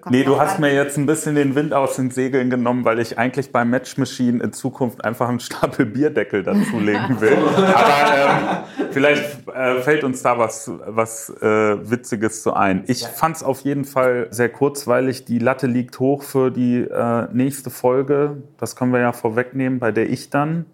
Nee, 0.09 0.25
du 0.25 0.37
hast 0.37 0.59
mir 0.59 0.73
jetzt 0.73 0.97
ein 0.97 1.05
bisschen 1.05 1.35
den 1.35 1.55
Wind 1.55 1.73
aus 1.73 1.95
den 1.95 2.11
Segeln 2.11 2.49
genommen, 2.49 2.83
weil 2.83 2.99
ich 2.99 3.17
eigentlich 3.17 3.53
beim 3.53 3.69
Match 3.69 3.97
Machine 3.97 4.43
in 4.43 4.51
Zukunft 4.51 5.05
einfach 5.05 5.29
einen 5.29 5.39
Stapel 5.39 5.85
Bierdeckel 5.85 6.43
dazulegen 6.43 7.21
will. 7.21 7.37
Aber 7.55 8.65
ähm, 8.77 8.91
vielleicht 8.91 9.47
äh, 9.47 9.81
fällt 9.81 10.03
uns 10.03 10.21
da 10.21 10.37
was, 10.37 10.69
was 10.85 11.29
äh, 11.41 11.89
Witziges 11.89 12.43
zu 12.43 12.53
ein. 12.53 12.83
Ich 12.87 13.07
fand 13.07 13.37
es 13.43 13.47
auf 13.47 13.61
jeden 13.61 13.85
Fall 13.85 14.27
sehr 14.31 14.49
kurzweilig. 14.49 15.25
Die 15.25 15.39
Latte 15.39 15.67
liegt 15.67 15.99
hoch 15.99 16.23
für 16.23 16.49
die 16.49 16.79
äh, 16.81 17.27
nächste 17.31 17.69
Folge. 17.69 18.37
Das 18.57 18.75
können 18.75 18.91
wir 18.91 18.99
ja 18.99 19.11
vorwegnehmen, 19.11 19.79
bei 19.79 19.91
der 19.91 20.09
ich 20.09 20.29
dann 20.29 20.65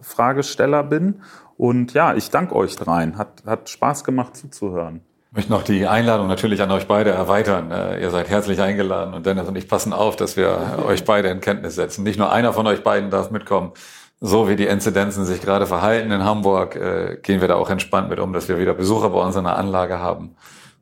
Fragesteller 0.00 0.82
bin. 0.82 1.22
Und 1.56 1.94
ja, 1.94 2.14
ich 2.14 2.30
danke 2.30 2.54
euch 2.54 2.76
dreien. 2.76 3.18
Hat, 3.18 3.42
hat 3.46 3.68
Spaß 3.68 4.04
gemacht 4.04 4.36
zuzuhören. 4.36 5.00
Ich 5.30 5.36
möchte 5.36 5.52
noch 5.52 5.62
die 5.62 5.86
Einladung 5.86 6.26
natürlich 6.26 6.62
an 6.62 6.70
euch 6.70 6.86
beide 6.86 7.10
erweitern. 7.10 7.70
Äh, 7.70 8.00
Ihr 8.00 8.10
seid 8.10 8.28
herzlich 8.28 8.60
eingeladen 8.60 9.14
und 9.14 9.26
Dennis 9.26 9.46
und 9.46 9.56
ich 9.56 9.68
passen 9.68 9.92
auf, 9.92 10.16
dass 10.16 10.36
wir 10.36 10.82
euch 10.86 11.04
beide 11.04 11.28
in 11.28 11.40
Kenntnis 11.40 11.74
setzen. 11.74 12.02
Nicht 12.02 12.18
nur 12.18 12.32
einer 12.32 12.52
von 12.52 12.66
euch 12.66 12.82
beiden 12.82 13.10
darf 13.10 13.30
mitkommen. 13.30 13.72
So 14.20 14.48
wie 14.48 14.56
die 14.56 14.66
Inzidenzen 14.66 15.24
sich 15.26 15.40
gerade 15.40 15.66
verhalten 15.66 16.10
in 16.10 16.24
Hamburg, 16.24 16.74
äh, 16.74 17.18
gehen 17.22 17.40
wir 17.40 17.48
da 17.48 17.54
auch 17.54 17.70
entspannt 17.70 18.08
mit 18.08 18.18
um, 18.18 18.32
dass 18.32 18.48
wir 18.48 18.58
wieder 18.58 18.74
Besucher 18.74 19.10
bei 19.10 19.20
uns 19.20 19.36
in 19.36 19.44
der 19.44 19.56
Anlage 19.56 19.98
haben. 19.98 20.34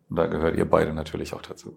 Und 0.08 0.16
da 0.16 0.26
gehört 0.26 0.56
ihr 0.56 0.70
beide 0.70 0.94
natürlich 0.94 1.34
auch 1.34 1.42
dazu. 1.42 1.76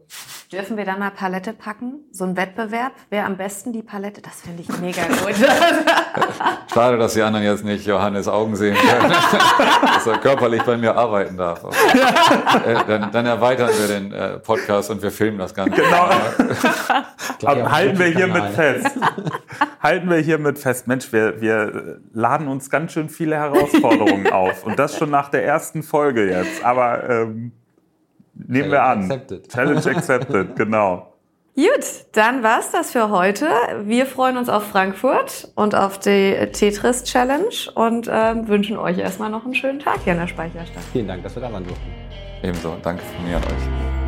Dürfen 0.51 0.77
wir 0.77 0.85
dann 0.85 0.99
mal 0.99 1.09
Palette 1.09 1.51
packen? 1.51 2.03
So 2.11 2.25
ein 2.25 2.37
Wettbewerb? 2.37 2.91
Wer 3.09 3.25
am 3.25 3.37
besten 3.37 3.73
die 3.73 3.81
Palette? 3.81 4.21
Das 4.21 4.41
finde 4.41 4.61
ich 4.61 4.79
mega 4.79 5.01
gut. 5.07 5.33
Schade, 6.71 6.99
dass 6.99 7.15
die 7.15 7.23
anderen 7.23 7.43
jetzt 7.43 7.63
nicht 7.63 7.87
Johannes 7.87 8.27
Augen 8.27 8.55
sehen 8.55 8.77
können, 8.77 9.11
dass 9.81 10.05
er 10.05 10.19
körperlich 10.19 10.61
bei 10.61 10.77
mir 10.77 10.95
arbeiten 10.95 11.37
darf. 11.37 11.63
Äh, 11.63 12.75
dann, 12.85 13.11
dann 13.11 13.25
erweitern 13.25 13.71
wir 13.79 13.87
den 13.87 14.11
äh, 14.11 14.37
Podcast 14.37 14.91
und 14.91 15.01
wir 15.01 15.09
filmen 15.09 15.39
das 15.39 15.55
Ganze. 15.55 15.81
Genau. 15.81 16.09
Auf 17.45 17.71
halten 17.71 17.97
wir 17.97 18.07
hiermit 18.07 18.43
fest. 18.53 18.91
halten 19.81 20.07
wir 20.07 20.17
hiermit 20.17 20.59
fest. 20.59 20.87
Mensch, 20.87 21.11
wir, 21.11 21.41
wir 21.41 21.99
laden 22.13 22.47
uns 22.47 22.69
ganz 22.69 22.91
schön 22.91 23.09
viele 23.09 23.37
Herausforderungen 23.37 24.31
auf. 24.31 24.65
Und 24.65 24.77
das 24.77 24.95
schon 24.95 25.09
nach 25.09 25.29
der 25.29 25.43
ersten 25.43 25.81
Folge 25.81 26.29
jetzt. 26.29 26.63
Aber 26.63 27.09
ähm, 27.09 27.53
nehmen 28.49 28.71
wir 28.71 28.83
an. 28.83 29.03
accepted. 29.03 29.49
Challenge 29.49 29.85
accepted, 29.85 30.55
genau. 30.55 31.13
Gut, 31.55 31.85
dann 32.13 32.41
war's 32.41 32.71
das 32.71 32.91
für 32.91 33.09
heute. 33.09 33.47
Wir 33.83 34.05
freuen 34.05 34.37
uns 34.37 34.47
auf 34.47 34.67
Frankfurt 34.67 35.49
und 35.55 35.75
auf 35.75 35.99
die 35.99 36.35
Tetris 36.53 37.03
Challenge 37.03 37.49
und 37.75 38.09
ähm, 38.09 38.47
wünschen 38.47 38.77
euch 38.77 38.97
erstmal 38.97 39.29
noch 39.29 39.43
einen 39.43 39.55
schönen 39.55 39.79
Tag 39.79 39.99
hier 40.03 40.13
in 40.13 40.19
der 40.19 40.27
Speicherstadt. 40.27 40.83
Vielen 40.93 41.07
Dank, 41.07 41.23
dass 41.23 41.35
wir 41.35 41.41
da 41.41 41.51
waren 41.51 41.65
durften. 41.65 41.89
Ebenso, 42.43 42.77
danke 42.81 43.03
von 43.03 43.25
mir 43.25 43.37
an 43.37 43.43
euch. 43.43 43.98